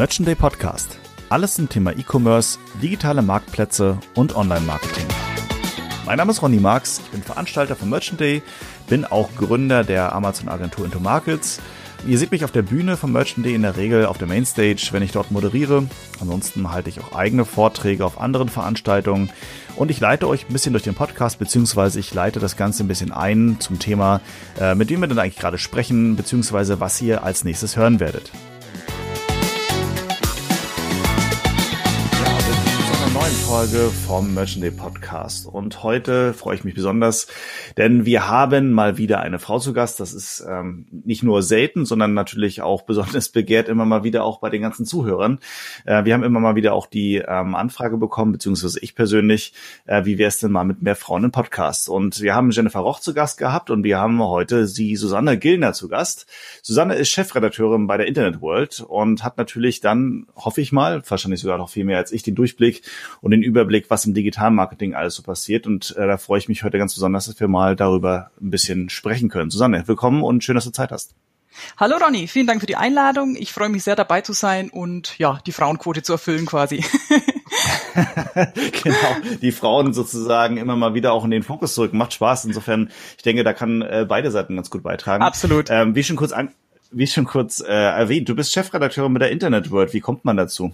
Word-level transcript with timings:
Merchant 0.00 0.26
Day 0.26 0.34
Podcast. 0.34 0.98
Alles 1.28 1.56
zum 1.56 1.68
Thema 1.68 1.90
E-Commerce, 1.90 2.58
digitale 2.80 3.20
Marktplätze 3.20 3.98
und 4.14 4.34
Online-Marketing. 4.34 5.04
Mein 6.06 6.16
Name 6.16 6.32
ist 6.32 6.40
Ronny 6.40 6.56
Marx, 6.56 7.02
ich 7.04 7.10
bin 7.10 7.22
Veranstalter 7.22 7.76
von 7.76 7.90
Merchant 7.90 8.18
Day, 8.18 8.40
bin 8.88 9.04
auch 9.04 9.28
Gründer 9.36 9.84
der 9.84 10.14
Amazon-Agentur 10.14 10.86
Into 10.86 11.00
Markets. 11.00 11.60
Ihr 12.06 12.16
seht 12.16 12.30
mich 12.30 12.46
auf 12.46 12.50
der 12.50 12.62
Bühne 12.62 12.96
vom 12.96 13.12
Merchant 13.12 13.44
Day 13.44 13.54
in 13.54 13.60
der 13.60 13.76
Regel 13.76 14.06
auf 14.06 14.16
der 14.16 14.26
Mainstage, 14.26 14.88
wenn 14.92 15.02
ich 15.02 15.12
dort 15.12 15.32
moderiere. 15.32 15.86
Ansonsten 16.18 16.72
halte 16.72 16.88
ich 16.88 16.98
auch 17.00 17.14
eigene 17.14 17.44
Vorträge 17.44 18.02
auf 18.06 18.18
anderen 18.18 18.48
Veranstaltungen 18.48 19.28
und 19.76 19.90
ich 19.90 20.00
leite 20.00 20.28
euch 20.28 20.48
ein 20.48 20.52
bisschen 20.54 20.72
durch 20.72 20.84
den 20.84 20.94
Podcast, 20.94 21.38
beziehungsweise 21.38 22.00
ich 22.00 22.14
leite 22.14 22.40
das 22.40 22.56
Ganze 22.56 22.84
ein 22.84 22.88
bisschen 22.88 23.12
ein 23.12 23.58
zum 23.60 23.78
Thema, 23.78 24.22
äh, 24.58 24.74
mit 24.74 24.88
dem 24.88 25.00
wir 25.00 25.08
denn 25.08 25.18
eigentlich 25.18 25.36
gerade 25.36 25.58
sprechen, 25.58 26.16
beziehungsweise 26.16 26.80
was 26.80 27.02
ihr 27.02 27.22
als 27.22 27.44
nächstes 27.44 27.76
hören 27.76 28.00
werdet. 28.00 28.32
Folge 33.50 33.90
vom 34.06 34.32
Merchant 34.32 34.62
Day 34.62 34.70
Podcast. 34.70 35.44
Und 35.44 35.82
heute 35.82 36.34
freue 36.34 36.54
ich 36.54 36.62
mich 36.62 36.76
besonders, 36.76 37.26
denn 37.76 38.06
wir 38.06 38.28
haben 38.28 38.70
mal 38.70 38.96
wieder 38.96 39.22
eine 39.22 39.40
Frau 39.40 39.58
zu 39.58 39.72
Gast. 39.72 39.98
Das 39.98 40.14
ist 40.14 40.46
ähm, 40.48 40.86
nicht 40.92 41.24
nur 41.24 41.42
selten, 41.42 41.84
sondern 41.84 42.14
natürlich 42.14 42.62
auch 42.62 42.82
besonders 42.82 43.28
begehrt 43.32 43.68
immer 43.68 43.84
mal 43.84 44.04
wieder 44.04 44.22
auch 44.22 44.38
bei 44.38 44.50
den 44.50 44.62
ganzen 44.62 44.86
Zuhörern. 44.86 45.40
Äh, 45.84 46.04
wir 46.04 46.14
haben 46.14 46.22
immer 46.22 46.38
mal 46.38 46.54
wieder 46.54 46.74
auch 46.74 46.86
die 46.86 47.16
ähm, 47.16 47.56
Anfrage 47.56 47.96
bekommen, 47.96 48.30
beziehungsweise 48.30 48.78
ich 48.78 48.94
persönlich, 48.94 49.52
äh, 49.84 50.04
wie 50.04 50.16
wäre 50.16 50.28
es 50.28 50.38
denn 50.38 50.52
mal 50.52 50.62
mit 50.62 50.82
mehr 50.82 50.94
Frauen 50.94 51.24
im 51.24 51.32
Podcast? 51.32 51.88
Und 51.88 52.20
wir 52.20 52.36
haben 52.36 52.52
Jennifer 52.52 52.78
Roch 52.78 53.00
zu 53.00 53.14
Gast 53.14 53.36
gehabt 53.36 53.70
und 53.70 53.82
wir 53.82 53.98
haben 53.98 54.22
heute 54.22 54.68
sie 54.68 54.94
Susanne 54.94 55.36
Gillner 55.36 55.72
zu 55.72 55.88
Gast. 55.88 56.26
Susanne 56.62 56.94
ist 56.94 57.08
Chefredakteurin 57.08 57.88
bei 57.88 57.96
der 57.96 58.06
Internet 58.06 58.40
World 58.40 58.84
und 58.86 59.24
hat 59.24 59.38
natürlich 59.38 59.80
dann, 59.80 60.28
hoffe 60.36 60.60
ich 60.60 60.70
mal, 60.70 61.02
wahrscheinlich 61.08 61.40
sogar 61.40 61.58
noch 61.58 61.70
viel 61.70 61.84
mehr 61.84 61.98
als 61.98 62.12
ich, 62.12 62.22
den 62.22 62.36
Durchblick 62.36 62.82
und 63.20 63.32
den 63.32 63.39
Überblick, 63.42 63.90
was 63.90 64.04
im 64.04 64.14
Digitalmarketing 64.14 64.94
alles 64.94 65.14
so 65.14 65.22
passiert. 65.22 65.66
Und 65.66 65.96
äh, 65.96 66.06
da 66.06 66.16
freue 66.16 66.38
ich 66.38 66.48
mich 66.48 66.64
heute 66.64 66.78
ganz 66.78 66.94
besonders, 66.94 67.26
dass 67.26 67.40
wir 67.40 67.48
mal 67.48 67.76
darüber 67.76 68.30
ein 68.40 68.50
bisschen 68.50 68.90
sprechen 68.90 69.28
können. 69.28 69.50
Susanne, 69.50 69.86
willkommen 69.86 70.22
und 70.22 70.44
schön, 70.44 70.54
dass 70.54 70.64
du 70.64 70.70
Zeit 70.70 70.92
hast. 70.92 71.14
Hallo 71.76 71.96
Ronny, 71.96 72.28
vielen 72.28 72.46
Dank 72.46 72.60
für 72.60 72.66
die 72.66 72.76
Einladung. 72.76 73.36
Ich 73.36 73.52
freue 73.52 73.68
mich 73.68 73.82
sehr 73.82 73.96
dabei 73.96 74.20
zu 74.20 74.32
sein 74.32 74.70
und 74.70 75.18
ja, 75.18 75.40
die 75.46 75.52
Frauenquote 75.52 76.02
zu 76.02 76.12
erfüllen 76.12 76.46
quasi. 76.46 76.84
genau, 78.82 79.16
die 79.42 79.52
Frauen 79.52 79.92
sozusagen 79.92 80.56
immer 80.56 80.76
mal 80.76 80.94
wieder 80.94 81.12
auch 81.12 81.24
in 81.24 81.30
den 81.30 81.42
Fokus 81.42 81.74
zurück. 81.74 81.92
Macht 81.92 82.12
Spaß. 82.14 82.44
Insofern, 82.44 82.90
ich 83.16 83.22
denke, 83.22 83.44
da 83.44 83.52
kann 83.52 83.82
äh, 83.82 84.06
beide 84.08 84.30
Seiten 84.30 84.56
ganz 84.56 84.70
gut 84.70 84.82
beitragen. 84.82 85.22
Absolut. 85.22 85.70
Ähm, 85.70 85.94
wie 85.94 86.04
schon 86.04 86.16
kurz 86.16 86.32
an, 86.32 86.50
wie 86.90 87.06
schon 87.06 87.24
kurz 87.24 87.60
äh, 87.60 87.72
erwähnt, 87.72 88.28
du 88.28 88.34
bist 88.34 88.52
Chefredakteurin 88.52 89.12
mit 89.12 89.22
der 89.22 89.30
Internet 89.30 89.70
World. 89.70 89.92
Wie 89.92 90.00
kommt 90.00 90.24
man 90.24 90.36
dazu? 90.36 90.72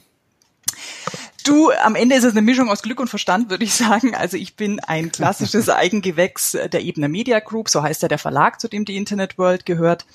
Du, 1.46 1.70
am 1.70 1.94
Ende 1.94 2.16
ist 2.16 2.24
es 2.24 2.32
eine 2.32 2.42
Mischung 2.42 2.68
aus 2.68 2.82
Glück 2.82 2.98
und 2.98 3.08
Verstand, 3.08 3.50
würde 3.50 3.62
ich 3.62 3.72
sagen. 3.72 4.16
Also 4.16 4.36
ich 4.36 4.56
bin 4.56 4.80
ein 4.80 5.12
klassisches 5.12 5.68
Eigengewächs 5.68 6.52
der 6.72 6.82
Ebene 6.82 7.08
Media 7.08 7.38
Group, 7.38 7.68
so 7.68 7.84
heißt 7.84 8.02
ja 8.02 8.08
der 8.08 8.18
Verlag, 8.18 8.60
zu 8.60 8.66
dem 8.66 8.84
die 8.84 8.96
Internet 8.96 9.38
World 9.38 9.64
gehört. 9.64 10.06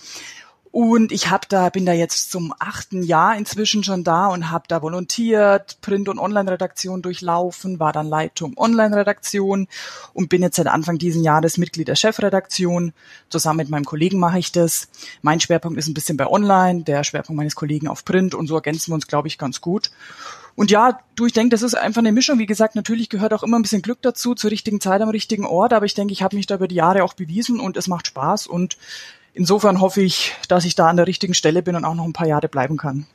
Und 0.72 1.14
ich 1.14 1.30
habe 1.30 1.48
da, 1.48 1.70
bin 1.70 1.86
da 1.86 1.94
jetzt 1.94 2.32
zum 2.32 2.54
achten 2.59 3.02
Jahr 3.04 3.38
inzwischen 3.38 3.84
schon 3.84 4.04
da 4.04 4.28
und 4.28 4.52
habe 4.52 4.66
da 4.68 4.82
volontiert, 4.82 5.78
Print- 5.82 6.09
und 6.09 6.20
Online-Redaktion 6.20 7.02
durchlaufen, 7.02 7.80
war 7.80 7.94
dann 7.94 8.08
Leitung 8.08 8.58
Online-Redaktion 8.58 9.68
und 10.14 10.30
bin 10.30 10.42
jetzt 10.42 10.58
seit 10.58 10.68
Anfang 10.68 10.98
diesen 10.98 11.24
Jahres 11.24 11.58
Mitglied 11.58 11.88
der 11.88 11.96
Chefredaktion. 11.96 12.92
Zusammen 13.30 13.58
mit 13.58 13.70
meinem 13.70 13.86
Kollegen 13.86 14.20
mache 14.20 14.40
ich 14.40 14.52
das. 14.52 14.90
Mein 15.22 15.40
Schwerpunkt 15.40 15.78
ist 15.78 15.88
ein 15.88 15.94
bisschen 15.94 16.18
bei 16.18 16.28
Online, 16.28 16.84
der 16.84 17.06
Schwerpunkt 17.06 17.38
meines 17.38 17.56
Kollegen 17.56 17.88
auf 17.88 18.03
Print 18.03 18.36
und 18.36 18.48
so 18.48 18.56
ergänzen 18.56 18.92
wir 18.92 18.96
uns, 18.96 19.08
glaube 19.08 19.30
ich, 19.30 19.38
ganz 19.38 19.62
gut. 19.62 19.92
Und 20.56 20.72
ja, 20.72 21.00
du, 21.16 21.25
ich 21.25 21.34
denke, 21.34 21.50
das 21.50 21.62
ist 21.62 21.75
einfach 21.75 22.00
eine 22.00 22.12
Mischung. 22.12 22.39
Wie 22.39 22.45
gesagt, 22.45 22.75
natürlich 22.75 23.09
gehört 23.09 23.34
auch 23.34 23.44
immer 23.44 23.57
ein 23.57 23.62
bisschen 23.62 23.81
Glück 23.81 24.01
dazu, 24.01 24.35
zur 24.35 24.51
richtigen 24.51 24.81
Zeit 24.81 25.01
am 25.01 25.09
richtigen 25.09 25.45
Ort. 25.45 25.73
Aber 25.73 25.85
ich 25.85 25.94
denke, 25.94 26.13
ich 26.13 26.23
habe 26.23 26.35
mich 26.35 26.47
da 26.47 26.56
über 26.56 26.67
die 26.67 26.75
Jahre 26.75 27.03
auch 27.03 27.13
bewiesen 27.13 27.59
und 27.59 27.78
es 27.78 27.88
macht 27.88 28.07
Spaß. 28.07 28.47
Und 28.47 28.78
insofern 29.34 29.81
hoffe 29.81 30.01
ich, 30.01 30.34
dass 30.47 30.66
ich 30.66 30.75
da 30.75 30.88
an 30.88 30.97
der 30.97 31.07
richtigen 31.07 31.34
Stelle 31.34 31.62
bin 31.62 31.75
und 31.75 31.85
auch 31.85 31.95
noch 31.95 32.06
ein 32.06 32.13
paar 32.13 32.28
Jahre 32.28 32.47
bleiben 32.47 32.78
kann. 32.78 33.06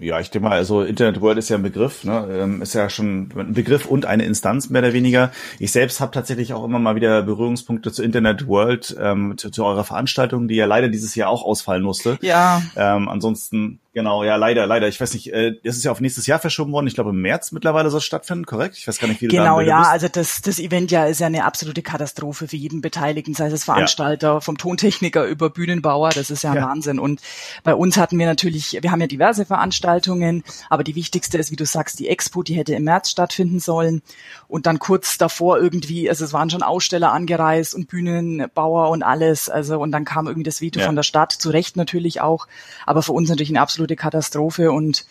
Ja, 0.00 0.18
ich 0.18 0.30
denke 0.30 0.48
mal, 0.48 0.56
also 0.56 0.82
Internet 0.82 1.20
World 1.20 1.36
ist 1.36 1.50
ja 1.50 1.56
ein 1.56 1.62
Begriff, 1.62 2.04
ne? 2.04 2.26
Ähm, 2.32 2.62
ist 2.62 2.72
ja 2.72 2.88
schon 2.88 3.28
ein 3.36 3.52
Begriff 3.52 3.84
und 3.84 4.06
eine 4.06 4.24
Instanz 4.24 4.70
mehr 4.70 4.80
oder 4.80 4.94
weniger. 4.94 5.30
Ich 5.58 5.72
selbst 5.72 6.00
habe 6.00 6.10
tatsächlich 6.10 6.54
auch 6.54 6.64
immer 6.64 6.78
mal 6.78 6.96
wieder 6.96 7.22
Berührungspunkte 7.22 7.92
zu 7.92 8.02
Internet 8.02 8.48
World, 8.48 8.96
ähm, 8.98 9.34
zu, 9.36 9.50
zu 9.50 9.62
eurer 9.62 9.84
Veranstaltung, 9.84 10.48
die 10.48 10.54
ja 10.54 10.64
leider 10.64 10.88
dieses 10.88 11.14
Jahr 11.16 11.28
auch 11.28 11.44
ausfallen 11.44 11.82
musste. 11.82 12.18
Ja. 12.22 12.62
Ähm, 12.76 13.10
ansonsten 13.10 13.78
Genau, 13.92 14.22
ja, 14.22 14.36
leider, 14.36 14.68
leider. 14.68 14.86
Ich 14.86 15.00
weiß 15.00 15.14
nicht, 15.14 15.32
äh, 15.32 15.56
das 15.64 15.76
ist 15.76 15.84
ja 15.84 15.90
auf 15.90 16.00
nächstes 16.00 16.28
Jahr 16.28 16.38
verschoben 16.38 16.70
worden. 16.70 16.86
Ich 16.86 16.94
glaube, 16.94 17.10
im 17.10 17.20
März 17.20 17.50
mittlerweile 17.50 17.90
soll 17.90 17.98
es 17.98 18.04
stattfinden, 18.04 18.46
korrekt? 18.46 18.76
Ich 18.76 18.86
weiß 18.86 19.00
gar 19.00 19.08
nicht, 19.08 19.20
wie 19.20 19.26
du 19.26 19.34
Genau, 19.34 19.58
da 19.58 19.66
ja, 19.66 19.78
bist. 19.80 19.90
also 19.90 20.08
das, 20.08 20.42
das 20.42 20.60
Event 20.60 20.92
ja 20.92 21.06
ist 21.06 21.18
ja 21.18 21.26
eine 21.26 21.44
absolute 21.44 21.82
Katastrophe 21.82 22.46
für 22.46 22.56
jeden 22.56 22.82
Beteiligten, 22.82 23.34
sei 23.34 23.48
es 23.48 23.64
Veranstalter, 23.64 24.34
ja. 24.34 24.40
vom 24.40 24.58
Tontechniker 24.58 25.26
über 25.26 25.50
Bühnenbauer, 25.50 26.10
das 26.10 26.30
ist 26.30 26.44
ja, 26.44 26.54
ja 26.54 26.62
Wahnsinn. 26.62 27.00
Und 27.00 27.20
bei 27.64 27.74
uns 27.74 27.96
hatten 27.96 28.16
wir 28.16 28.26
natürlich, 28.26 28.78
wir 28.80 28.92
haben 28.92 29.00
ja 29.00 29.08
diverse 29.08 29.44
Veranstaltungen, 29.44 30.44
aber 30.68 30.84
die 30.84 30.94
wichtigste 30.94 31.38
ist, 31.38 31.50
wie 31.50 31.56
du 31.56 31.66
sagst, 31.66 31.98
die 31.98 32.08
Expo, 32.08 32.44
die 32.44 32.54
hätte 32.54 32.74
im 32.74 32.84
März 32.84 33.10
stattfinden 33.10 33.58
sollen. 33.58 34.02
Und 34.46 34.66
dann 34.66 34.78
kurz 34.78 35.18
davor 35.18 35.58
irgendwie, 35.58 36.08
also 36.08 36.24
es 36.24 36.32
waren 36.32 36.48
schon 36.48 36.62
Aussteller 36.62 37.12
angereist 37.12 37.74
und 37.74 37.88
Bühnenbauer 37.88 38.90
und 38.90 39.02
alles, 39.02 39.48
also 39.48 39.80
und 39.80 39.90
dann 39.90 40.04
kam 40.04 40.28
irgendwie 40.28 40.44
das 40.44 40.60
Veto 40.60 40.78
ja. 40.78 40.86
von 40.86 40.94
der 40.94 41.02
Stadt, 41.02 41.32
zu 41.32 41.50
Recht 41.50 41.76
natürlich 41.76 42.20
auch, 42.20 42.46
aber 42.86 43.02
für 43.02 43.12
uns 43.12 43.28
natürlich 43.28 43.50
eine 43.50 43.60
absolute 43.60 43.79
absolute 43.80 43.96
Katastrophe. 43.96 44.72
Und 44.72 45.06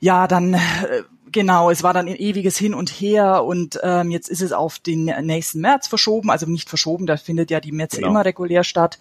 ja, 0.00 0.26
dann 0.26 0.54
äh, 0.54 0.58
genau, 1.30 1.70
es 1.70 1.82
war 1.82 1.92
dann 1.92 2.08
ein 2.08 2.16
ewiges 2.16 2.56
Hin 2.56 2.74
und 2.74 2.88
Her. 2.88 3.44
Und 3.44 3.78
ähm, 3.82 4.10
jetzt 4.10 4.28
ist 4.28 4.40
es 4.40 4.52
auf 4.52 4.78
den 4.78 5.04
nächsten 5.04 5.60
März 5.60 5.86
verschoben, 5.88 6.30
also 6.30 6.46
nicht 6.46 6.68
verschoben, 6.68 7.06
da 7.06 7.16
findet 7.16 7.50
ja 7.50 7.60
die 7.60 7.72
März 7.72 7.96
genau. 7.96 8.08
immer 8.08 8.24
regulär 8.24 8.64
statt. 8.64 8.98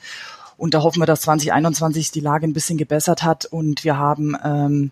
Und 0.58 0.74
da 0.74 0.82
hoffen 0.82 1.00
wir, 1.02 1.06
dass 1.06 1.22
2021 1.22 2.12
die 2.12 2.20
Lage 2.20 2.48
ein 2.48 2.54
bisschen 2.54 2.78
gebessert 2.78 3.24
hat. 3.24 3.46
Und 3.46 3.84
wir 3.84 3.98
haben 3.98 4.36
ähm, 4.44 4.92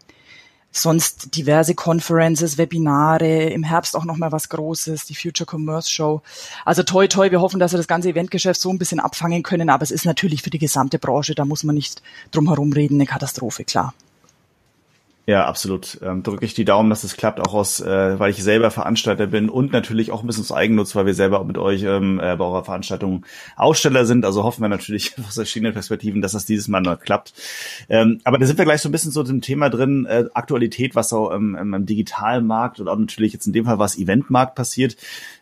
sonst 0.78 1.36
diverse 1.36 1.75
Conferences, 1.75 2.58
Webinare, 2.58 3.46
im 3.46 3.63
Herbst 3.63 3.96
auch 3.96 4.06
nochmal 4.06 4.31
was 4.31 4.50
Großes, 4.50 5.06
die 5.06 5.16
Future 5.16 5.47
Commerce 5.50 5.90
Show. 5.90 6.22
Also 6.66 6.84
toi 6.84 7.08
toi, 7.08 7.31
wir 7.31 7.41
hoffen, 7.41 7.59
dass 7.59 7.74
wir 7.74 7.78
das 7.78 7.88
ganze 7.88 8.09
Eventgeschäft 8.09 8.59
so 8.59 8.69
ein 8.69 8.78
bisschen 8.78 9.00
abfangen 9.00 9.44
können, 9.44 9.69
aber 9.69 9.84
es 9.84 9.91
ist 9.91 10.06
natürlich 10.06 10.41
für 10.41 10.50
die 10.50 10.59
gesamte 10.59 11.00
Branche, 11.00 11.35
da 11.35 11.46
muss 11.46 11.64
man 11.64 11.75
nicht 11.75 12.02
drum 12.31 12.47
herum 12.47 12.74
reden, 12.74 12.96
eine 12.96 13.06
Katastrophe, 13.06 13.64
klar. 13.64 13.94
Ja, 15.28 15.46
absolut. 15.47 16.00
Ähm, 16.03 16.22
drücke 16.22 16.46
ich 16.46 16.53
die 16.53 16.66
Daumen, 16.66 16.91
dass 16.91 17.03
es 17.03 17.18
klappt, 17.18 17.40
auch 17.40 17.56
aus, 17.56 17.81
äh, 17.81 18.19
weil 18.19 18.30
ich 18.30 18.44
selber 18.44 18.69
Veranstalter 18.69 19.25
bin 19.25 19.50
und 19.50 19.74
natürlich 19.74 20.12
auch 20.12 20.22
ein 20.22 20.28
bisschen 20.28 20.44
aus 20.44 20.52
Eigennutz, 20.52 20.96
weil 20.96 21.08
wir 21.08 21.16
selber 21.16 21.40
auch 21.40 21.46
mit 21.46 21.58
euch 21.58 21.81
ähm, 21.81 22.19
äh, 22.19 22.36
bei 22.36 22.46
eurer 22.46 22.63
Veranstaltung 22.63 23.25
Aussteller 23.56 24.06
sind. 24.06 24.24
Also 24.24 24.44
hoffen 24.44 24.62
wir 24.62 24.69
natürlich 24.69 25.16
aus 25.28 25.34
verschiedenen 25.34 25.74
Perspektiven, 25.74 26.22
dass 26.22 26.34
das 26.34 26.46
dieses 26.46 26.68
Mal 26.68 26.81
noch 26.81 27.00
klappt. 27.00 27.34
Ähm, 27.90 28.19
aber 28.24 28.38
da 28.38 28.46
sind 28.46 28.59
wir 28.59 28.66
gleich 28.66 28.81
so 28.81 28.90
ein 28.90 28.91
bisschen 28.91 29.12
so 29.12 29.24
dem 29.24 29.41
Thema 29.41 29.69
drin, 29.69 30.06
äh, 30.06 30.25
Aktualität, 30.35 30.94
was 30.94 31.09
so 31.09 31.31
im, 31.31 31.56
im 31.56 31.88
digitalen 31.88 32.46
Markt 32.46 32.80
und 32.80 32.88
auch 32.88 32.97
natürlich 32.97 33.34
jetzt 33.34 33.47
in 33.47 33.53
dem 33.53 33.66
Fall 33.66 33.80
was 33.80 33.97
Eventmarkt 33.97 34.53
passiert. 34.53 34.96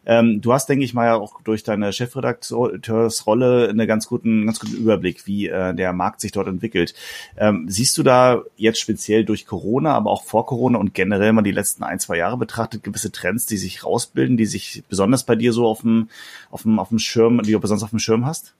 Ähm, 0.05 0.41
du 0.41 0.53
hast, 0.53 0.67
denke 0.67 0.85
ich 0.85 0.93
mal, 0.93 1.05
ja 1.05 1.15
auch 1.15 1.41
durch 1.41 1.63
deine 1.63 1.93
Chefredakteursrolle 1.93 3.69
einen 3.69 3.87
ganz 3.87 4.07
guten, 4.07 4.45
ganz 4.45 4.59
guten 4.59 4.75
Überblick, 4.75 5.25
wie 5.27 5.47
äh, 5.47 5.73
der 5.73 5.93
Markt 5.93 6.21
sich 6.21 6.31
dort 6.31 6.47
entwickelt. 6.47 6.93
Ähm, 7.37 7.65
siehst 7.67 7.97
du 7.97 8.03
da 8.03 8.43
jetzt 8.57 8.79
speziell 8.79 9.25
durch 9.25 9.45
Corona, 9.45 9.93
aber 9.93 10.11
auch 10.11 10.23
vor 10.23 10.45
Corona 10.45 10.77
und 10.77 10.93
generell 10.93 11.33
mal 11.33 11.41
die 11.41 11.51
letzten 11.51 11.83
ein, 11.83 11.99
zwei 11.99 12.17
Jahre 12.17 12.37
betrachtet, 12.37 12.83
gewisse 12.83 13.11
Trends, 13.11 13.45
die 13.45 13.57
sich 13.57 13.83
rausbilden, 13.83 14.37
die 14.37 14.45
sich 14.45 14.83
besonders 14.89 15.23
bei 15.23 15.35
dir 15.35 15.53
so 15.53 15.67
auf 15.67 15.81
dem, 15.81 16.09
auf 16.51 16.63
dem, 16.63 16.79
auf 16.79 16.89
dem 16.89 16.99
Schirm, 16.99 17.41
die 17.43 17.51
du 17.51 17.59
besonders 17.59 17.83
auf 17.83 17.91
dem 17.91 17.99
Schirm 17.99 18.25
hast? 18.25 18.53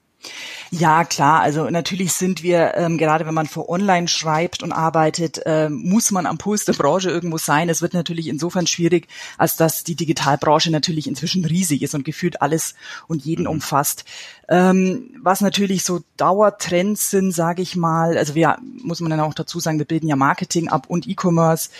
Ja, 0.70 1.04
klar. 1.04 1.40
Also 1.40 1.70
natürlich 1.70 2.14
sind 2.14 2.42
wir, 2.42 2.74
ähm, 2.76 2.98
gerade 2.98 3.26
wenn 3.26 3.34
man 3.34 3.46
für 3.46 3.68
online 3.68 4.08
schreibt 4.08 4.62
und 4.62 4.72
arbeitet, 4.72 5.40
ähm, 5.46 5.82
muss 5.84 6.10
man 6.10 6.26
am 6.26 6.38
Puls 6.38 6.64
der 6.64 6.72
Branche 6.72 7.10
irgendwo 7.10 7.38
sein. 7.38 7.68
Es 7.68 7.80
wird 7.80 7.94
natürlich 7.94 8.26
insofern 8.26 8.66
schwierig, 8.66 9.06
als 9.38 9.54
dass 9.54 9.84
die 9.84 9.94
Digitalbranche 9.94 10.72
natürlich 10.72 11.06
inzwischen 11.06 11.44
riesig 11.44 11.82
ist 11.82 11.94
und 11.94 12.04
gefühlt 12.04 12.42
alles 12.42 12.74
und 13.06 13.24
jeden 13.24 13.44
mhm. 13.44 13.50
umfasst. 13.50 14.04
Ähm, 14.48 15.10
was 15.22 15.40
natürlich 15.40 15.84
so 15.84 16.00
Dauertrends 16.16 17.10
sind, 17.10 17.32
sage 17.32 17.62
ich 17.62 17.76
mal, 17.76 18.18
also 18.18 18.34
wir, 18.34 18.56
muss 18.82 19.00
man 19.00 19.10
dann 19.10 19.20
auch 19.20 19.34
dazu 19.34 19.60
sagen, 19.60 19.78
wir 19.78 19.86
bilden 19.86 20.08
ja 20.08 20.16
Marketing 20.16 20.68
ab 20.68 20.86
und 20.88 21.06
E-Commerce. 21.06 21.70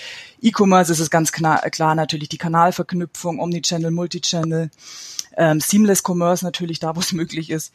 E-Commerce 0.41 0.93
ist 0.93 1.01
es 1.01 1.11
ganz 1.11 1.33
klar, 1.33 1.59
klar 1.71 1.95
natürlich 1.95 2.29
die 2.29 2.39
Kanalverknüpfung, 2.39 3.41
Omnichannel, 3.41 3.91
Multichannel, 3.91 4.71
ähm, 5.37 5.61
Seamless 5.61 6.03
Commerce 6.07 6.45
natürlich 6.45 6.79
da, 6.79 6.95
wo 6.97 7.01
es 7.01 7.13
möglich 7.13 7.51
ist. 7.51 7.73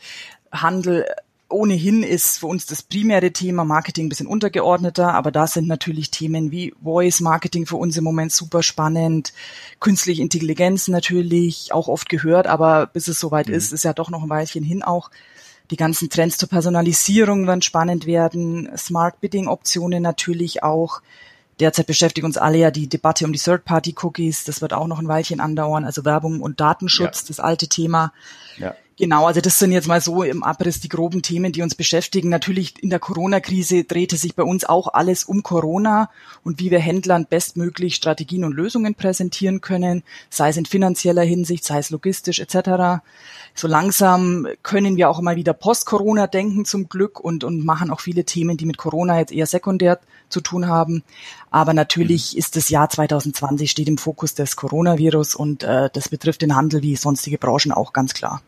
Handel 0.51 1.05
ohnehin 1.49 2.03
ist 2.03 2.39
für 2.39 2.47
uns 2.47 2.65
das 2.67 2.83
primäre 2.83 3.31
Thema 3.31 3.65
Marketing 3.65 4.05
ein 4.05 4.09
bisschen 4.09 4.27
untergeordneter, 4.27 5.13
aber 5.13 5.31
da 5.31 5.47
sind 5.47 5.67
natürlich 5.67 6.11
Themen 6.11 6.51
wie 6.51 6.73
Voice 6.81 7.21
Marketing 7.21 7.65
für 7.65 7.77
uns 7.77 7.97
im 7.97 8.03
Moment 8.03 8.31
super 8.31 8.61
spannend, 8.61 9.33
künstliche 9.79 10.21
Intelligenz 10.21 10.87
natürlich 10.87 11.73
auch 11.73 11.87
oft 11.87 12.07
gehört, 12.07 12.47
aber 12.47 12.85
bis 12.85 13.07
es 13.07 13.19
soweit 13.19 13.47
mhm. 13.47 13.55
ist, 13.55 13.73
ist 13.73 13.83
ja 13.83 13.93
doch 13.93 14.09
noch 14.09 14.23
ein 14.23 14.29
Weilchen 14.29 14.63
hin 14.63 14.83
auch. 14.83 15.09
Die 15.71 15.77
ganzen 15.77 16.09
Trends 16.09 16.37
zur 16.37 16.49
Personalisierung 16.49 17.47
werden 17.47 17.61
spannend 17.61 18.05
werden, 18.05 18.69
Smart 18.77 19.19
Bidding 19.19 19.47
Optionen 19.47 20.03
natürlich 20.03 20.63
auch, 20.63 21.01
Derzeit 21.59 21.87
beschäftigt 21.87 22.23
uns 22.23 22.37
alle 22.37 22.57
ja 22.57 22.71
die 22.71 22.87
Debatte 22.87 23.25
um 23.25 23.33
die 23.33 23.39
Third-Party-Cookies. 23.39 24.45
Das 24.45 24.61
wird 24.61 24.71
auch 24.71 24.87
noch 24.87 24.99
ein 24.99 25.09
Weilchen 25.09 25.41
andauern. 25.41 25.83
Also 25.83 26.05
Werbung 26.05 26.39
und 26.39 26.61
Datenschutz, 26.61 27.21
ja. 27.23 27.27
das 27.27 27.41
alte 27.41 27.67
Thema. 27.67 28.13
Ja. 28.57 28.75
Genau, 28.99 29.27
also 29.27 29.39
das 29.39 29.57
sind 29.57 29.71
jetzt 29.71 29.87
mal 29.87 30.01
so 30.01 30.23
im 30.23 30.43
Abriss 30.43 30.81
die 30.81 30.89
groben 30.89 31.21
Themen, 31.21 31.53
die 31.53 31.61
uns 31.61 31.73
beschäftigen. 31.73 32.27
Natürlich 32.27 32.83
in 32.83 32.89
der 32.89 32.99
Corona-Krise 32.99 33.85
drehte 33.85 34.17
sich 34.17 34.35
bei 34.35 34.43
uns 34.43 34.65
auch 34.65 34.93
alles 34.93 35.23
um 35.23 35.41
Corona 35.41 36.09
und 36.43 36.59
wie 36.59 36.69
wir 36.69 36.79
Händlern 36.79 37.25
bestmöglich 37.25 37.95
Strategien 37.95 38.43
und 38.43 38.51
Lösungen 38.51 38.95
präsentieren 38.95 39.61
können, 39.61 40.03
sei 40.29 40.49
es 40.49 40.57
in 40.57 40.65
finanzieller 40.65 41.21
Hinsicht, 41.21 41.63
sei 41.63 41.77
es 41.77 41.91
logistisch 41.91 42.39
etc. 42.39 43.01
So 43.55 43.69
langsam 43.69 44.45
können 44.63 44.97
wir 44.97 45.09
auch 45.09 45.21
mal 45.21 45.37
wieder 45.37 45.53
Post-Corona 45.53 46.27
denken 46.27 46.65
zum 46.65 46.89
Glück 46.89 47.21
und, 47.21 47.45
und 47.45 47.63
machen 47.63 47.91
auch 47.91 48.01
viele 48.01 48.25
Themen, 48.25 48.57
die 48.57 48.65
mit 48.65 48.77
Corona 48.77 49.17
jetzt 49.17 49.31
eher 49.31 49.45
sekundär 49.45 50.01
zu 50.27 50.41
tun 50.41 50.67
haben. 50.67 51.03
Aber 51.51 51.73
natürlich 51.73 52.35
ist 52.35 52.57
das 52.57 52.67
Jahr 52.67 52.89
2020 52.89 53.71
steht 53.71 53.87
im 53.87 53.97
Fokus 53.97 54.33
des 54.33 54.57
Coronavirus 54.57 55.35
und 55.35 55.63
äh, 55.63 55.89
das 55.93 56.09
betrifft 56.09 56.41
den 56.41 56.57
Handel 56.57 56.81
wie 56.81 56.97
sonstige 56.97 57.37
Branchen 57.37 57.71
auch 57.71 57.93
ganz 57.93 58.13
klar. 58.13 58.41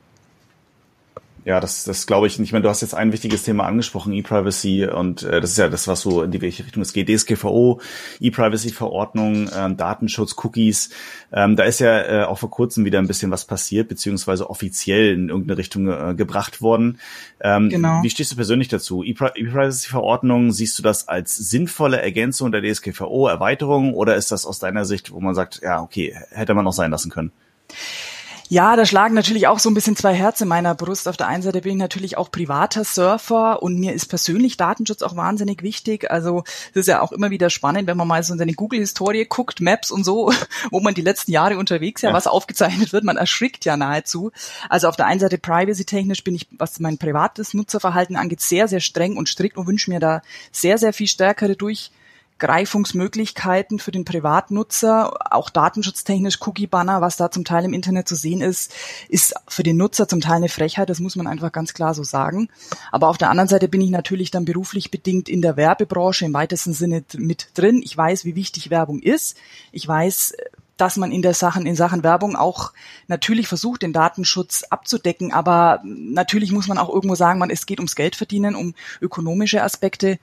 Ja, 1.43 1.59
das, 1.59 1.85
das 1.85 2.05
glaube 2.05 2.27
ich 2.27 2.37
nicht. 2.37 2.49
Ich 2.49 2.53
meine, 2.53 2.61
du 2.61 2.69
hast 2.69 2.81
jetzt 2.81 2.93
ein 2.93 3.11
wichtiges 3.11 3.41
Thema 3.43 3.65
angesprochen, 3.65 4.13
E-Privacy, 4.13 4.85
und 4.85 5.23
äh, 5.23 5.41
das 5.41 5.51
ist 5.51 5.57
ja 5.57 5.69
das, 5.69 5.87
was 5.87 6.01
so 6.01 6.21
in 6.21 6.29
die 6.29 6.37
Richtung 6.37 6.83
des 6.83 6.93
GDSGVO, 6.93 7.81
E-Privacy-Verordnung, 8.19 9.49
ähm, 9.55 9.75
Datenschutz, 9.75 10.35
Cookies. 10.43 10.91
Ähm, 11.31 11.55
da 11.55 11.63
ist 11.63 11.79
ja 11.79 12.01
äh, 12.01 12.23
auch 12.25 12.37
vor 12.37 12.51
kurzem 12.51 12.85
wieder 12.85 12.99
ein 12.99 13.07
bisschen 13.07 13.31
was 13.31 13.45
passiert, 13.45 13.87
beziehungsweise 13.87 14.51
offiziell 14.51 15.13
in 15.13 15.29
irgendeine 15.29 15.57
Richtung 15.57 15.87
äh, 15.87 16.13
gebracht 16.13 16.61
worden. 16.61 16.99
Ähm, 17.39 17.69
genau. 17.69 18.03
Wie 18.03 18.09
stehst 18.11 18.31
du 18.31 18.35
persönlich 18.35 18.67
dazu? 18.67 19.03
E-Privacy-Verordnung, 19.03 20.51
siehst 20.51 20.77
du 20.77 20.83
das 20.83 21.07
als 21.07 21.35
sinnvolle 21.35 22.01
Ergänzung 22.01 22.51
der 22.51 22.61
DSGVO, 22.61 23.27
Erweiterung, 23.27 23.95
oder 23.95 24.15
ist 24.15 24.31
das 24.31 24.45
aus 24.45 24.59
deiner 24.59 24.85
Sicht, 24.85 25.11
wo 25.11 25.19
man 25.19 25.33
sagt, 25.33 25.61
ja, 25.63 25.81
okay, 25.81 26.15
hätte 26.29 26.53
man 26.53 26.65
noch 26.65 26.73
sein 26.73 26.91
lassen 26.91 27.09
können? 27.09 27.31
Ja, 28.51 28.75
da 28.75 28.85
schlagen 28.85 29.15
natürlich 29.15 29.47
auch 29.47 29.59
so 29.59 29.69
ein 29.69 29.73
bisschen 29.73 29.95
zwei 29.95 30.13
Herzen 30.13 30.43
in 30.43 30.49
meiner 30.49 30.75
Brust. 30.75 31.07
Auf 31.07 31.15
der 31.15 31.29
einen 31.29 31.41
Seite 31.41 31.61
bin 31.61 31.71
ich 31.71 31.77
natürlich 31.77 32.17
auch 32.17 32.29
privater 32.29 32.83
Surfer 32.83 33.63
und 33.63 33.79
mir 33.79 33.93
ist 33.93 34.07
persönlich 34.07 34.57
Datenschutz 34.57 35.03
auch 35.03 35.15
wahnsinnig 35.15 35.63
wichtig. 35.63 36.11
Also 36.11 36.43
das 36.73 36.81
ist 36.81 36.87
ja 36.87 36.99
auch 36.99 37.13
immer 37.13 37.29
wieder 37.29 37.49
spannend, 37.49 37.87
wenn 37.87 37.95
man 37.95 38.09
mal 38.09 38.21
so 38.23 38.33
in 38.33 38.39
seine 38.39 38.51
Google-Historie 38.51 39.23
guckt, 39.23 39.61
Maps 39.61 39.89
und 39.89 40.03
so, 40.03 40.33
wo 40.69 40.81
man 40.81 40.93
die 40.93 41.01
letzten 41.01 41.31
Jahre 41.31 41.57
unterwegs 41.57 42.01
ja, 42.01 42.09
ja. 42.09 42.13
was 42.13 42.27
aufgezeichnet 42.27 42.91
wird. 42.91 43.05
Man 43.05 43.15
erschrickt 43.15 43.63
ja 43.63 43.77
nahezu. 43.77 44.33
Also 44.67 44.89
auf 44.89 44.97
der 44.97 45.05
einen 45.05 45.21
Seite 45.21 45.37
privacy-technisch 45.37 46.25
bin 46.25 46.35
ich, 46.35 46.49
was 46.51 46.81
mein 46.81 46.97
privates 46.97 47.53
Nutzerverhalten 47.53 48.17
angeht, 48.17 48.41
sehr, 48.41 48.67
sehr 48.67 48.81
streng 48.81 49.15
und 49.15 49.29
strikt 49.29 49.55
und 49.55 49.67
wünsche 49.67 49.89
mir 49.89 50.01
da 50.01 50.23
sehr, 50.51 50.77
sehr 50.77 50.91
viel 50.91 51.07
stärkere 51.07 51.55
durch 51.55 51.89
Greifungsmöglichkeiten 52.41 53.77
für 53.77 53.91
den 53.91 54.03
Privatnutzer, 54.03 55.31
auch 55.31 55.51
datenschutztechnisch 55.51 56.39
Cookie-Banner, 56.41 56.99
was 56.99 57.15
da 57.15 57.29
zum 57.29 57.45
Teil 57.45 57.65
im 57.65 57.73
Internet 57.73 58.07
zu 58.07 58.15
sehen 58.15 58.41
ist, 58.41 58.73
ist 59.09 59.35
für 59.47 59.61
den 59.61 59.77
Nutzer 59.77 60.07
zum 60.07 60.21
Teil 60.21 60.37
eine 60.37 60.49
Frechheit, 60.49 60.89
das 60.89 60.99
muss 60.99 61.15
man 61.15 61.27
einfach 61.27 61.51
ganz 61.51 61.75
klar 61.75 61.93
so 61.93 62.03
sagen. 62.03 62.49
Aber 62.91 63.09
auf 63.09 63.19
der 63.19 63.29
anderen 63.29 63.47
Seite 63.47 63.67
bin 63.67 63.79
ich 63.79 63.91
natürlich 63.91 64.31
dann 64.31 64.43
beruflich 64.43 64.89
bedingt 64.89 65.29
in 65.29 65.43
der 65.43 65.55
Werbebranche 65.55 66.25
im 66.25 66.33
weitesten 66.33 66.73
Sinne 66.73 67.03
mit 67.15 67.49
drin. 67.53 67.81
Ich 67.83 67.95
weiß, 67.95 68.25
wie 68.25 68.35
wichtig 68.35 68.71
Werbung 68.71 68.99
ist. 68.99 69.37
Ich 69.71 69.87
weiß, 69.87 70.33
dass 70.77 70.97
man 70.97 71.11
in 71.11 71.21
der 71.21 71.35
Sachen, 71.35 71.67
in 71.67 71.75
Sachen 71.75 72.03
Werbung 72.03 72.35
auch 72.35 72.73
natürlich 73.07 73.47
versucht, 73.47 73.83
den 73.83 73.93
Datenschutz 73.93 74.63
abzudecken. 74.63 75.31
Aber 75.31 75.79
natürlich 75.83 76.51
muss 76.51 76.67
man 76.67 76.79
auch 76.79 76.89
irgendwo 76.89 77.13
sagen, 77.13 77.37
man, 77.37 77.51
es 77.51 77.67
geht 77.67 77.79
ums 77.79 77.95
Geld 77.95 78.15
verdienen, 78.15 78.55
um 78.55 78.73
ökonomische 78.99 79.61
Aspekte. 79.61 80.17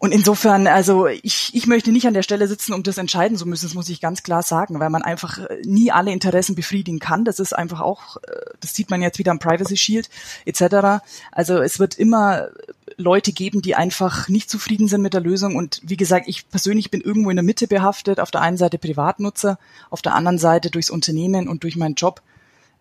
Und 0.00 0.12
insofern, 0.12 0.68
also 0.68 1.08
ich, 1.08 1.50
ich 1.54 1.66
möchte 1.66 1.90
nicht 1.90 2.06
an 2.06 2.14
der 2.14 2.22
Stelle 2.22 2.46
sitzen, 2.46 2.72
um 2.72 2.84
das 2.84 2.98
entscheiden 2.98 3.36
zu 3.36 3.46
müssen, 3.46 3.66
das 3.66 3.74
muss 3.74 3.88
ich 3.88 4.00
ganz 4.00 4.22
klar 4.22 4.42
sagen, 4.42 4.78
weil 4.78 4.90
man 4.90 5.02
einfach 5.02 5.38
äh, 5.38 5.60
nie 5.64 5.90
alle 5.90 6.12
Interessen 6.12 6.54
befriedigen 6.54 7.00
kann. 7.00 7.24
Das 7.24 7.40
ist 7.40 7.52
einfach 7.52 7.80
auch, 7.80 8.16
äh, 8.18 8.30
das 8.60 8.74
sieht 8.74 8.90
man 8.90 9.02
jetzt 9.02 9.18
wieder 9.18 9.32
am 9.32 9.40
Privacy 9.40 9.76
Shield 9.76 10.08
etc. 10.44 11.02
Also 11.32 11.58
es 11.58 11.80
wird 11.80 11.98
immer 11.98 12.48
Leute 12.96 13.32
geben, 13.32 13.60
die 13.60 13.74
einfach 13.74 14.28
nicht 14.28 14.48
zufrieden 14.48 14.86
sind 14.86 15.02
mit 15.02 15.14
der 15.14 15.20
Lösung. 15.20 15.56
Und 15.56 15.80
wie 15.82 15.96
gesagt, 15.96 16.28
ich 16.28 16.48
persönlich 16.48 16.92
bin 16.92 17.00
irgendwo 17.00 17.30
in 17.30 17.36
der 17.36 17.44
Mitte 17.44 17.66
behaftet. 17.66 18.20
Auf 18.20 18.30
der 18.30 18.42
einen 18.42 18.56
Seite 18.56 18.78
Privatnutzer, 18.78 19.58
auf 19.90 20.00
der 20.00 20.14
anderen 20.14 20.38
Seite 20.38 20.70
durchs 20.70 20.90
Unternehmen 20.90 21.48
und 21.48 21.64
durch 21.64 21.74
meinen 21.74 21.96
Job 21.96 22.22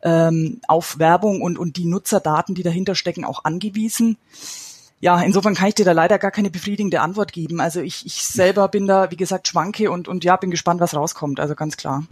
ähm, 0.03 0.61
auf 0.67 0.99
Werbung 0.99 1.41
und, 1.41 1.57
und 1.57 1.77
die 1.77 1.85
Nutzerdaten, 1.85 2.53
die 2.53 2.63
dahinter 2.63 2.93
stecken, 2.93 3.25
auch 3.25 3.43
angewiesen 3.43 4.17
ja, 4.99 5.21
insofern 5.21 5.53
kann 5.53 5.67
ich 5.67 5.75
dir 5.75 5.85
da 5.85 5.91
leider 5.91 6.17
gar 6.17 6.31
keine 6.31 6.49
befriedigende 6.49 7.01
Antwort 7.01 7.31
geben. 7.31 7.61
Also 7.61 7.81
ich, 7.81 8.05
ich 8.05 8.23
selber 8.23 8.67
bin 8.67 8.87
da, 8.87 9.11
wie 9.11 9.17
gesagt, 9.17 9.47
schwanke 9.47 9.91
und, 9.91 10.07
und 10.07 10.23
ja, 10.23 10.35
bin 10.37 10.49
gespannt, 10.49 10.81
was 10.81 10.95
rauskommt. 10.95 11.39
Also 11.39 11.55
ganz 11.55 11.77
klar. 11.77 12.03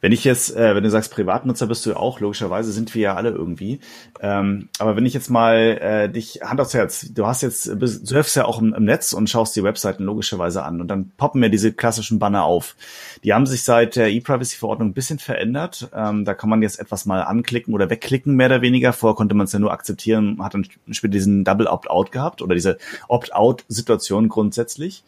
Wenn 0.00 0.12
ich 0.12 0.24
jetzt, 0.24 0.54
äh, 0.56 0.74
wenn 0.74 0.82
du 0.82 0.90
sagst, 0.90 1.12
Privatnutzer 1.12 1.66
bist 1.66 1.86
du 1.86 1.94
auch, 1.94 2.20
logischerweise 2.20 2.72
sind 2.72 2.94
wir 2.94 3.02
ja 3.02 3.14
alle 3.14 3.30
irgendwie. 3.30 3.80
Ähm, 4.20 4.68
aber 4.78 4.96
wenn 4.96 5.06
ich 5.06 5.14
jetzt 5.14 5.30
mal 5.30 5.56
äh, 5.56 6.08
dich 6.08 6.40
Hand 6.42 6.60
aufs 6.60 6.74
Herz, 6.74 7.08
du 7.12 7.26
hast 7.26 7.42
jetzt, 7.42 7.66
du 7.66 7.86
surfst 7.86 8.36
ja 8.36 8.44
auch 8.44 8.60
im, 8.60 8.74
im, 8.74 8.84
Netz 8.84 9.12
und 9.12 9.28
schaust 9.30 9.54
die 9.56 9.64
Webseiten 9.64 10.04
logischerweise 10.04 10.64
an 10.64 10.80
und 10.80 10.88
dann 10.88 11.12
poppen 11.16 11.40
mir 11.40 11.50
diese 11.50 11.72
klassischen 11.72 12.18
Banner 12.18 12.44
auf. 12.44 12.76
Die 13.24 13.32
haben 13.32 13.46
sich 13.46 13.64
seit 13.64 13.96
der 13.96 14.10
E-Privacy-Verordnung 14.10 14.90
ein 14.90 14.94
bisschen 14.94 15.18
verändert. 15.18 15.88
Ähm, 15.94 16.24
da 16.24 16.34
kann 16.34 16.50
man 16.50 16.62
jetzt 16.62 16.78
etwas 16.78 17.06
mal 17.06 17.22
anklicken 17.22 17.74
oder 17.74 17.90
wegklicken, 17.90 18.34
mehr 18.34 18.46
oder 18.46 18.62
weniger. 18.62 18.92
Vorher 18.92 19.16
konnte 19.16 19.34
man 19.34 19.44
es 19.44 19.52
ja 19.52 19.58
nur 19.58 19.72
akzeptieren, 19.72 20.42
hat 20.42 20.54
dann 20.54 20.66
später 20.90 21.12
diesen 21.12 21.44
Double 21.44 21.66
Opt-out 21.66 22.12
gehabt 22.12 22.42
oder 22.42 22.54
diese 22.54 22.78
Opt-out-Situation 23.08 24.28
grundsätzlich. 24.28 25.04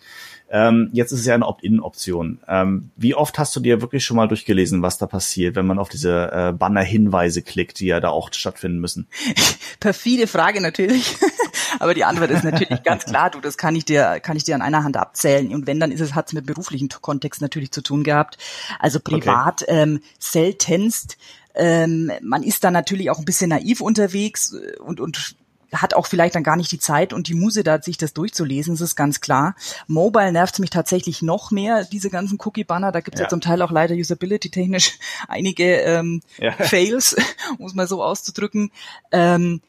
Ähm, 0.54 0.88
jetzt 0.92 1.10
ist 1.10 1.18
es 1.18 1.26
ja 1.26 1.34
eine 1.34 1.48
Opt-in-Option. 1.48 2.38
Ähm, 2.46 2.90
wie 2.94 3.16
oft 3.16 3.40
hast 3.40 3.56
du 3.56 3.60
dir 3.60 3.82
wirklich 3.82 4.04
schon 4.04 4.16
mal 4.16 4.28
durchgelesen, 4.28 4.82
was 4.82 4.98
da 4.98 5.06
passiert, 5.06 5.56
wenn 5.56 5.66
man 5.66 5.80
auf 5.80 5.88
diese 5.88 6.30
äh, 6.30 6.52
Banner-Hinweise 6.52 7.42
klickt, 7.42 7.80
die 7.80 7.86
ja 7.86 7.98
da 7.98 8.10
auch 8.10 8.32
stattfinden 8.32 8.78
müssen? 8.78 9.08
Perfide 9.80 10.28
Frage 10.28 10.60
natürlich. 10.60 11.16
Aber 11.80 11.92
die 11.92 12.04
Antwort 12.04 12.30
ist 12.30 12.44
natürlich 12.44 12.84
ganz 12.84 13.04
klar, 13.06 13.30
du, 13.30 13.40
das 13.40 13.58
kann 13.58 13.74
ich 13.74 13.84
dir, 13.84 14.20
kann 14.20 14.36
ich 14.36 14.44
dir 14.44 14.54
an 14.54 14.62
einer 14.62 14.84
Hand 14.84 14.96
abzählen. 14.96 15.52
Und 15.52 15.66
wenn, 15.66 15.80
dann 15.80 15.90
ist 15.90 16.00
es, 16.00 16.14
hat 16.14 16.28
es 16.28 16.34
mit 16.34 16.46
beruflichen 16.46 16.88
Kontext 16.88 17.42
natürlich 17.42 17.72
zu 17.72 17.82
tun 17.82 18.04
gehabt. 18.04 18.38
Also 18.78 19.00
privat 19.00 19.62
okay. 19.62 19.82
ähm, 19.82 20.00
seltenst. 20.20 21.16
Ähm, 21.56 22.12
man 22.22 22.44
ist 22.44 22.62
da 22.62 22.70
natürlich 22.70 23.10
auch 23.10 23.18
ein 23.18 23.24
bisschen 23.24 23.50
naiv 23.50 23.80
unterwegs 23.80 24.54
und, 24.78 25.00
und 25.00 25.34
hat 25.72 25.94
auch 25.94 26.06
vielleicht 26.06 26.34
dann 26.34 26.42
gar 26.42 26.56
nicht 26.56 26.72
die 26.72 26.78
Zeit 26.78 27.12
und 27.12 27.28
die 27.28 27.34
Muse 27.34 27.64
da, 27.64 27.80
sich 27.80 27.96
das 27.96 28.12
durchzulesen, 28.12 28.74
das 28.74 28.80
ist 28.80 28.96
ganz 28.96 29.20
klar. 29.20 29.54
Mobile 29.86 30.32
nervt 30.32 30.58
mich 30.58 30.70
tatsächlich 30.70 31.22
noch 31.22 31.50
mehr, 31.50 31.84
diese 31.84 32.10
ganzen 32.10 32.38
Cookie-Banner. 32.40 32.92
Da 32.92 33.00
gibt 33.00 33.16
es 33.16 33.20
ja. 33.20 33.24
ja. 33.26 33.28
zum 33.28 33.40
Teil 33.40 33.62
auch 33.62 33.70
leider 33.70 33.94
usability-technisch 33.94 34.98
einige 35.28 35.76
ähm, 35.80 36.22
ja. 36.38 36.52
Fails, 36.58 37.16
um 37.58 37.66
es 37.66 37.74
mal 37.74 37.86
so 37.86 38.02
auszudrücken. 38.02 38.70
Ähm, 39.12 39.60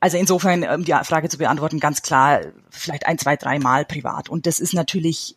also 0.00 0.18
insofern, 0.18 0.64
um 0.64 0.84
die 0.84 0.92
Frage 1.04 1.30
zu 1.30 1.38
beantworten, 1.38 1.80
ganz 1.80 2.02
klar, 2.02 2.40
vielleicht 2.68 3.06
ein, 3.06 3.18
zwei, 3.18 3.36
drei 3.36 3.58
Mal 3.58 3.86
privat. 3.86 4.28
Und 4.28 4.44
das 4.44 4.60
ist 4.60 4.74
natürlich 4.74 5.34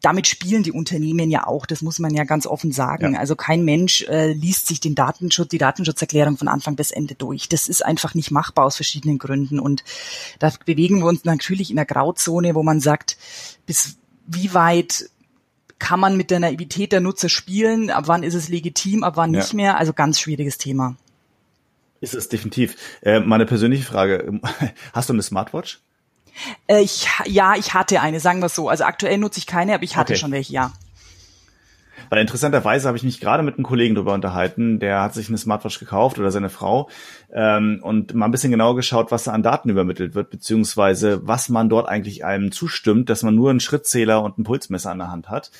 damit 0.00 0.28
spielen 0.28 0.62
die 0.62 0.72
Unternehmen 0.72 1.30
ja 1.30 1.46
auch, 1.46 1.66
das 1.66 1.82
muss 1.82 1.98
man 1.98 2.14
ja 2.14 2.24
ganz 2.24 2.46
offen 2.46 2.70
sagen. 2.70 3.14
Ja. 3.14 3.20
Also 3.20 3.34
kein 3.34 3.64
Mensch 3.64 4.02
äh, 4.02 4.32
liest 4.32 4.66
sich 4.66 4.80
den 4.80 4.94
Datenschutz, 4.94 5.48
die 5.48 5.58
Datenschutzerklärung 5.58 6.36
von 6.36 6.48
Anfang 6.48 6.76
bis 6.76 6.90
Ende 6.90 7.14
durch. 7.14 7.48
Das 7.48 7.68
ist 7.68 7.84
einfach 7.84 8.14
nicht 8.14 8.30
machbar 8.30 8.66
aus 8.66 8.76
verschiedenen 8.76 9.18
Gründen. 9.18 9.58
Und 9.58 9.82
da 10.38 10.52
bewegen 10.64 10.98
wir 11.00 11.06
uns 11.06 11.24
natürlich 11.24 11.70
in 11.70 11.76
der 11.76 11.86
Grauzone, 11.86 12.54
wo 12.54 12.62
man 12.62 12.80
sagt, 12.80 13.16
bis 13.66 13.96
wie 14.26 14.54
weit 14.54 15.10
kann 15.78 16.00
man 16.00 16.16
mit 16.16 16.30
der 16.30 16.40
Naivität 16.40 16.92
der 16.92 17.00
Nutzer 17.00 17.28
spielen, 17.28 17.90
ab 17.90 18.04
wann 18.06 18.22
ist 18.22 18.34
es 18.34 18.48
legitim, 18.48 19.04
ab 19.04 19.16
wann 19.16 19.32
ja. 19.32 19.40
nicht 19.40 19.54
mehr. 19.54 19.78
Also 19.78 19.92
ganz 19.92 20.20
schwieriges 20.20 20.58
Thema. 20.58 20.96
Ist 22.00 22.14
es 22.14 22.28
definitiv. 22.28 22.76
Äh, 23.02 23.20
meine 23.20 23.46
persönliche 23.46 23.84
Frage, 23.84 24.40
hast 24.92 25.08
du 25.08 25.12
eine 25.12 25.22
Smartwatch? 25.22 25.80
Äh, 26.66 26.82
ich, 26.82 27.08
ja, 27.26 27.54
ich 27.56 27.74
hatte 27.74 28.00
eine, 28.00 28.20
sagen 28.20 28.40
wir 28.40 28.46
es 28.46 28.54
so. 28.54 28.68
Also 28.68 28.84
aktuell 28.84 29.18
nutze 29.18 29.38
ich 29.38 29.46
keine, 29.46 29.74
aber 29.74 29.84
ich 29.84 29.96
hatte 29.96 30.12
okay. 30.12 30.20
schon 30.20 30.32
welche, 30.32 30.52
ja. 30.52 30.72
Weil 32.10 32.20
interessanterweise 32.20 32.86
habe 32.88 32.96
ich 32.96 33.02
mich 33.02 33.20
gerade 33.20 33.42
mit 33.42 33.56
einem 33.56 33.64
Kollegen 33.64 33.94
darüber 33.94 34.14
unterhalten, 34.14 34.78
der 34.78 35.02
hat 35.02 35.14
sich 35.14 35.28
eine 35.28 35.38
Smartwatch 35.38 35.78
gekauft 35.78 36.18
oder 36.18 36.30
seine 36.30 36.48
Frau 36.48 36.88
ähm, 37.32 37.80
und 37.82 38.14
mal 38.14 38.26
ein 38.26 38.30
bisschen 38.30 38.50
genauer 38.50 38.76
geschaut, 38.76 39.10
was 39.10 39.24
da 39.24 39.32
an 39.32 39.42
Daten 39.42 39.68
übermittelt 39.68 40.14
wird, 40.14 40.30
beziehungsweise 40.30 41.26
was 41.26 41.48
man 41.48 41.68
dort 41.68 41.88
eigentlich 41.88 42.24
einem 42.24 42.52
zustimmt, 42.52 43.10
dass 43.10 43.22
man 43.22 43.34
nur 43.34 43.50
einen 43.50 43.60
Schrittzähler 43.60 44.22
und 44.22 44.38
ein 44.38 44.44
Pulsmesser 44.44 44.90
an 44.90 44.98
der 44.98 45.10
Hand 45.10 45.28
hat. 45.28 45.50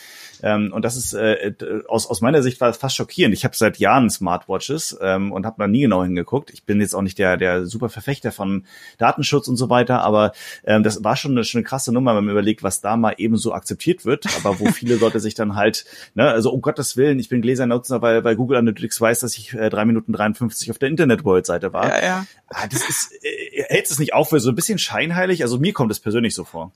Ähm, 0.42 0.73
und 0.73 0.85
das 0.85 0.97
ist 0.97 1.14
äh, 1.14 1.52
aus, 1.88 2.07
aus 2.07 2.21
meiner 2.21 2.42
Sicht 2.42 2.61
war 2.61 2.68
das 2.68 2.76
fast 2.76 2.97
schockierend. 2.97 3.35
Ich 3.35 3.45
habe 3.45 3.57
seit 3.57 3.78
Jahren 3.78 4.11
Smartwatches 4.11 4.97
ähm, 5.00 5.33
und 5.33 5.47
habe 5.47 5.57
da 5.59 5.66
nie 5.66 5.83
genau 5.83 6.02
hingeguckt. 6.02 6.50
Ich 6.50 6.64
bin 6.64 6.80
jetzt 6.80 6.95
auch 6.95 7.02
nicht 7.02 7.18
der, 7.18 7.37
der 7.37 7.66
super 7.66 7.88
Verfechter 7.88 8.33
von 8.33 8.64
Datenschutz 8.99 9.49
und 9.49 9.57
so 9.57 9.71
weiter, 9.71 10.00
aber 10.02 10.33
ähm, 10.64 10.83
das 10.83 11.02
war 11.04 11.16
schon 11.16 11.33
eine, 11.33 11.45
schon 11.45 11.61
eine 11.61 11.66
krasse 11.66 11.92
Nummer, 11.92 12.16
wenn 12.16 12.25
man 12.25 12.33
überlegt, 12.33 12.62
was 12.62 12.80
da 12.80 12.97
mal 12.97 13.14
eben 13.18 13.37
so 13.37 13.52
akzeptiert 13.52 14.04
wird, 14.04 14.26
aber 14.38 14.61
wo 14.61 14.66
viele 14.66 14.97
Leute 15.00 15.21
sich 15.21 15.35
dann 15.35 15.54
halt, 15.57 15.85
ne, 16.14 16.28
also 16.28 16.52
um 16.52 16.61
Gottes 16.61 16.97
Willen, 16.97 17.18
ich 17.18 17.28
bin 17.28 17.42
Gläsernutzer, 17.42 18.02
weil, 18.02 18.25
weil 18.25 18.37
Google 18.37 18.59
Analytics 18.59 19.00
weiß, 19.00 19.21
dass 19.21 19.37
ich 19.37 19.54
äh, 19.54 19.68
drei 19.71 19.85
Minuten 19.85 20.12
53 20.12 20.71
auf 20.71 20.78
der 20.78 20.88
Internet 20.88 21.25
World 21.25 21.47
Seite 21.47 21.73
war. 21.73 21.88
Ja, 21.88 22.04
ja. 22.04 22.26
Ah, 22.49 22.66
das 22.66 22.88
ist, 22.88 23.12
äh, 23.23 23.64
hältst 23.68 23.92
es 23.92 23.99
nicht 23.99 24.14
auf 24.14 24.28
für 24.28 24.40
so 24.40 24.50
ein 24.50 24.54
bisschen 24.54 24.78
scheinheilig? 24.78 25.42
Also 25.42 25.59
mir 25.59 25.73
kommt 25.73 25.90
es 25.90 26.00
persönlich 26.00 26.35
so 26.35 26.45
vor. 26.45 26.73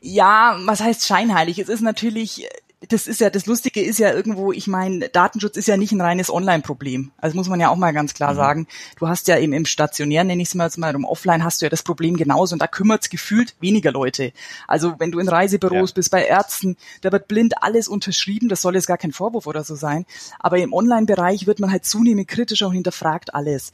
Ja, 0.00 0.56
was 0.64 0.80
heißt 0.80 1.06
scheinheilig? 1.06 1.58
Es 1.58 1.68
ist 1.68 1.80
natürlich 1.80 2.48
das 2.88 3.06
ist 3.06 3.20
ja, 3.20 3.30
das 3.30 3.46
Lustige 3.46 3.82
ist 3.82 3.98
ja 3.98 4.12
irgendwo, 4.12 4.52
ich 4.52 4.66
meine, 4.66 5.08
Datenschutz 5.08 5.56
ist 5.56 5.68
ja 5.68 5.76
nicht 5.76 5.92
ein 5.92 6.00
reines 6.00 6.30
Online-Problem. 6.30 7.12
Also 7.18 7.36
muss 7.36 7.48
man 7.48 7.60
ja 7.60 7.68
auch 7.68 7.76
mal 7.76 7.92
ganz 7.92 8.14
klar 8.14 8.32
mhm. 8.32 8.36
sagen. 8.36 8.66
Du 8.98 9.08
hast 9.08 9.28
ja 9.28 9.38
eben 9.38 9.52
im 9.52 9.66
Stationär, 9.66 10.24
nenne 10.24 10.42
ich 10.42 10.48
es 10.48 10.54
mal 10.54 10.64
jetzt 10.64 10.78
mal, 10.78 10.94
im 10.94 11.04
Offline 11.04 11.44
hast 11.44 11.60
du 11.60 11.66
ja 11.66 11.70
das 11.70 11.82
Problem 11.82 12.16
genauso 12.16 12.54
und 12.54 12.62
da 12.62 12.66
kümmert's 12.66 13.10
gefühlt 13.10 13.54
weniger 13.60 13.92
Leute. 13.92 14.32
Also 14.66 14.94
wenn 14.98 15.12
du 15.12 15.18
in 15.18 15.28
Reisebüros 15.28 15.90
ja. 15.90 15.94
bist, 15.94 16.10
bei 16.10 16.24
Ärzten, 16.24 16.76
da 17.00 17.12
wird 17.12 17.28
blind 17.28 17.62
alles 17.62 17.88
unterschrieben, 17.88 18.48
das 18.48 18.62
soll 18.62 18.74
jetzt 18.74 18.86
gar 18.86 18.98
kein 18.98 19.12
Vorwurf 19.12 19.46
oder 19.46 19.64
so 19.64 19.74
sein. 19.74 20.06
Aber 20.38 20.58
im 20.58 20.72
Online-Bereich 20.72 21.46
wird 21.46 21.60
man 21.60 21.70
halt 21.70 21.84
zunehmend 21.84 22.28
kritischer 22.28 22.66
und 22.66 22.74
hinterfragt 22.74 23.34
alles. 23.34 23.72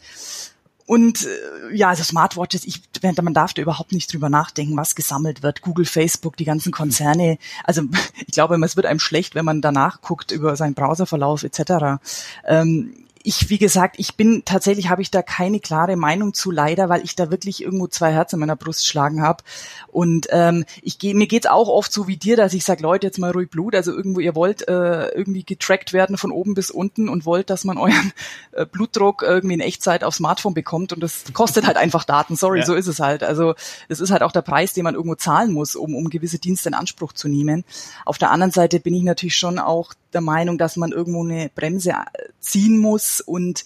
Und 0.91 1.25
äh, 1.25 1.73
ja, 1.73 1.91
also 1.91 2.03
Smartwatches, 2.03 2.65
ich, 2.65 2.83
man 3.23 3.33
darf 3.33 3.55
da 3.55 3.63
überhaupt 3.63 3.93
nicht 3.93 4.13
drüber 4.13 4.29
nachdenken, 4.29 4.77
was 4.77 4.97
gesammelt 4.97 5.41
wird. 5.41 5.63
Google, 5.63 5.85
Facebook, 5.85 6.37
die 6.37 6.45
ganzen 6.45 6.73
Konzerne. 6.73 7.39
Also 7.63 7.83
ich 8.27 8.33
glaube, 8.33 8.61
es 8.65 8.75
wird 8.75 8.87
einem 8.87 8.99
schlecht, 8.99 9.37
wenn 9.37 9.45
man 9.45 9.61
danach 9.61 10.01
guckt 10.01 10.33
über 10.33 10.57
seinen 10.57 10.75
Browserverlauf 10.75 11.45
etc. 11.45 12.03
Ähm, 12.45 13.07
ich, 13.23 13.51
wie 13.51 13.59
gesagt, 13.59 13.97
ich 13.99 14.17
bin 14.17 14.43
tatsächlich 14.47 14.89
habe 14.89 15.03
ich 15.03 15.11
da 15.11 15.21
keine 15.21 15.61
klare 15.61 15.97
Meinung 15.97 16.33
zu, 16.33 16.51
leider, 16.51 16.89
weil 16.89 17.05
ich 17.05 17.17
da 17.17 17.31
wirklich 17.31 17.63
irgendwo 17.63 17.87
zwei 17.87 18.13
Herzen 18.13 18.37
in 18.37 18.41
meiner 18.41 18.57
Brust 18.57 18.87
schlagen 18.87 19.21
habe. 19.21 19.45
Und 19.89 20.29
ähm, 20.31 20.65
ich 20.81 20.99
gehe, 20.99 21.15
mir 21.15 21.27
geht's 21.27 21.47
auch 21.47 21.69
oft 21.69 21.93
so 21.93 22.09
wie 22.09 22.17
dir, 22.17 22.37
dass 22.37 22.55
ich 22.55 22.65
sage, 22.65 22.83
Leute, 22.83 23.07
jetzt 23.07 23.19
mal 23.19 23.31
ruhig 23.31 23.51
Blut. 23.51 23.75
Also 23.75 23.93
irgendwo, 23.93 24.21
ihr 24.21 24.35
wollt 24.35 24.67
äh, 24.69 25.09
irgendwie 25.09 25.45
getrackt 25.45 25.93
werden 25.93 26.17
von 26.17 26.31
oben 26.31 26.55
bis 26.55 26.71
unten 26.71 27.11
und 27.11 27.27
wollt, 27.27 27.51
dass 27.51 27.65
man 27.65 27.77
euren 27.77 28.13
äh, 28.53 28.65
Blutdruck 28.65 29.23
irgendwie 29.23 29.55
in 29.55 29.61
Echtzeit 29.61 30.03
aufs 30.03 30.17
Smartphone 30.17 30.55
bekommt 30.55 30.93
und 30.95 31.03
das 31.03 31.25
kostet 31.35 31.67
halt 31.67 31.77
einfach 31.77 32.05
Daten. 32.05 32.37
Sorry, 32.37 32.61
ja. 32.61 32.67
so 32.67 32.75
ist 32.75 32.87
es 32.87 33.01
halt. 33.01 33.23
Also 33.23 33.55
das 33.89 34.01
ist 34.01 34.11
halt 34.11 34.23
auch 34.23 34.33
der 34.33 34.43
Preis, 34.43 34.73
den 34.73 34.85
man 34.85 34.95
irgendwo 34.95 35.17
zahlen 35.17 35.53
muss, 35.53 35.77
um, 35.77 35.95
um 35.95 36.09
gewisse 36.09 36.39
Dienste 36.39 36.71
in 36.71 36.75
Anspruch 36.75 37.13
zu 37.13 37.29
nehmen. 37.29 37.65
Auf 38.07 38.17
der 38.17 38.31
anderen 38.31 38.51
Seite 38.51 38.81
bin 38.81 38.95
ich 38.95 39.03
natürlich 39.03 39.37
schon 39.37 39.59
auch 39.59 39.93
der 40.13 40.21
Meinung, 40.21 40.59
dass 40.59 40.77
man 40.77 40.93
irgendwo 40.93 41.25
eine 41.25 41.51
Bremse 41.55 41.91
äh, 41.91 41.95
ziehen 42.41 42.79
muss 42.79 43.21
und 43.21 43.65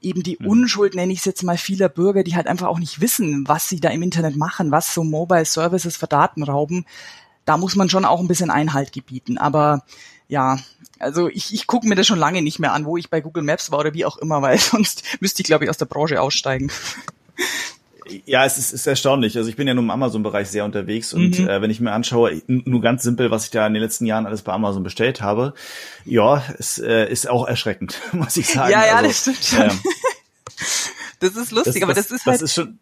eben 0.00 0.22
die 0.22 0.38
mhm. 0.40 0.48
Unschuld, 0.48 0.94
nenne 0.94 1.12
ich 1.12 1.20
es 1.20 1.24
jetzt 1.24 1.42
mal, 1.42 1.56
vieler 1.56 1.88
Bürger, 1.88 2.22
die 2.22 2.36
halt 2.36 2.46
einfach 2.46 2.66
auch 2.66 2.78
nicht 2.78 3.00
wissen, 3.00 3.46
was 3.48 3.68
sie 3.68 3.80
da 3.80 3.88
im 3.90 4.02
Internet 4.02 4.36
machen, 4.36 4.70
was 4.70 4.94
so 4.94 5.04
Mobile 5.04 5.44
Services 5.44 5.96
für 5.96 6.06
Daten 6.06 6.42
rauben. 6.42 6.84
Da 7.44 7.56
muss 7.56 7.76
man 7.76 7.88
schon 7.88 8.04
auch 8.04 8.20
ein 8.20 8.28
bisschen 8.28 8.50
Einhalt 8.50 8.92
gebieten. 8.92 9.38
Aber 9.38 9.84
ja, 10.28 10.58
also 10.98 11.28
ich, 11.28 11.52
ich 11.52 11.66
gucke 11.66 11.88
mir 11.88 11.94
das 11.94 12.06
schon 12.06 12.18
lange 12.18 12.42
nicht 12.42 12.58
mehr 12.58 12.72
an, 12.72 12.84
wo 12.84 12.96
ich 12.96 13.10
bei 13.10 13.20
Google 13.20 13.42
Maps 13.42 13.70
war 13.70 13.80
oder 13.80 13.94
wie 13.94 14.04
auch 14.04 14.18
immer, 14.18 14.42
weil 14.42 14.58
sonst 14.58 15.02
müsste 15.20 15.42
ich, 15.42 15.46
glaube 15.46 15.64
ich, 15.64 15.70
aus 15.70 15.78
der 15.78 15.86
Branche 15.86 16.20
aussteigen. 16.20 16.70
Ja, 18.24 18.44
es 18.44 18.58
ist, 18.58 18.72
ist 18.72 18.86
erstaunlich. 18.86 19.36
Also 19.36 19.48
ich 19.48 19.56
bin 19.56 19.68
ja 19.68 19.74
nur 19.74 19.84
im 19.84 19.90
Amazon-Bereich 19.90 20.48
sehr 20.48 20.64
unterwegs 20.64 21.12
und 21.12 21.38
mhm. 21.38 21.48
äh, 21.48 21.62
wenn 21.62 21.70
ich 21.70 21.80
mir 21.80 21.92
anschaue, 21.92 22.42
nur 22.46 22.80
ganz 22.80 23.02
simpel, 23.02 23.30
was 23.30 23.44
ich 23.44 23.50
da 23.50 23.66
in 23.66 23.74
den 23.74 23.82
letzten 23.82 24.06
Jahren 24.06 24.26
alles 24.26 24.42
bei 24.42 24.52
Amazon 24.52 24.82
bestellt 24.82 25.20
habe, 25.20 25.54
ja, 26.04 26.42
es 26.58 26.78
äh, 26.78 27.10
ist 27.10 27.28
auch 27.28 27.46
erschreckend, 27.46 28.00
muss 28.12 28.36
ich 28.36 28.48
sagen. 28.48 28.72
Ja, 28.72 28.86
ja, 28.86 28.96
also, 28.96 29.08
das 29.08 29.20
stimmt 29.20 29.44
schon. 29.44 29.62
Ähm, 29.62 29.80
das 31.20 31.36
ist 31.36 31.52
lustig, 31.52 31.74
das, 31.74 31.82
aber 31.82 31.94
das, 31.94 32.08
das 32.08 32.20
ist 32.20 32.26
halt. 32.26 32.34
Das 32.34 32.42
ist 32.42 32.54
schon, 32.54 32.78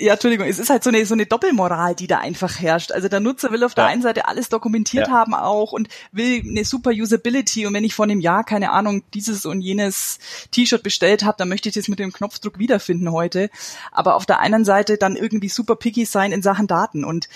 ja, 0.00 0.12
Entschuldigung, 0.12 0.46
es 0.46 0.60
ist 0.60 0.70
halt 0.70 0.84
so 0.84 0.90
eine, 0.90 1.04
so 1.04 1.14
eine 1.14 1.26
Doppelmoral, 1.26 1.96
die 1.96 2.06
da 2.06 2.18
einfach 2.18 2.60
herrscht. 2.60 2.92
Also 2.92 3.08
der 3.08 3.18
Nutzer 3.18 3.50
will 3.50 3.64
auf 3.64 3.74
der 3.74 3.86
einen 3.86 4.00
Seite 4.00 4.28
alles 4.28 4.48
dokumentiert 4.48 5.08
ja. 5.08 5.12
haben 5.12 5.34
auch 5.34 5.72
und 5.72 5.88
will 6.12 6.40
eine 6.48 6.64
super 6.64 6.90
Usability 6.92 7.66
und 7.66 7.74
wenn 7.74 7.82
ich 7.82 7.94
vor 7.94 8.04
einem 8.04 8.20
Jahr, 8.20 8.44
keine 8.44 8.70
Ahnung, 8.70 9.02
dieses 9.12 9.44
und 9.44 9.60
jenes 9.60 10.20
T-Shirt 10.52 10.84
bestellt 10.84 11.24
habe, 11.24 11.36
dann 11.36 11.48
möchte 11.48 11.68
ich 11.68 11.74
das 11.74 11.88
mit 11.88 11.98
dem 11.98 12.12
Knopfdruck 12.12 12.60
wiederfinden 12.60 13.10
heute. 13.10 13.50
Aber 13.90 14.14
auf 14.14 14.24
der 14.24 14.38
einen 14.38 14.64
Seite 14.64 14.98
dann 14.98 15.16
irgendwie 15.16 15.48
super 15.48 15.74
picky 15.74 16.04
sein 16.04 16.30
in 16.30 16.42
Sachen 16.42 16.68
Daten 16.68 17.04
und 17.04 17.28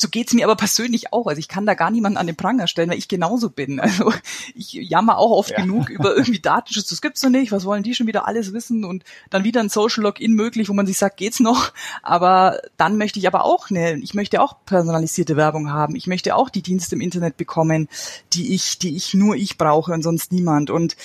so 0.00 0.08
geht's 0.08 0.32
mir 0.32 0.44
aber 0.44 0.54
persönlich 0.54 1.12
auch. 1.12 1.26
Also 1.26 1.40
ich 1.40 1.48
kann 1.48 1.66
da 1.66 1.74
gar 1.74 1.90
niemanden 1.90 2.18
an 2.18 2.28
den 2.28 2.36
Pranger 2.36 2.68
stellen, 2.68 2.88
weil 2.88 2.98
ich 2.98 3.08
genauso 3.08 3.50
bin. 3.50 3.80
Also 3.88 4.12
ich 4.54 4.74
jammer 4.74 5.16
auch 5.16 5.30
oft 5.30 5.50
ja. 5.50 5.62
genug 5.62 5.88
über 5.88 6.14
irgendwie 6.14 6.40
Datenschutz. 6.40 6.88
Das 6.88 7.00
gibt's 7.00 7.22
doch 7.22 7.30
nicht. 7.30 7.52
Was 7.52 7.64
wollen 7.64 7.82
die 7.82 7.94
schon 7.94 8.06
wieder 8.06 8.28
alles 8.28 8.52
wissen? 8.52 8.84
Und 8.84 9.02
dann 9.30 9.44
wieder 9.44 9.60
ein 9.60 9.70
Social 9.70 10.02
Login 10.02 10.34
möglich, 10.34 10.68
wo 10.68 10.74
man 10.74 10.86
sich 10.86 10.98
sagt, 10.98 11.16
geht's 11.16 11.40
noch? 11.40 11.72
Aber 12.02 12.60
dann 12.76 12.98
möchte 12.98 13.18
ich 13.18 13.26
aber 13.26 13.44
auch 13.44 13.70
eine, 13.70 13.96
ich 13.96 14.12
möchte 14.12 14.42
auch 14.42 14.56
personalisierte 14.66 15.36
Werbung 15.36 15.70
haben. 15.70 15.96
Ich 15.96 16.06
möchte 16.06 16.36
auch 16.36 16.50
die 16.50 16.62
Dienste 16.62 16.94
im 16.96 17.00
Internet 17.00 17.38
bekommen, 17.38 17.88
die 18.34 18.54
ich, 18.54 18.78
die 18.78 18.94
ich 18.94 19.14
nur 19.14 19.34
ich 19.36 19.56
brauche 19.56 19.92
und 19.92 20.02
sonst 20.02 20.30
niemand. 20.30 20.68
Und 20.68 20.96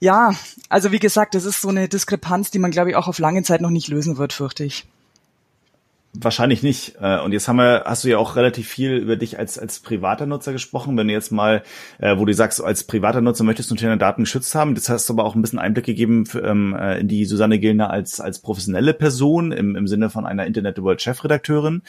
ja, 0.00 0.34
also 0.68 0.90
wie 0.90 0.98
gesagt, 0.98 1.36
das 1.36 1.44
ist 1.44 1.60
so 1.60 1.68
eine 1.68 1.88
Diskrepanz, 1.88 2.50
die 2.50 2.58
man, 2.58 2.72
glaube 2.72 2.90
ich, 2.90 2.96
auch 2.96 3.06
auf 3.06 3.20
lange 3.20 3.44
Zeit 3.44 3.60
noch 3.60 3.70
nicht 3.70 3.88
lösen 3.88 4.18
wird, 4.18 4.32
fürchte 4.32 4.64
ich. 4.64 4.86
Wahrscheinlich 6.14 6.62
nicht. 6.62 6.94
Äh, 7.02 7.20
und 7.20 7.32
jetzt 7.32 7.48
haben 7.48 7.56
wir, 7.56 7.82
hast 7.84 8.02
du 8.02 8.08
ja 8.08 8.16
auch 8.16 8.34
relativ 8.34 8.66
viel 8.66 8.96
über 8.96 9.16
dich 9.16 9.38
als, 9.38 9.58
als 9.58 9.80
privater 9.80 10.24
Nutzer 10.24 10.52
gesprochen. 10.52 10.96
Wenn 10.96 11.06
du 11.06 11.12
jetzt 11.12 11.30
mal, 11.30 11.62
äh, 11.98 12.16
wo 12.16 12.24
du 12.24 12.32
sagst, 12.32 12.64
als 12.64 12.84
privater 12.84 13.20
Nutzer 13.20 13.44
möchtest 13.44 13.70
du 13.70 13.74
deine 13.74 13.98
Daten 13.98 14.22
geschützt 14.22 14.54
haben, 14.54 14.74
das 14.74 14.88
hast 14.88 15.08
du 15.08 15.12
aber 15.12 15.24
auch 15.24 15.34
ein 15.34 15.42
bisschen 15.42 15.58
Einblick 15.58 15.84
gegeben 15.84 16.24
ähm, 16.42 16.74
äh, 16.74 16.98
in 17.00 17.08
die 17.08 17.26
Susanne 17.26 17.58
Gillner 17.58 17.90
als, 17.90 18.20
als 18.20 18.40
professionelle 18.40 18.94
Person 18.94 19.52
im, 19.52 19.76
im 19.76 19.86
Sinne 19.86 20.08
von 20.08 20.24
einer 20.24 20.46
Internet 20.46 20.82
World 20.82 21.02
Chefredakteurin, 21.02 21.82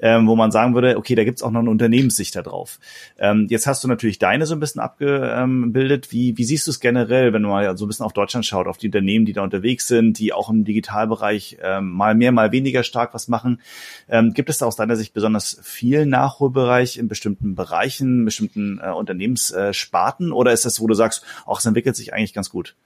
ähm, 0.00 0.26
wo 0.26 0.34
man 0.34 0.50
sagen 0.50 0.74
würde, 0.74 0.98
okay, 0.98 1.14
da 1.14 1.22
gibt's 1.22 1.42
auch 1.42 1.52
noch 1.52 1.60
eine 1.60 1.70
Unternehmenssicht 1.70 2.34
da 2.34 2.42
drauf. 2.42 2.80
Ähm, 3.18 3.46
jetzt 3.50 3.68
hast 3.68 3.84
du 3.84 3.88
natürlich 3.88 4.18
deine 4.18 4.46
so 4.46 4.54
ein 4.54 4.60
bisschen 4.60 4.80
abgebildet. 4.80 6.10
Wie, 6.10 6.36
wie 6.36 6.44
siehst 6.44 6.66
du 6.66 6.72
es 6.72 6.80
generell, 6.80 7.32
wenn 7.32 7.44
du 7.44 7.48
mal 7.48 7.76
so 7.78 7.84
ein 7.84 7.88
bisschen 7.88 8.04
auf 8.04 8.12
Deutschland 8.12 8.44
schaut, 8.44 8.66
auf 8.66 8.78
die 8.78 8.88
Unternehmen, 8.88 9.26
die 9.26 9.32
da 9.32 9.42
unterwegs 9.42 9.86
sind, 9.86 10.18
die 10.18 10.32
auch 10.32 10.50
im 10.50 10.64
Digitalbereich 10.64 11.58
mal 11.80 12.14
mehr, 12.16 12.32
mal 12.32 12.50
weniger 12.50 12.82
stark 12.82 13.14
was 13.14 13.28
machen? 13.28 13.59
Ähm, 14.08 14.32
gibt 14.32 14.50
es 14.50 14.58
da 14.58 14.66
aus 14.66 14.76
deiner 14.76 14.96
Sicht 14.96 15.12
besonders 15.12 15.58
viel 15.62 16.06
Nachholbereich 16.06 16.98
in 16.98 17.08
bestimmten 17.08 17.54
Bereichen, 17.54 18.24
bestimmten 18.24 18.80
äh, 18.82 18.90
Unternehmenssparten? 18.90 20.32
Oder 20.32 20.52
ist 20.52 20.64
das, 20.64 20.80
wo 20.80 20.86
du 20.86 20.94
sagst, 20.94 21.24
auch 21.46 21.58
es 21.58 21.66
entwickelt 21.66 21.96
sich 21.96 22.12
eigentlich 22.12 22.34
ganz 22.34 22.50
gut? 22.50 22.76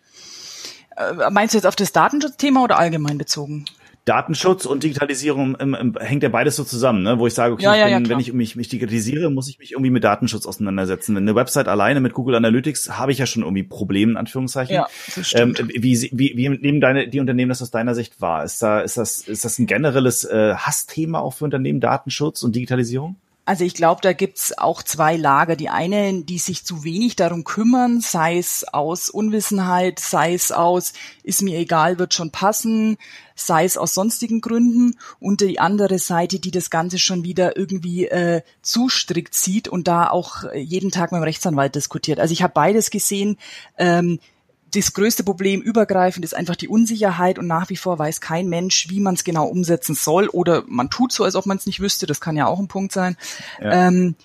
Äh, 0.97 1.31
meinst 1.31 1.55
du 1.55 1.59
jetzt 1.59 1.67
auf 1.67 1.77
das 1.77 1.93
Datenschutzthema 1.93 2.63
oder 2.63 2.79
allgemein 2.79 3.19
bezogen? 3.19 3.65
Datenschutz 4.05 4.67
und 4.67 4.83
Digitalisierung 4.83 5.57
ähm, 5.61 5.75
ähm, 5.79 5.95
hängt 5.99 6.23
ja 6.23 6.29
beides 6.29 6.57
so 6.57 6.65
zusammen, 6.65 7.03
ne? 7.03 7.19
wo 7.19 7.27
ich 7.27 7.33
sage, 7.33 7.55
okay, 7.55 7.63
ja, 7.63 7.75
ja, 7.75 7.85
bin, 7.97 8.05
ja, 8.05 8.11
wenn 8.11 8.21
ich 8.21 8.33
mich, 8.35 8.55
mich 8.55 8.69
digitalisiere, 8.69 9.31
muss 9.31 9.49
ich 9.49 9.59
mich 9.59 9.73
irgendwie 9.73 9.91
mit 9.91 10.05
Datenschutz 10.05 10.47
auseinandersetzen. 10.47 11.17
Eine 11.17 11.35
Website 11.35 11.69
alleine 11.69 12.01
mit 12.01 12.13
Google 12.13 12.35
Analytics 12.35 12.99
habe 12.99 13.13
ich 13.13 13.19
ja 13.19 13.27
schon 13.27 13.43
irgendwie 13.43 13.63
Probleme, 13.63 14.13
in 14.13 14.17
Anführungszeichen. 14.19 14.75
Ja. 14.75 14.89
Ähm, 15.33 15.55
wie, 15.59 16.11
wie, 16.13 16.37
wie 16.37 16.49
nehmen 16.51 16.83
deine, 16.83 17.09
die 17.09 17.21
Unternehmen 17.21 17.49
das 17.49 17.63
aus 17.63 17.71
deiner 17.71 17.95
Sicht 17.95 18.21
wahr? 18.21 18.45
Ist, 18.45 18.63
da, 18.63 18.81
ist, 18.81 18.99
das, 18.99 19.21
ist 19.23 19.45
das 19.45 19.59
ein 19.59 19.67
generelles 19.67 20.25
äh, 20.25 20.55
Hassthema 20.55 21.21
auch 21.21 21.33
für 21.33 21.45
Unternehmen, 21.45 21.81
Datenschutz 21.81 22.43
und 22.43 22.55
Digitalisierung? 22.55 23.17
Also 23.47 23.65
ich 23.65 23.75
glaube, 23.75 24.01
da 24.01 24.15
gibt's 24.15 24.57
auch 24.57 24.83
zwei 24.83 25.17
Lager. 25.17 25.55
Die 25.55 25.69
einen, 25.69 26.25
die 26.25 26.39
sich 26.39 26.65
zu 26.65 26.83
wenig 26.83 27.15
darum 27.15 27.45
kümmern, 27.45 28.01
sei 28.01 28.39
es 28.39 28.65
aus 28.65 29.11
Unwissenheit, 29.11 29.99
sei 29.99 30.33
es 30.33 30.51
aus, 30.51 30.95
ist 31.23 31.43
mir 31.43 31.59
egal, 31.59 31.99
wird 31.99 32.15
schon 32.15 32.31
passen, 32.31 32.97
sei 33.35 33.67
es 33.67 33.77
aus 33.77 33.93
sonstigen 33.93 34.41
Gründen. 34.41 34.99
Und 35.21 35.43
die 35.43 35.61
andere 35.61 35.99
Seite, 35.99 36.39
die 36.39 36.53
das 36.53 36.71
Ganze 36.71 36.99
schon 36.99 37.23
wieder 37.23 37.57
irgendwie 37.57 38.07
äh, 38.07 38.41
zu 38.63 38.89
strikt 38.89 39.35
sieht 39.35 39.69
und 39.69 39.89
da 39.89 40.09
auch 40.09 40.51
jeden 40.55 40.91
Tag 40.91 41.13
mit 41.13 41.21
dem 41.21 41.25
Rechtsanwalt 41.25 41.75
diskutiert. 41.75 42.21
Also 42.21 42.33
ich 42.33 42.43
habe 42.43 42.55
beides 42.55 42.91
gesehen. 42.91 43.37
Ähm, 43.77 44.21
das 44.75 44.93
größte 44.93 45.25
Problem 45.25 45.61
übergreifend 45.61 46.25
ist 46.25 46.35
einfach 46.35 46.57
die 46.57 46.69
Unsicherheit 46.69 47.39
und 47.39 47.47
nach 47.47 47.71
wie 47.71 47.77
vor 47.77 47.99
weiß 47.99 48.21
kein 48.21 48.49
Mensch, 48.49 48.89
wie 48.91 49.01
man 49.01 49.15
es 49.15 49.25
genau 49.25 49.47
umsetzen 49.47 49.95
soll 49.95 50.29
oder 50.29 50.65
man 50.67 50.91
tut 50.91 51.13
so, 51.13 51.25
als 51.25 51.37
ob 51.37 51.47
man 51.47 51.57
es 51.57 51.67
nicht 51.67 51.81
wüsste. 51.81 52.07
Das 52.07 52.21
kann 52.21 52.37
ja 52.37 52.47
auch 52.47 52.59
ein 52.59 52.69
Punkt 52.69 52.93
sein. 52.93 53.17
Ja. 53.61 53.89
Ähm, 53.89 54.17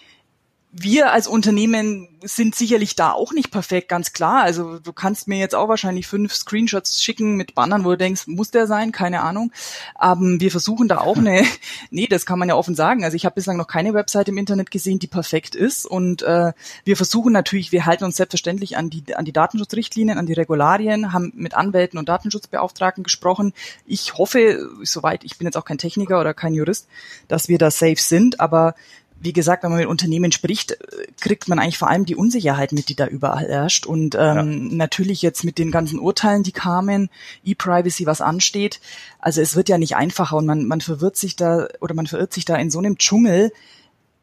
wir 0.72 1.12
als 1.12 1.28
Unternehmen 1.28 2.08
sind 2.24 2.54
sicherlich 2.54 2.96
da 2.96 3.12
auch 3.12 3.32
nicht 3.32 3.50
perfekt, 3.50 3.90
ganz 3.90 4.14
klar. 4.14 4.44
Also 4.44 4.78
du 4.78 4.94
kannst 4.94 5.28
mir 5.28 5.40
jetzt 5.40 5.56
auch 5.56 5.68
wahrscheinlich 5.68 6.06
fünf 6.06 6.36
Screenshots 6.36 7.02
schicken 7.02 7.36
mit 7.38 7.56
Bannern, 7.56 7.86
wo 7.86 7.92
du 7.92 7.98
denkst, 7.98 8.28
muss 8.28 8.52
der 8.52 8.68
sein? 8.68 8.92
Keine 8.92 9.22
Ahnung. 9.22 9.52
Aber 9.96 10.22
wir 10.22 10.52
versuchen 10.52 10.88
da 10.88 11.00
auch 11.00 11.18
eine, 11.18 11.44
nee, 11.90 12.06
das 12.06 12.28
kann 12.28 12.38
man 12.38 12.50
ja 12.50 12.56
offen 12.56 12.76
sagen. 12.76 13.04
Also 13.04 13.16
ich 13.16 13.26
habe 13.26 13.34
bislang 13.34 13.58
noch 13.58 13.66
keine 13.66 13.96
Website 13.96 14.30
im 14.30 14.38
Internet 14.38 14.70
gesehen, 14.70 15.00
die 15.00 15.08
perfekt 15.08 15.56
ist. 15.56 15.88
Und 15.88 16.22
äh, 16.22 16.54
wir 16.84 16.98
versuchen 16.98 17.34
natürlich, 17.34 17.72
wir 17.72 17.88
halten 17.88 18.04
uns 18.04 18.18
selbstverständlich 18.18 18.78
an 18.78 18.92
die, 18.92 19.16
an 19.16 19.26
die 19.26 19.34
Datenschutzrichtlinien, 19.34 20.20
an 20.20 20.28
die 20.28 20.34
Regularien, 20.34 21.14
haben 21.14 21.32
mit 21.36 21.56
Anwälten 21.56 21.98
und 21.98 22.10
Datenschutzbeauftragten 22.10 23.04
gesprochen. 23.04 23.54
Ich 23.88 24.20
hoffe, 24.20 24.70
soweit, 24.84 25.24
ich 25.24 25.40
bin 25.40 25.48
jetzt 25.48 25.58
auch 25.58 25.66
kein 25.66 25.80
Techniker 25.80 26.20
oder 26.20 26.36
kein 26.36 26.54
Jurist, 26.54 26.88
dass 27.28 27.48
wir 27.48 27.58
da 27.58 27.72
safe 27.72 27.96
sind, 27.98 28.40
aber 28.40 28.76
wie 29.22 29.34
gesagt, 29.34 29.64
wenn 29.64 29.72
man 29.72 29.80
mit 29.80 29.90
Unternehmen 29.90 30.32
spricht, 30.32 30.78
kriegt 31.20 31.48
man 31.48 31.60
eigentlich 31.60 31.78
vor 31.78 31.90
allem 31.90 32.06
die 32.06 32.16
Unsicherheit 32.16 32.72
mit, 32.72 32.90
die 32.90 32.96
da 32.96 33.08
überall 33.08 33.48
herrscht. 33.48 33.86
Und 33.86 34.16
ähm, 34.16 34.70
ja. 34.70 34.76
natürlich 34.76 35.22
jetzt 35.22 35.44
mit 35.44 35.58
den 35.58 35.72
ganzen 35.72 36.00
Urteilen, 36.00 36.44
die 36.44 36.52
kamen, 36.52 37.10
E-Privacy, 37.44 38.06
was 38.06 38.22
ansteht. 38.22 38.80
Also 39.20 39.42
es 39.42 39.56
wird 39.56 39.70
ja 39.70 39.78
nicht 39.78 39.96
einfacher 39.96 40.38
und 40.38 40.46
man, 40.46 40.66
man 40.66 40.82
verwirrt 40.82 41.18
sich 41.18 41.36
da 41.36 41.68
oder 41.82 41.94
man 41.96 42.08
verirrt 42.08 42.34
sich 42.34 42.46
da 42.46 42.56
in 42.56 42.72
so 42.72 42.80
einem 42.80 42.98
Dschungel. 42.98 43.52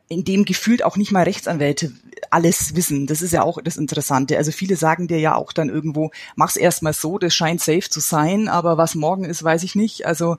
in 0.09 0.25
dem 0.25 0.45
gefühlt 0.45 0.85
auch 0.85 0.97
nicht 0.97 1.11
mal 1.11 1.25
Rechtsanwälte 1.25 1.93
alles 2.31 2.75
wissen. 2.75 3.07
Das 3.07 3.23
ist 3.23 3.33
ja 3.33 3.43
auch 3.43 3.61
das 3.63 3.77
Interessante. 3.77 4.37
Also 4.37 4.53
viele 4.53 4.77
sagen 4.77 5.09
dir 5.09 5.19
ja 5.19 5.35
auch 5.35 5.53
dann 5.53 5.69
irgendwo, 5.69 6.11
mach's 6.35 6.57
erstmal 6.57 6.93
so, 6.93 7.19
das 7.19 7.35
scheint 7.35 7.61
safe 7.61 7.89
zu 7.91 8.01
sein, 8.01 8.49
aber 8.49 8.79
was 8.79 8.95
morgen 8.95 9.25
ist, 9.25 9.43
weiß 9.43 9.63
ich 9.63 9.75
nicht. 9.75 10.07
Also 10.07 10.37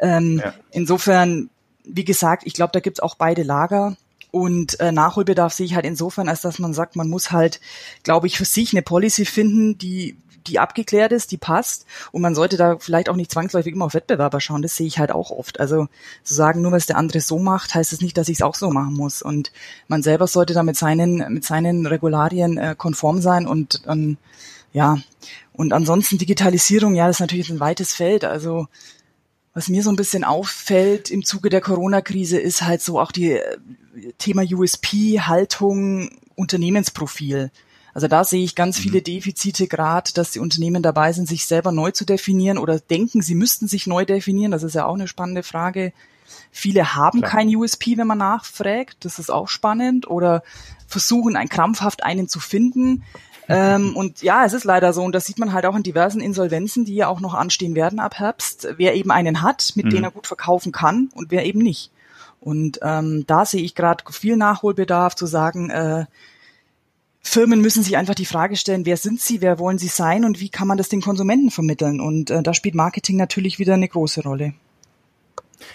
ähm, 0.00 0.40
ja. 0.44 0.54
insofern, 0.70 1.50
wie 1.86 2.04
gesagt, 2.04 2.42
ich 2.46 2.54
glaube, 2.54 2.72
da 2.72 2.80
gibt's 2.80 3.00
auch 3.00 3.14
beide 3.14 3.42
Lager. 3.42 3.96
Und 4.32 4.78
äh, 4.80 4.92
Nachholbedarf 4.92 5.52
sehe 5.54 5.66
ich 5.66 5.74
halt 5.74 5.86
insofern, 5.86 6.28
als 6.28 6.42
dass 6.42 6.58
man 6.58 6.74
sagt, 6.74 6.94
man 6.96 7.08
muss 7.08 7.30
halt, 7.30 7.60
glaube 8.02 8.26
ich, 8.26 8.36
für 8.36 8.44
sich 8.44 8.72
eine 8.72 8.82
Policy 8.82 9.24
finden, 9.24 9.78
die 9.78 10.16
die 10.46 10.58
abgeklärt 10.58 11.12
ist, 11.12 11.32
die 11.32 11.36
passt. 11.36 11.86
Und 12.12 12.22
man 12.22 12.34
sollte 12.34 12.56
da 12.56 12.78
vielleicht 12.78 13.08
auch 13.08 13.16
nicht 13.16 13.30
zwangsläufig 13.30 13.72
immer 13.72 13.86
auf 13.86 13.94
Wettbewerber 13.94 14.40
schauen. 14.40 14.62
Das 14.62 14.76
sehe 14.76 14.86
ich 14.86 14.98
halt 14.98 15.12
auch 15.12 15.30
oft. 15.30 15.60
Also 15.60 15.88
zu 16.22 16.34
sagen, 16.34 16.62
nur 16.62 16.72
es 16.74 16.86
der 16.86 16.96
andere 16.96 17.20
so 17.20 17.38
macht, 17.38 17.74
heißt 17.74 17.92
es 17.92 17.98
das 17.98 18.04
nicht, 18.04 18.16
dass 18.16 18.28
ich 18.28 18.38
es 18.38 18.42
auch 18.42 18.54
so 18.54 18.70
machen 18.70 18.94
muss. 18.94 19.22
Und 19.22 19.52
man 19.88 20.02
selber 20.02 20.26
sollte 20.26 20.54
da 20.54 20.62
mit 20.62 20.76
seinen, 20.76 21.32
mit 21.32 21.44
seinen 21.44 21.86
Regularien 21.86 22.58
äh, 22.58 22.74
konform 22.76 23.20
sein 23.20 23.46
und 23.46 23.82
ähm, 23.86 24.18
ja. 24.72 24.98
Und 25.52 25.72
ansonsten 25.72 26.18
Digitalisierung, 26.18 26.94
ja, 26.94 27.06
das 27.06 27.16
ist 27.16 27.20
natürlich 27.20 27.50
ein 27.50 27.60
weites 27.60 27.94
Feld. 27.94 28.24
Also 28.24 28.68
was 29.56 29.70
mir 29.70 29.82
so 29.82 29.88
ein 29.88 29.96
bisschen 29.96 30.22
auffällt 30.22 31.10
im 31.10 31.24
Zuge 31.24 31.48
der 31.48 31.62
Corona-Krise 31.62 32.38
ist 32.38 32.60
halt 32.60 32.82
so 32.82 33.00
auch 33.00 33.10
die 33.10 33.32
äh, 33.32 33.56
Thema 34.18 34.42
USP, 34.42 35.20
Haltung, 35.20 36.10
Unternehmensprofil. 36.34 37.50
Also 37.94 38.06
da 38.06 38.22
sehe 38.24 38.44
ich 38.44 38.54
ganz 38.54 38.78
viele 38.78 38.98
mhm. 38.98 39.04
Defizite 39.04 39.66
gerade, 39.66 40.12
dass 40.12 40.32
die 40.32 40.40
Unternehmen 40.40 40.82
dabei 40.82 41.14
sind, 41.14 41.26
sich 41.26 41.46
selber 41.46 41.72
neu 41.72 41.90
zu 41.90 42.04
definieren 42.04 42.58
oder 42.58 42.78
denken, 42.78 43.22
sie 43.22 43.34
müssten 43.34 43.66
sich 43.66 43.86
neu 43.86 44.04
definieren. 44.04 44.52
Das 44.52 44.62
ist 44.62 44.74
ja 44.74 44.84
auch 44.84 44.94
eine 44.94 45.08
spannende 45.08 45.42
Frage. 45.42 45.94
Viele 46.50 46.94
haben 46.94 47.20
Klar. 47.20 47.30
kein 47.30 47.56
USP, 47.56 47.96
wenn 47.96 48.06
man 48.06 48.18
nachfragt. 48.18 48.98
Das 49.06 49.18
ist 49.18 49.30
auch 49.30 49.48
spannend. 49.48 50.06
Oder 50.06 50.42
versuchen, 50.86 51.34
ein 51.34 51.48
krampfhaft 51.48 52.04
einen 52.04 52.28
zu 52.28 52.40
finden. 52.40 53.04
Ähm, 53.48 53.96
und 53.96 54.22
ja, 54.22 54.44
es 54.44 54.52
ist 54.52 54.64
leider 54.64 54.92
so, 54.92 55.02
und 55.02 55.14
das 55.14 55.26
sieht 55.26 55.38
man 55.38 55.52
halt 55.52 55.66
auch 55.66 55.76
in 55.76 55.82
diversen 55.82 56.20
Insolvenzen, 56.20 56.84
die 56.84 56.94
ja 56.94 57.08
auch 57.08 57.20
noch 57.20 57.34
anstehen 57.34 57.74
werden 57.74 58.00
ab 58.00 58.18
Herbst, 58.18 58.68
wer 58.76 58.94
eben 58.94 59.10
einen 59.10 59.42
hat, 59.42 59.72
mit 59.76 59.86
mhm. 59.86 59.90
dem 59.90 60.04
er 60.04 60.10
gut 60.10 60.26
verkaufen 60.26 60.72
kann 60.72 61.10
und 61.14 61.30
wer 61.30 61.46
eben 61.46 61.60
nicht. 61.60 61.90
Und 62.40 62.80
ähm, 62.82 63.24
da 63.26 63.44
sehe 63.44 63.62
ich 63.62 63.74
gerade 63.74 64.04
viel 64.10 64.36
Nachholbedarf 64.36 65.14
zu 65.14 65.26
sagen, 65.26 65.70
äh, 65.70 66.06
Firmen 67.20 67.60
müssen 67.60 67.82
sich 67.82 67.96
einfach 67.96 68.14
die 68.14 68.24
Frage 68.24 68.56
stellen, 68.56 68.86
wer 68.86 68.96
sind 68.96 69.20
sie, 69.20 69.40
wer 69.40 69.58
wollen 69.58 69.78
sie 69.78 69.88
sein 69.88 70.24
und 70.24 70.38
wie 70.40 70.48
kann 70.48 70.68
man 70.68 70.78
das 70.78 70.88
den 70.88 71.02
Konsumenten 71.02 71.50
vermitteln? 71.50 72.00
Und 72.00 72.30
äh, 72.30 72.42
da 72.42 72.54
spielt 72.54 72.76
Marketing 72.76 73.16
natürlich 73.16 73.58
wieder 73.58 73.74
eine 73.74 73.88
große 73.88 74.22
Rolle. 74.22 74.54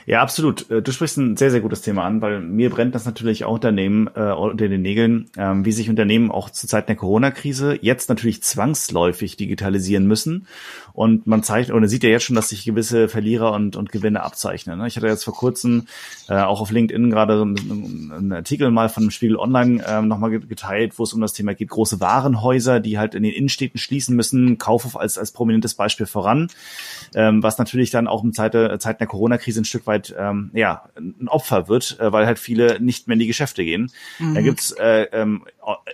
Ja, 0.05 0.21
absolut. 0.21 0.69
Äh, 0.69 0.81
du 0.81 0.91
sprichst 0.91 1.17
ein 1.17 1.37
sehr, 1.37 1.51
sehr 1.51 1.61
gutes 1.61 1.81
Thema 1.81 2.03
an, 2.03 2.21
weil 2.21 2.39
mir 2.39 2.69
brennt 2.69 2.95
das 2.95 3.05
natürlich 3.05 3.45
auch 3.45 3.55
Unternehmen 3.55 4.09
äh, 4.15 4.31
unter 4.31 4.67
den 4.67 4.81
Nägeln, 4.81 5.29
ähm, 5.37 5.65
wie 5.65 5.71
sich 5.71 5.89
Unternehmen 5.89 6.31
auch 6.31 6.49
zu 6.49 6.67
Zeiten 6.67 6.87
der 6.87 6.95
Corona-Krise 6.95 7.79
jetzt 7.81 8.09
natürlich 8.09 8.43
zwangsläufig 8.43 9.37
digitalisieren 9.37 10.07
müssen. 10.07 10.47
Und 10.93 11.25
man 11.25 11.43
zeigt 11.43 11.71
oder 11.71 11.87
sieht 11.87 12.03
ja 12.03 12.09
jetzt 12.09 12.23
schon, 12.23 12.35
dass 12.35 12.49
sich 12.49 12.65
gewisse 12.65 13.07
Verlierer 13.07 13.53
und, 13.53 13.75
und 13.75 13.91
Gewinne 13.91 14.23
abzeichnen. 14.23 14.79
Ne? 14.79 14.87
Ich 14.87 14.97
hatte 14.97 15.07
jetzt 15.07 15.23
vor 15.23 15.33
kurzem 15.33 15.87
äh, 16.27 16.35
auch 16.35 16.61
auf 16.61 16.71
LinkedIn 16.71 17.09
gerade 17.09 17.41
einen, 17.41 18.33
Artikel 18.33 18.71
mal 18.71 18.89
von 18.89 19.11
Spiegel 19.11 19.37
Online 19.37 19.83
ähm, 19.87 20.07
nochmal 20.07 20.31
geteilt, 20.31 20.99
wo 20.99 21.03
es 21.03 21.13
um 21.13 21.21
das 21.21 21.33
Thema 21.33 21.53
geht, 21.53 21.69
große 21.69 21.99
Warenhäuser, 21.99 22.79
die 22.79 22.97
halt 22.97 23.15
in 23.15 23.23
den 23.23 23.31
Innenstädten 23.31 23.79
schließen 23.79 24.15
müssen, 24.15 24.57
Kaufhof 24.57 24.97
als, 24.97 25.17
als 25.17 25.31
prominentes 25.31 25.75
Beispiel 25.75 26.05
voran, 26.05 26.49
ähm, 27.15 27.43
was 27.43 27.57
natürlich 27.57 27.89
dann 27.91 28.07
auch 28.07 28.23
in 28.23 28.33
Zeit, 28.33 28.51
Zeiten 28.81 28.99
der 28.99 29.07
Corona-Krise 29.07 29.61
Stück 29.71 29.87
weit 29.87 30.13
ähm, 30.17 30.51
ja, 30.53 30.83
ein 30.95 31.27
Opfer 31.27 31.67
wird, 31.67 31.99
äh, 31.99 32.11
weil 32.11 32.25
halt 32.25 32.39
viele 32.39 32.79
nicht 32.79 33.07
mehr 33.07 33.13
in 33.13 33.19
die 33.19 33.27
Geschäfte 33.27 33.63
gehen. 33.63 33.91
Mhm. 34.19 34.35
Da 34.35 34.41
gibt's 34.41 34.71
äh, 34.73 35.07
ähm, 35.11 35.43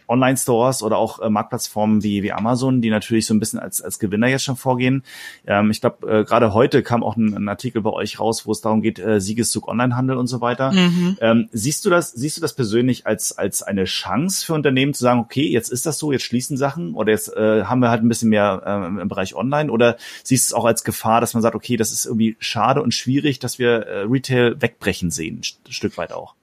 Online-Stores 0.07 0.83
oder 0.83 0.97
auch 0.97 1.19
äh, 1.19 1.29
Marktplatzformen 1.29 2.03
wie, 2.03 2.23
wie 2.23 2.31
Amazon, 2.31 2.81
die 2.81 2.89
natürlich 2.89 3.25
so 3.25 3.33
ein 3.33 3.39
bisschen 3.39 3.59
als, 3.59 3.81
als 3.81 3.99
Gewinner 3.99 4.27
jetzt 4.27 4.43
schon 4.43 4.55
vorgehen. 4.55 5.03
Ähm, 5.45 5.71
ich 5.71 5.81
glaube, 5.81 6.07
äh, 6.07 6.23
gerade 6.23 6.53
heute 6.53 6.83
kam 6.83 7.03
auch 7.03 7.17
ein, 7.17 7.33
ein, 7.33 7.49
Artikel 7.49 7.81
bei 7.81 7.91
euch 7.91 8.19
raus, 8.19 8.45
wo 8.45 8.51
es 8.51 8.61
darum 8.61 8.81
geht, 8.81 8.99
äh, 8.99 9.19
Siegeszug 9.19 9.67
Onlinehandel 9.67 10.17
und 10.17 10.27
so 10.27 10.41
weiter. 10.41 10.71
Mhm. 10.71 11.17
Ähm, 11.21 11.49
siehst 11.51 11.85
du 11.85 11.89
das, 11.89 12.11
siehst 12.11 12.37
du 12.37 12.41
das 12.41 12.53
persönlich 12.53 13.05
als, 13.05 13.37
als 13.37 13.63
eine 13.63 13.85
Chance 13.85 14.45
für 14.45 14.53
Unternehmen 14.53 14.93
zu 14.93 15.03
sagen, 15.03 15.19
okay, 15.19 15.47
jetzt 15.47 15.69
ist 15.69 15.85
das 15.85 15.97
so, 15.97 16.11
jetzt 16.11 16.23
schließen 16.23 16.57
Sachen 16.57 16.93
oder 16.93 17.11
jetzt 17.11 17.35
äh, 17.35 17.63
haben 17.65 17.79
wir 17.79 17.89
halt 17.89 18.03
ein 18.03 18.09
bisschen 18.09 18.29
mehr 18.29 18.63
äh, 18.65 19.01
im 19.01 19.07
Bereich 19.07 19.35
Online 19.35 19.71
oder 19.71 19.97
siehst 20.23 20.49
du 20.49 20.53
es 20.53 20.53
auch 20.53 20.65
als 20.65 20.83
Gefahr, 20.83 21.21
dass 21.21 21.33
man 21.33 21.43
sagt, 21.43 21.55
okay, 21.55 21.77
das 21.77 21.91
ist 21.91 22.05
irgendwie 22.05 22.37
schade 22.39 22.81
und 22.81 22.93
schwierig, 22.93 23.39
dass 23.39 23.59
wir 23.59 23.66
äh, 23.67 23.99
Retail 24.09 24.61
wegbrechen 24.61 25.11
sehen, 25.11 25.41
ein 25.41 25.71
Stück 25.71 25.97
weit 25.97 26.11
auch? 26.11 26.35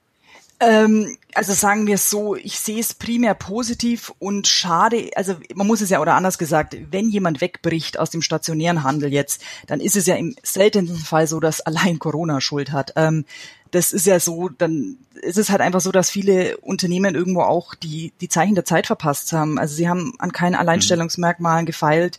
Ähm, 0.61 1.17
also 1.33 1.51
sagen 1.51 1.85
wir 1.85 1.95
es 1.95 2.09
so, 2.09 2.35
ich 2.35 2.59
sehe 2.59 2.79
es 2.79 2.93
primär 2.93 3.33
positiv 3.33 4.13
und 4.19 4.47
schade, 4.47 5.09
also 5.15 5.35
man 5.53 5.67
muss 5.67 5.81
es 5.81 5.89
ja, 5.89 5.99
oder 5.99 6.13
anders 6.13 6.37
gesagt, 6.37 6.77
wenn 6.91 7.09
jemand 7.09 7.41
wegbricht 7.41 7.99
aus 7.99 8.09
dem 8.09 8.21
stationären 8.21 8.83
Handel 8.83 9.11
jetzt, 9.11 9.41
dann 9.67 9.81
ist 9.81 9.97
es 9.97 10.05
ja 10.05 10.15
im 10.15 10.33
seltensten 10.43 10.97
Fall 10.97 11.27
so, 11.27 11.41
dass 11.41 11.59
allein 11.59 11.99
Corona 11.99 12.39
Schuld 12.39 12.71
hat. 12.71 12.93
Ähm, 12.95 13.25
das 13.71 13.91
ist 13.91 14.05
ja 14.05 14.21
so, 14.21 14.47
dann 14.47 14.97
ist 15.21 15.37
es 15.37 15.49
halt 15.49 15.59
einfach 15.59 15.81
so, 15.81 15.91
dass 15.91 16.09
viele 16.09 16.55
Unternehmen 16.57 17.15
irgendwo 17.15 17.41
auch 17.41 17.75
die, 17.75 18.13
die 18.21 18.29
Zeichen 18.29 18.55
der 18.55 18.63
Zeit 18.63 18.87
verpasst 18.87 19.33
haben. 19.33 19.59
Also 19.59 19.75
sie 19.75 19.89
haben 19.89 20.13
an 20.19 20.31
keinen 20.31 20.55
Alleinstellungsmerkmalen 20.55 21.65
gefeilt. 21.65 22.17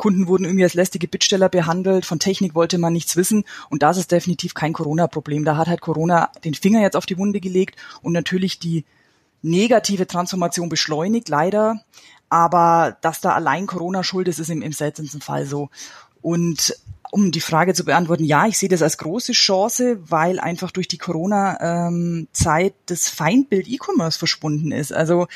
Kunden 0.00 0.28
wurden 0.28 0.44
irgendwie 0.44 0.64
als 0.64 0.72
lästige 0.72 1.08
Bittsteller 1.08 1.50
behandelt, 1.50 2.06
von 2.06 2.18
Technik 2.18 2.54
wollte 2.54 2.78
man 2.78 2.94
nichts 2.94 3.16
wissen 3.16 3.44
und 3.68 3.82
das 3.82 3.98
ist 3.98 4.10
definitiv 4.10 4.54
kein 4.54 4.72
Corona-Problem. 4.72 5.44
Da 5.44 5.58
hat 5.58 5.68
halt 5.68 5.82
Corona 5.82 6.30
den 6.42 6.54
Finger 6.54 6.80
jetzt 6.80 6.96
auf 6.96 7.04
die 7.04 7.18
Wunde 7.18 7.38
gelegt 7.38 7.78
und 8.00 8.14
natürlich 8.14 8.58
die 8.58 8.86
negative 9.42 10.06
Transformation 10.06 10.70
beschleunigt, 10.70 11.28
leider. 11.28 11.84
Aber 12.30 12.96
dass 13.02 13.20
da 13.20 13.34
allein 13.34 13.66
Corona 13.66 14.02
schuld 14.02 14.26
ist, 14.28 14.38
ist 14.38 14.48
im, 14.48 14.62
im 14.62 14.72
seltensten 14.72 15.20
Fall 15.20 15.44
so. 15.44 15.68
Und 16.22 16.74
um 17.10 17.30
die 17.30 17.42
Frage 17.42 17.74
zu 17.74 17.84
beantworten, 17.84 18.24
ja, 18.24 18.46
ich 18.46 18.56
sehe 18.56 18.70
das 18.70 18.80
als 18.80 18.96
große 18.96 19.32
Chance, 19.32 19.98
weil 20.08 20.40
einfach 20.40 20.70
durch 20.70 20.88
die 20.88 20.96
Corona-Zeit 20.96 22.72
ähm, 22.72 22.78
das 22.86 23.10
Feindbild 23.10 23.68
E-Commerce 23.68 24.18
verschwunden 24.18 24.72
ist. 24.72 24.94
Also 24.94 25.26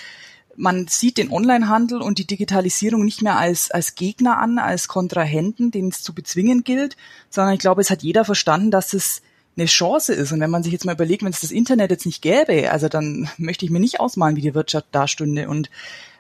man 0.57 0.87
sieht 0.89 1.19
den 1.19 1.31
Onlinehandel 1.31 2.01
und 2.01 2.19
die 2.19 2.27
Digitalisierung 2.27 3.05
nicht 3.05 3.23
mehr 3.23 3.39
als, 3.39 3.71
als 3.71 3.95
Gegner 3.95 4.39
an, 4.39 4.59
als 4.59 4.89
Kontrahenten, 4.89 5.71
den 5.71 5.89
es 5.89 6.03
zu 6.03 6.15
bezwingen 6.15 6.65
gilt, 6.65 6.97
sondern 7.31 7.55
ich 7.55 7.61
glaube, 7.61 7.81
es 7.81 7.91
hat 7.91 8.03
jeder 8.03 8.25
verstanden, 8.25 8.71
dass 8.71 8.93
es 8.93 9.23
eine 9.57 9.67
Chance 9.67 10.13
ist. 10.13 10.33
Und 10.33 10.41
wenn 10.41 10.51
man 10.51 10.63
sich 10.63 10.73
jetzt 10.73 10.85
mal 10.85 10.95
überlegt, 10.95 11.23
wenn 11.23 11.31
es 11.31 11.41
das 11.41 11.51
Internet 11.51 11.91
jetzt 11.91 12.07
nicht 12.07 12.23
gäbe, 12.23 12.71
also 12.71 12.89
dann 12.89 13.29
möchte 13.37 13.65
ich 13.65 13.71
mir 13.71 13.81
nicht 13.81 14.01
ausmalen, 14.01 14.37
wie 14.37 14.41
die 14.41 14.55
Wirtschaft 14.55 14.87
dastünde. 14.93 15.49
Und 15.49 15.71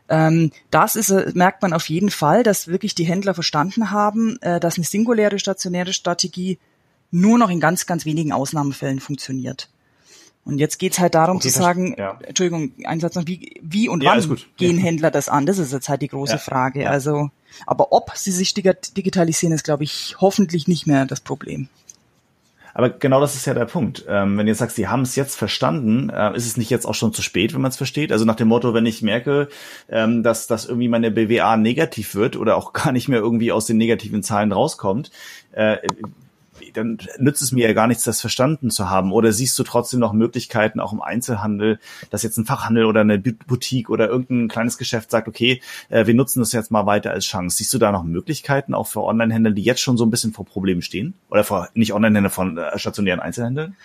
ähm, 0.08 0.50
das 0.70 0.96
ist, 0.96 1.10
äh, 1.10 1.32
merkt 1.34 1.62
man 1.62 1.72
auf 1.72 1.88
jeden 1.88 2.10
Fall, 2.10 2.42
dass 2.42 2.68
wirklich 2.68 2.94
die 2.94 3.04
Händler 3.04 3.34
verstanden 3.34 3.90
haben, 3.90 4.38
äh, 4.42 4.60
dass 4.60 4.76
eine 4.76 4.84
singuläre 4.84 5.38
stationäre 5.38 5.92
Strategie 5.92 6.58
nur 7.10 7.38
noch 7.38 7.50
in 7.50 7.60
ganz, 7.60 7.86
ganz 7.86 8.04
wenigen 8.04 8.32
Ausnahmefällen 8.32 9.00
funktioniert. 9.00 9.68
Und 10.44 10.58
jetzt 10.58 10.78
geht's 10.78 10.98
halt 10.98 11.14
darum 11.14 11.36
okay, 11.36 11.48
zu 11.48 11.58
sagen, 11.58 11.94
ja. 11.96 12.18
Entschuldigung, 12.22 12.72
ein 12.84 13.00
Satz 13.00 13.14
noch, 13.14 13.26
wie, 13.26 13.60
wie 13.62 13.88
und 13.88 14.02
ja, 14.02 14.14
wann 14.14 14.38
gehen 14.56 14.76
ja. 14.76 14.82
Händler 14.82 15.10
das 15.10 15.28
an? 15.28 15.46
Das 15.46 15.58
ist 15.58 15.72
jetzt 15.72 15.88
halt 15.88 16.02
die 16.02 16.08
große 16.08 16.38
Frage. 16.38 16.88
Also, 16.90 17.30
aber 17.66 17.92
ob 17.92 18.12
sie 18.14 18.32
sich 18.32 18.52
digitalisieren, 18.52 19.54
ist, 19.54 19.64
glaube 19.64 19.84
ich, 19.84 20.16
hoffentlich 20.20 20.68
nicht 20.68 20.86
mehr 20.86 21.06
das 21.06 21.20
Problem. 21.20 21.68
Aber 22.74 22.90
genau 22.90 23.20
das 23.20 23.36
ist 23.36 23.46
ja 23.46 23.54
der 23.54 23.66
Punkt. 23.66 24.04
Ähm, 24.08 24.36
wenn 24.36 24.46
du 24.46 24.50
jetzt 24.50 24.58
sagst, 24.58 24.76
die 24.76 24.88
haben 24.88 25.02
es 25.02 25.14
jetzt 25.14 25.36
verstanden, 25.36 26.10
äh, 26.10 26.36
ist 26.36 26.44
es 26.44 26.56
nicht 26.56 26.70
jetzt 26.70 26.86
auch 26.86 26.94
schon 26.94 27.12
zu 27.12 27.22
spät, 27.22 27.54
wenn 27.54 27.60
man 27.60 27.70
es 27.70 27.76
versteht? 27.76 28.10
Also 28.10 28.24
nach 28.24 28.34
dem 28.34 28.48
Motto, 28.48 28.74
wenn 28.74 28.84
ich 28.84 29.00
merke, 29.00 29.48
ähm, 29.88 30.24
dass, 30.24 30.48
dass 30.48 30.66
irgendwie 30.66 30.88
meine 30.88 31.12
BWA 31.12 31.56
negativ 31.56 32.16
wird 32.16 32.36
oder 32.36 32.56
auch 32.56 32.72
gar 32.72 32.90
nicht 32.90 33.08
mehr 33.08 33.20
irgendwie 33.20 33.52
aus 33.52 33.66
den 33.66 33.78
negativen 33.78 34.24
Zahlen 34.24 34.50
rauskommt, 34.50 35.12
äh, 35.52 35.78
dann 36.76 36.98
nützt 37.18 37.42
es 37.42 37.52
mir 37.52 37.66
ja 37.66 37.72
gar 37.72 37.86
nichts, 37.86 38.04
das 38.04 38.20
verstanden 38.20 38.70
zu 38.70 38.90
haben. 38.90 39.12
Oder 39.12 39.32
siehst 39.32 39.58
du 39.58 39.62
trotzdem 39.62 40.00
noch 40.00 40.12
Möglichkeiten, 40.12 40.80
auch 40.80 40.92
im 40.92 41.00
Einzelhandel, 41.00 41.78
dass 42.10 42.22
jetzt 42.22 42.36
ein 42.36 42.44
Fachhandel 42.44 42.84
oder 42.84 43.00
eine 43.00 43.18
Boutique 43.18 43.90
oder 43.90 44.08
irgendein 44.08 44.48
kleines 44.48 44.78
Geschäft 44.78 45.10
sagt, 45.10 45.28
okay, 45.28 45.60
äh, 45.88 46.06
wir 46.06 46.14
nutzen 46.14 46.40
das 46.40 46.52
jetzt 46.52 46.70
mal 46.70 46.86
weiter 46.86 47.10
als 47.10 47.24
Chance. 47.24 47.56
Siehst 47.56 47.72
du 47.72 47.78
da 47.78 47.92
noch 47.92 48.04
Möglichkeiten, 48.04 48.74
auch 48.74 48.86
für 48.86 49.02
Online-Händler, 49.02 49.52
die 49.52 49.62
jetzt 49.62 49.80
schon 49.80 49.96
so 49.96 50.04
ein 50.04 50.10
bisschen 50.10 50.32
vor 50.32 50.44
Problemen 50.44 50.82
stehen? 50.82 51.14
Oder 51.30 51.44
vor, 51.44 51.68
nicht 51.74 51.92
Online-Händler, 51.92 52.30
von 52.30 52.58
äh, 52.58 52.78
stationären 52.78 53.20
Einzelhändlern? 53.20 53.76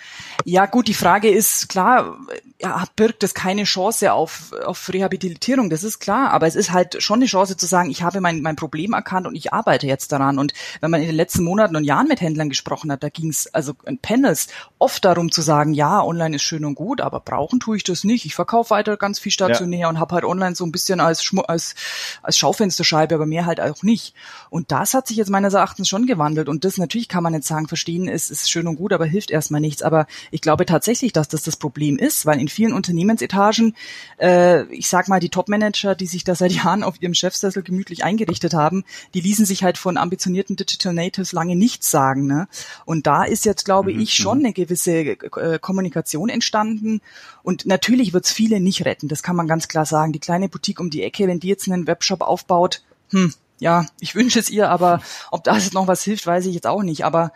Ja, 0.46 0.66
gut, 0.66 0.88
die 0.88 0.94
Frage 0.94 1.30
ist, 1.30 1.70
klar, 1.70 2.18
ja, 2.62 2.84
birgt 2.96 3.24
das 3.24 3.34
keine 3.34 3.64
Chance 3.64 4.14
auf, 4.14 4.54
auf 4.66 4.92
Rehabilitierung, 4.92 5.70
das 5.70 5.84
ist 5.84 6.00
klar. 6.00 6.32
Aber 6.32 6.48
es 6.48 6.56
ist 6.56 6.72
halt 6.72 7.02
schon 7.02 7.20
eine 7.20 7.26
Chance 7.26 7.58
zu 7.58 7.66
sagen, 7.66 7.90
ich 7.90 8.04
habe 8.04 8.22
mein, 8.22 8.42
mein 8.42 8.56
Problem 8.56 8.94
erkannt 8.94 9.28
und 9.28 9.36
ich 9.36 9.54
arbeite 9.54 9.88
jetzt 9.88 10.12
daran. 10.12 10.40
Und 10.40 10.54
wenn 10.82 10.92
man 10.92 11.02
in 11.02 11.08
den 11.08 11.16
letzten 11.16 11.44
Monaten 11.44 11.76
und 11.76 11.84
Jahren 11.84 12.08
mit 12.08 12.22
Händlern 12.22 12.50
gesprochen 12.50 12.79
gesprochen 12.80 12.92
hat, 12.92 13.04
da 13.04 13.10
ging 13.10 13.30
es 13.30 13.54
also 13.54 13.74
in 13.86 14.00
Panels 14.00 14.48
oft 14.78 15.04
darum 15.04 15.32
zu 15.32 15.42
sagen, 15.42 15.74
ja, 15.74 16.02
online 16.04 16.38
ist 16.38 16.44
schön 16.44 16.64
und 16.66 16.76
gut, 16.76 17.02
aber 17.02 17.20
brauchen 17.20 17.60
tue 17.60 17.78
ich 17.78 17.84
das 17.84 18.04
nicht. 18.04 18.26
Ich 18.26 18.36
verkaufe 18.36 18.72
weiter 18.72 18.96
ganz 18.98 19.20
viel 19.20 19.32
stationär 19.32 19.80
ja. 19.80 19.90
und 19.90 20.00
habe 20.00 20.16
halt 20.16 20.24
online 20.24 20.56
so 20.56 20.66
ein 20.66 20.72
bisschen 20.72 21.00
als, 21.00 21.24
Schmu 21.24 21.42
als, 21.42 21.76
als 22.22 22.38
Schaufensterscheibe, 22.38 23.16
aber 23.16 23.26
mehr 23.26 23.46
halt 23.46 23.60
auch 23.60 23.84
nicht. 23.84 24.14
Und 24.50 24.72
das 24.72 24.94
hat 24.94 25.08
sich 25.08 25.18
jetzt 25.18 25.30
meines 25.30 25.54
Erachtens 25.54 25.90
schon 25.90 26.06
gewandelt. 26.06 26.48
Und 26.48 26.64
das 26.64 26.78
natürlich 26.78 27.10
kann 27.10 27.24
man 27.24 27.34
jetzt 27.34 27.48
sagen, 27.48 27.68
verstehen 27.68 28.08
ist, 28.08 28.32
ist 28.32 28.50
schön 28.50 28.68
und 28.68 28.78
gut, 28.78 28.94
aber 28.94 29.06
hilft 29.06 29.32
erstmal 29.32 29.62
nichts. 29.62 29.82
Aber 29.82 30.08
ich 30.32 30.42
glaube 30.42 30.66
tatsächlich, 30.66 31.12
dass 31.12 31.28
das 31.28 31.44
das 31.44 31.58
Problem 31.58 31.98
ist, 31.98 32.26
weil 32.26 32.40
in 32.40 32.48
vielen 32.48 32.74
Unternehmensetagen, 32.74 33.76
äh, 34.20 34.64
ich 34.74 34.88
sag 34.88 35.10
mal, 35.10 35.20
die 35.20 35.30
Top-Manager, 35.30 35.96
die 35.96 36.08
sich 36.08 36.24
da 36.24 36.36
seit 36.36 36.52
Jahren 36.60 36.84
auf 36.84 37.02
ihrem 37.02 37.14
Chefsessel 37.14 37.64
gemütlich 37.64 38.04
eingerichtet 38.04 38.54
haben, 38.54 38.86
die 39.14 39.22
ließen 39.22 39.46
sich 39.46 39.64
halt 39.64 39.78
von 39.78 39.98
ambitionierten 39.98 40.56
Digital 40.56 40.94
Natives 40.94 41.34
lange 41.34 41.56
nichts 41.56 41.92
sagen. 41.92 42.28
Ne? 42.28 42.48
Und 42.86 43.08
da 43.08 43.24
ist 43.24 43.46
jetzt, 43.46 43.66
glaube 43.66 43.94
mhm. 43.94 44.00
ich, 44.00 44.14
schon 44.14 44.40
mhm. 44.40 44.46
eine 44.46 44.54
gewisse 44.54 44.92
äh, 44.92 45.60
Kommunikation 45.60 46.30
entstanden. 46.30 47.02
Und 47.44 47.66
natürlich 47.66 48.14
wird 48.14 48.26
es 48.26 48.32
viele 48.32 48.60
nicht 48.60 48.86
retten, 48.86 49.08
das 49.08 49.24
kann 49.24 49.36
man 49.36 49.48
ganz 49.48 49.68
klar 49.68 49.86
sagen. 49.86 50.14
Die 50.14 50.20
kleine 50.20 50.50
Boutique 50.50 50.80
um 50.80 50.90
die 50.90 51.04
Ecke, 51.04 51.28
wenn 51.28 51.40
die 51.40 51.48
jetzt 51.48 51.68
einen 51.70 51.88
Webshop 51.88 52.22
aufbaut, 52.22 52.82
hm, 53.12 53.34
ja, 53.60 53.86
ich 54.00 54.16
wünsche 54.16 54.40
es 54.40 54.50
ihr, 54.50 54.70
aber 54.70 55.02
ob 55.32 55.44
das 55.44 55.66
jetzt 55.66 55.74
noch 55.74 55.88
was 55.88 56.04
hilft, 56.04 56.26
weiß 56.26 56.46
ich 56.46 56.54
jetzt 56.54 56.68
auch 56.68 56.84
nicht. 56.84 57.06
Aber 57.06 57.32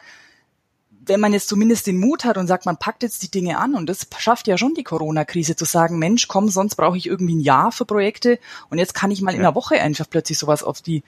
wenn 1.06 1.20
man 1.20 1.34
jetzt 1.34 1.50
zumindest 1.50 1.88
den 1.88 2.00
Mut 2.00 2.24
hat 2.24 2.38
und 2.38 2.48
sagt, 2.48 2.66
man 2.66 2.78
packt 2.78 3.04
jetzt 3.04 3.24
die 3.24 3.32
Dinge 3.32 3.58
an 3.58 3.76
und 3.76 3.88
das 3.88 4.08
schafft 4.18 4.48
ja 4.48 4.58
schon 4.58 4.74
die 4.74 4.84
Corona-Krise 4.84 5.56
zu 5.56 5.66
sagen, 5.66 6.00
Mensch, 6.00 6.28
komm, 6.28 6.50
sonst 6.50 6.76
brauche 6.76 6.98
ich 6.98 7.08
irgendwie 7.08 7.36
ein 7.36 7.42
Jahr 7.42 7.72
für 7.72 7.86
Projekte 7.86 8.40
und 8.70 8.78
jetzt 8.78 8.94
kann 8.94 9.12
ich 9.12 9.22
mal 9.22 9.32
ja. 9.32 9.40
in 9.40 9.46
einer 9.46 9.56
Woche 9.56 9.76
einfach 9.82 10.10
plötzlich 10.10 10.38
sowas 10.38 10.64
auf 10.64 10.82
die 10.82 11.04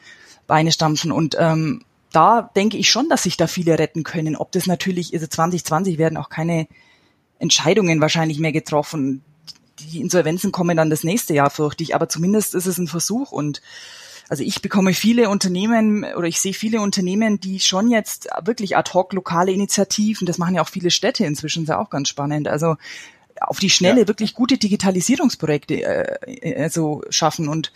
Beine 0.47 0.71
stampfen 0.71 1.11
und 1.11 1.35
ähm, 1.39 1.83
da 2.15 2.49
denke 2.55 2.77
ich 2.77 2.89
schon, 2.89 3.09
dass 3.09 3.23
sich 3.23 3.35
da 3.35 3.47
viele 3.47 3.77
retten 3.77 4.03
können. 4.03 4.35
Ob 4.35 4.51
das 4.53 4.67
natürlich, 4.67 5.13
also 5.13 5.27
2020 5.27 5.97
werden 5.97 6.17
auch 6.17 6.29
keine 6.29 6.67
Entscheidungen 7.39 7.99
wahrscheinlich 7.99 8.39
mehr 8.39 8.53
getroffen. 8.53 9.21
Die 9.79 9.99
Insolvenzen 9.99 10.53
kommen 10.53 10.77
dann 10.77 10.89
das 10.89 11.03
nächste 11.03 11.33
Jahr, 11.33 11.49
fürchte 11.49 11.83
ich, 11.83 11.93
aber 11.93 12.07
zumindest 12.07 12.55
ist 12.55 12.67
es 12.67 12.77
ein 12.77 12.87
Versuch 12.87 13.31
und 13.33 13.61
also 14.29 14.43
ich 14.43 14.61
bekomme 14.61 14.93
viele 14.93 15.29
Unternehmen 15.29 16.03
oder 16.15 16.27
ich 16.27 16.39
sehe 16.39 16.53
viele 16.53 16.81
Unternehmen, 16.81 17.39
die 17.39 17.59
schon 17.59 17.91
jetzt 17.91 18.27
wirklich 18.43 18.75
ad 18.75 18.91
hoc 18.93 19.13
lokale 19.13 19.51
Initiativen, 19.51 20.25
das 20.25 20.37
machen 20.37 20.55
ja 20.55 20.63
auch 20.63 20.69
viele 20.69 20.89
Städte 20.91 21.25
inzwischen, 21.25 21.63
ist 21.63 21.69
ja 21.69 21.79
auch 21.79 21.89
ganz 21.89 22.09
spannend. 22.09 22.47
Also 22.47 22.77
auf 23.41 23.59
die 23.59 23.69
Schnelle 23.69 24.01
ja. 24.01 24.07
wirklich 24.07 24.33
gute 24.33 24.57
Digitalisierungsprojekte 24.57 25.81
äh, 25.81 26.63
also 26.63 27.03
schaffen 27.09 27.49
und 27.49 27.71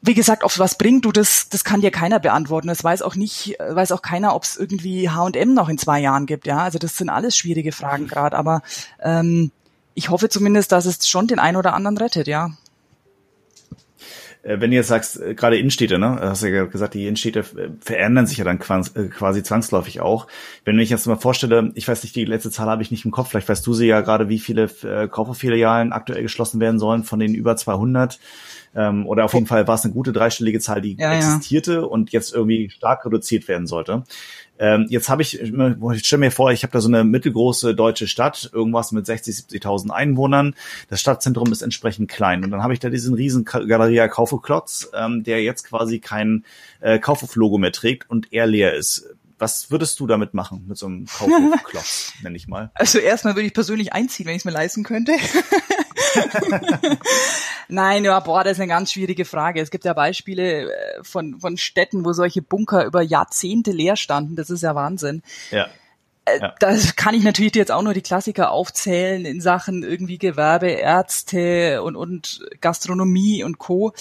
wie 0.00 0.14
gesagt, 0.14 0.44
es 0.44 0.58
was 0.58 0.78
bringt, 0.78 1.04
du 1.04 1.12
das, 1.12 1.48
das 1.48 1.64
kann 1.64 1.80
dir 1.80 1.90
keiner 1.90 2.20
beantworten. 2.20 2.68
Das 2.68 2.84
weiß 2.84 3.02
auch 3.02 3.16
nicht, 3.16 3.56
weiß 3.58 3.92
auch 3.92 4.02
keiner, 4.02 4.34
ob 4.34 4.44
es 4.44 4.56
irgendwie 4.56 5.10
H&M 5.10 5.54
noch 5.54 5.68
in 5.68 5.78
zwei 5.78 6.00
Jahren 6.00 6.26
gibt. 6.26 6.46
Ja, 6.46 6.58
also 6.58 6.78
das 6.78 6.96
sind 6.96 7.08
alles 7.08 7.36
schwierige 7.36 7.72
Fragen 7.72 8.06
gerade. 8.06 8.36
Aber 8.36 8.62
ähm, 9.02 9.50
ich 9.94 10.10
hoffe 10.10 10.28
zumindest, 10.28 10.72
dass 10.72 10.86
es 10.86 11.08
schon 11.08 11.26
den 11.26 11.38
einen 11.38 11.56
oder 11.56 11.74
anderen 11.74 11.98
rettet. 11.98 12.28
Ja. 12.28 12.52
Äh, 14.42 14.60
wenn 14.60 14.72
jetzt 14.72 14.88
sagst, 14.88 15.20
äh, 15.20 15.34
gerade 15.34 15.58
Innenstädte, 15.58 15.98
ne, 15.98 16.18
hast 16.20 16.42
ja 16.42 16.64
gesagt, 16.64 16.94
die 16.94 17.06
Innenstädte 17.06 17.40
äh, 17.40 17.70
verändern 17.80 18.26
sich 18.26 18.38
ja 18.38 18.44
dann 18.44 18.58
quasi 18.58 19.42
zwangsläufig 19.42 20.00
auch. 20.00 20.26
Wenn 20.64 20.78
ich 20.78 20.90
jetzt 20.90 21.06
mal 21.06 21.16
vorstelle, 21.16 21.72
ich 21.74 21.88
weiß 21.88 22.02
nicht, 22.02 22.16
die 22.16 22.24
letzte 22.24 22.50
Zahl 22.50 22.68
habe 22.68 22.82
ich 22.82 22.90
nicht 22.90 23.04
im 23.04 23.10
Kopf, 23.10 23.30
vielleicht 23.30 23.48
weißt 23.48 23.66
du 23.66 23.74
sie 23.74 23.86
ja 23.86 24.00
gerade, 24.00 24.28
wie 24.28 24.38
viele 24.38 24.68
Kaufhof-Filialen 24.68 25.92
aktuell 25.92 26.22
geschlossen 26.22 26.60
werden 26.60 26.78
sollen 26.78 27.04
von 27.04 27.18
den 27.18 27.34
über 27.34 27.56
200. 27.56 28.18
Ähm, 28.74 29.06
oder 29.06 29.24
auf 29.24 29.34
jeden 29.34 29.46
Fall 29.46 29.66
war 29.66 29.74
es 29.74 29.84
eine 29.84 29.92
gute 29.92 30.12
dreistellige 30.12 30.60
Zahl, 30.60 30.80
die 30.80 30.96
ja, 30.96 31.14
existierte 31.14 31.74
ja. 31.74 31.80
und 31.80 32.10
jetzt 32.12 32.34
irgendwie 32.34 32.70
stark 32.70 33.04
reduziert 33.04 33.48
werden 33.48 33.66
sollte. 33.66 34.04
Ähm, 34.58 34.86
jetzt 34.88 35.08
habe 35.08 35.22
ich, 35.22 35.40
ich 35.40 36.06
stelle 36.06 36.20
mir 36.20 36.30
vor, 36.30 36.50
ich 36.50 36.62
habe 36.62 36.72
da 36.72 36.80
so 36.80 36.88
eine 36.88 37.04
mittelgroße 37.04 37.74
deutsche 37.74 38.08
Stadt, 38.08 38.50
irgendwas 38.52 38.92
mit 38.92 39.06
60, 39.06 39.34
70.000 39.36 39.90
Einwohnern. 39.90 40.54
Das 40.88 41.00
Stadtzentrum 41.00 41.52
ist 41.52 41.62
entsprechend 41.62 42.10
klein. 42.10 42.44
Und 42.44 42.50
dann 42.50 42.62
habe 42.62 42.72
ich 42.72 42.80
da 42.80 42.90
diesen 42.90 43.14
riesen 43.14 43.44
Galeria 43.44 44.08
Kaufhof-Klotz, 44.08 44.90
ähm, 44.94 45.22
der 45.22 45.42
jetzt 45.42 45.64
quasi 45.64 46.00
kein 46.00 46.44
äh, 46.80 46.98
Kaufhof-Logo 46.98 47.58
mehr 47.58 47.72
trägt 47.72 48.10
und 48.10 48.32
eher 48.32 48.46
leer 48.46 48.74
ist. 48.74 49.08
Was 49.38 49.70
würdest 49.70 50.00
du 50.00 50.08
damit 50.08 50.34
machen, 50.34 50.64
mit 50.66 50.76
so 50.76 50.86
einem 50.86 51.06
Kaufhof-Klotz, 51.18 52.14
nenne 52.22 52.36
ich 52.36 52.48
mal? 52.48 52.72
Also 52.74 52.98
erstmal 52.98 53.36
würde 53.36 53.46
ich 53.46 53.54
persönlich 53.54 53.92
einziehen, 53.92 54.26
wenn 54.26 54.34
ich 54.34 54.40
es 54.40 54.44
mir 54.44 54.50
leisten 54.50 54.82
könnte. 54.82 55.12
Nein, 57.68 58.04
ja, 58.04 58.18
boah, 58.20 58.44
das 58.44 58.54
ist 58.54 58.60
eine 58.60 58.68
ganz 58.68 58.92
schwierige 58.92 59.24
Frage. 59.24 59.60
Es 59.60 59.70
gibt 59.70 59.84
ja 59.84 59.92
Beispiele 59.92 60.72
äh, 60.72 61.02
von, 61.02 61.40
von 61.40 61.56
Städten, 61.56 62.04
wo 62.04 62.12
solche 62.12 62.42
Bunker 62.42 62.84
über 62.84 63.02
Jahrzehnte 63.02 63.72
leer 63.72 63.96
standen. 63.96 64.36
Das 64.36 64.50
ist 64.50 64.62
ja 64.62 64.74
Wahnsinn. 64.74 65.22
Ja. 65.50 65.68
Äh, 66.24 66.40
ja. 66.40 66.54
Da 66.58 66.76
kann 66.96 67.14
ich 67.14 67.24
natürlich 67.24 67.54
jetzt 67.54 67.72
auch 67.72 67.82
nur 67.82 67.94
die 67.94 68.02
Klassiker 68.02 68.50
aufzählen 68.50 69.24
in 69.24 69.40
Sachen 69.40 69.82
irgendwie 69.82 70.18
Gewerbe, 70.18 70.68
Ärzte 70.68 71.82
und, 71.82 71.96
und 71.96 72.40
Gastronomie 72.60 73.44
und 73.44 73.58
Co 73.58 73.92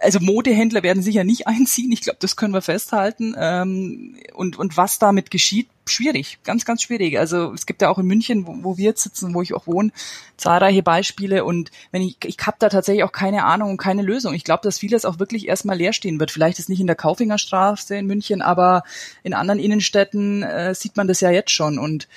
also 0.00 0.20
Modehändler 0.20 0.82
werden 0.82 1.02
sicher 1.02 1.24
nicht 1.24 1.46
einziehen. 1.46 1.92
Ich 1.92 2.02
glaube, 2.02 2.18
das 2.20 2.36
können 2.36 2.54
wir 2.54 2.62
festhalten. 2.62 3.34
Ähm, 3.38 4.16
und, 4.34 4.58
und 4.58 4.76
was 4.76 4.98
damit 4.98 5.30
geschieht, 5.30 5.68
schwierig, 5.88 6.38
ganz, 6.42 6.64
ganz 6.64 6.82
schwierig. 6.82 7.18
Also 7.18 7.52
es 7.52 7.64
gibt 7.64 7.80
ja 7.80 7.88
auch 7.88 7.98
in 7.98 8.06
München, 8.06 8.46
wo, 8.46 8.56
wo 8.62 8.76
wir 8.76 8.86
jetzt 8.86 9.02
sitzen, 9.02 9.34
wo 9.34 9.42
ich 9.42 9.54
auch 9.54 9.66
wohne, 9.66 9.92
zahlreiche 10.36 10.82
Beispiele. 10.82 11.44
Und 11.44 11.70
wenn 11.92 12.02
ich, 12.02 12.16
ich 12.24 12.36
habe 12.44 12.56
da 12.58 12.68
tatsächlich 12.68 13.04
auch 13.04 13.12
keine 13.12 13.44
Ahnung 13.44 13.70
und 13.70 13.76
keine 13.76 14.02
Lösung. 14.02 14.34
Ich 14.34 14.44
glaube, 14.44 14.62
dass 14.62 14.78
vieles 14.78 15.04
auch 15.04 15.18
wirklich 15.18 15.48
erstmal 15.48 15.76
leer 15.76 15.92
stehen 15.92 16.18
wird. 16.18 16.30
Vielleicht 16.30 16.58
ist 16.58 16.68
nicht 16.68 16.80
in 16.80 16.86
der 16.86 16.96
Kaufingerstraße 16.96 17.96
in 17.96 18.06
München, 18.06 18.42
aber 18.42 18.82
in 19.22 19.34
anderen 19.34 19.60
Innenstädten 19.60 20.42
äh, 20.42 20.74
sieht 20.74 20.96
man 20.96 21.08
das 21.08 21.20
ja 21.20 21.30
jetzt 21.30 21.52
schon. 21.52 21.78
Und 21.78 22.08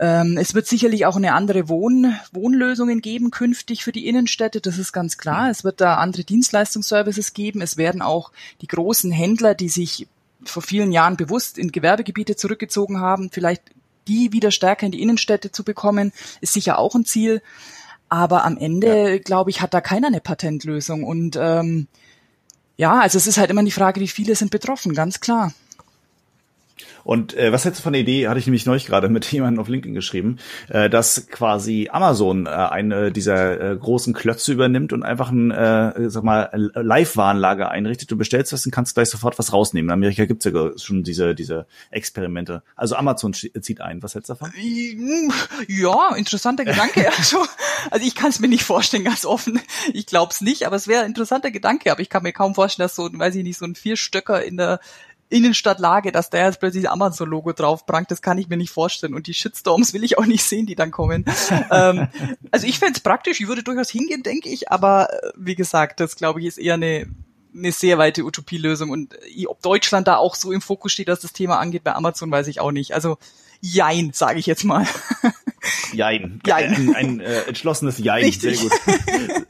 es 0.00 0.54
wird 0.54 0.66
sicherlich 0.66 1.06
auch 1.06 1.16
eine 1.16 1.32
andere 1.32 1.68
Wohn 1.68 2.14
Wohnlösungen 2.32 3.00
geben 3.00 3.32
künftig 3.32 3.82
für 3.82 3.90
die 3.90 4.06
Innenstädte, 4.06 4.60
das 4.60 4.78
ist 4.78 4.92
ganz 4.92 5.18
klar. 5.18 5.50
Es 5.50 5.64
wird 5.64 5.80
da 5.80 5.96
andere 5.96 6.22
Dienstleistungsservices 6.22 7.34
geben. 7.34 7.60
Es 7.60 7.76
werden 7.76 8.00
auch 8.00 8.30
die 8.60 8.68
großen 8.68 9.10
Händler, 9.10 9.54
die 9.54 9.68
sich 9.68 10.06
vor 10.44 10.62
vielen 10.62 10.92
Jahren 10.92 11.16
bewusst 11.16 11.58
in 11.58 11.72
Gewerbegebiete 11.72 12.36
zurückgezogen 12.36 13.00
haben, 13.00 13.30
vielleicht 13.30 13.62
die 14.06 14.32
wieder 14.32 14.50
stärker 14.50 14.86
in 14.86 14.92
die 14.92 15.02
Innenstädte 15.02 15.52
zu 15.52 15.64
bekommen, 15.64 16.12
ist 16.40 16.54
sicher 16.54 16.78
auch 16.78 16.94
ein 16.94 17.04
Ziel. 17.04 17.42
Aber 18.08 18.44
am 18.44 18.56
Ende, 18.56 19.10
ja. 19.10 19.18
glaube 19.18 19.50
ich, 19.50 19.60
hat 19.60 19.74
da 19.74 19.80
keiner 19.80 20.06
eine 20.06 20.20
Patentlösung. 20.20 21.04
Und 21.04 21.36
ähm, 21.38 21.88
ja, 22.76 23.00
also 23.00 23.18
es 23.18 23.26
ist 23.26 23.36
halt 23.36 23.50
immer 23.50 23.62
die 23.62 23.70
Frage, 23.70 24.00
wie 24.00 24.08
viele 24.08 24.34
sind 24.34 24.50
betroffen, 24.50 24.94
ganz 24.94 25.20
klar. 25.20 25.52
Und 27.04 27.34
äh, 27.36 27.52
was 27.52 27.64
hältst 27.64 27.80
du 27.80 27.82
von 27.82 27.92
der 27.92 28.02
Idee, 28.02 28.28
hatte 28.28 28.38
ich 28.38 28.46
nämlich 28.46 28.66
neulich 28.66 28.86
gerade 28.86 29.08
mit 29.08 29.24
jemandem 29.32 29.60
auf 29.60 29.68
LinkedIn 29.68 29.94
geschrieben, 29.94 30.38
äh, 30.68 30.90
dass 30.90 31.28
quasi 31.28 31.88
Amazon 31.90 32.46
äh, 32.46 32.50
eine 32.50 33.12
dieser 33.12 33.72
äh, 33.72 33.76
großen 33.76 34.14
Klötze 34.14 34.52
übernimmt 34.52 34.92
und 34.92 35.02
einfach 35.02 35.30
ein, 35.30 35.50
äh, 35.50 36.10
sag 36.10 36.22
mal, 36.22 36.50
Live-Warenlager 36.52 37.70
einrichtet. 37.70 38.10
Du 38.10 38.16
bestellst 38.16 38.52
was 38.52 38.64
und 38.66 38.72
kannst 38.72 38.94
gleich 38.94 39.10
sofort 39.10 39.38
was 39.38 39.52
rausnehmen. 39.52 39.88
In 39.88 39.92
Amerika 39.92 40.24
gibt's 40.24 40.44
ja 40.44 40.52
schon 40.78 41.02
diese, 41.02 41.34
diese 41.34 41.66
Experimente. 41.90 42.62
Also 42.76 42.96
Amazon 42.96 43.32
zieht 43.32 43.80
ein. 43.80 44.02
Was 44.02 44.14
hältst 44.14 44.30
du 44.30 44.34
davon? 44.34 44.52
Ja, 45.68 46.14
interessanter 46.14 46.64
Gedanke. 46.64 47.08
Also, 47.18 47.44
also 47.90 48.06
ich 48.06 48.14
kann 48.14 48.30
es 48.30 48.38
mir 48.38 48.48
nicht 48.48 48.62
vorstellen, 48.62 49.02
ganz 49.02 49.24
offen. 49.26 49.60
Ich 49.92 50.06
glaube 50.06 50.32
es 50.32 50.40
nicht, 50.40 50.66
aber 50.66 50.76
es 50.76 50.86
wäre 50.86 51.02
ein 51.02 51.08
interessanter 51.08 51.50
Gedanke. 51.50 51.90
Aber 51.90 52.00
ich 52.00 52.08
kann 52.08 52.22
mir 52.22 52.32
kaum 52.32 52.54
vorstellen, 52.54 52.84
dass 52.84 52.94
so, 52.94 53.08
weiß 53.12 53.34
ich 53.34 53.42
nicht, 53.42 53.58
so 53.58 53.64
ein 53.64 53.74
Vierstöcker 53.74 54.44
in 54.44 54.56
der 54.56 54.78
Innenstadtlage, 55.30 56.12
dass 56.12 56.30
da 56.30 56.44
jetzt 56.46 56.60
plötzlich 56.60 56.88
Amazon-Logo 56.88 57.52
drauf 57.52 57.86
prangt, 57.86 58.10
das 58.10 58.22
kann 58.22 58.38
ich 58.38 58.48
mir 58.48 58.56
nicht 58.56 58.70
vorstellen. 58.70 59.14
Und 59.14 59.26
die 59.26 59.34
Shitstorms 59.34 59.92
will 59.94 60.04
ich 60.04 60.18
auch 60.18 60.26
nicht 60.26 60.44
sehen, 60.44 60.66
die 60.66 60.74
dann 60.74 60.90
kommen. 60.90 61.24
ähm, 61.70 62.08
also 62.50 62.66
ich 62.66 62.78
fände 62.78 62.94
es 62.96 63.00
praktisch, 63.00 63.40
ich 63.40 63.48
würde 63.48 63.62
durchaus 63.62 63.90
hingehen, 63.90 64.22
denke 64.22 64.48
ich, 64.48 64.70
aber 64.70 65.12
äh, 65.12 65.32
wie 65.36 65.54
gesagt, 65.54 66.00
das 66.00 66.16
glaube 66.16 66.40
ich 66.40 66.46
ist 66.46 66.58
eher 66.58 66.74
eine, 66.74 67.06
eine 67.54 67.72
sehr 67.72 67.98
weite 67.98 68.24
Utopielösung. 68.24 68.90
Und 68.90 69.14
äh, 69.14 69.46
ob 69.46 69.62
Deutschland 69.62 70.08
da 70.08 70.16
auch 70.16 70.34
so 70.34 70.52
im 70.52 70.60
Fokus 70.60 70.92
steht, 70.92 71.08
dass 71.08 71.20
das 71.20 71.32
Thema 71.32 71.58
angeht 71.58 71.84
bei 71.84 71.94
Amazon, 71.94 72.30
weiß 72.30 72.46
ich 72.46 72.60
auch 72.60 72.72
nicht. 72.72 72.94
Also 72.94 73.18
Jein, 73.60 74.12
sage 74.12 74.38
ich 74.38 74.46
jetzt 74.46 74.64
mal. 74.64 74.86
Jein. 75.92 76.40
Jein. 76.46 76.74
Ein, 76.74 76.94
ein 76.94 77.20
äh, 77.20 77.40
entschlossenes 77.42 77.98
Jein. 77.98 78.24
Richtig. 78.24 78.60
Sehr 78.60 78.68
gut. 78.68 78.78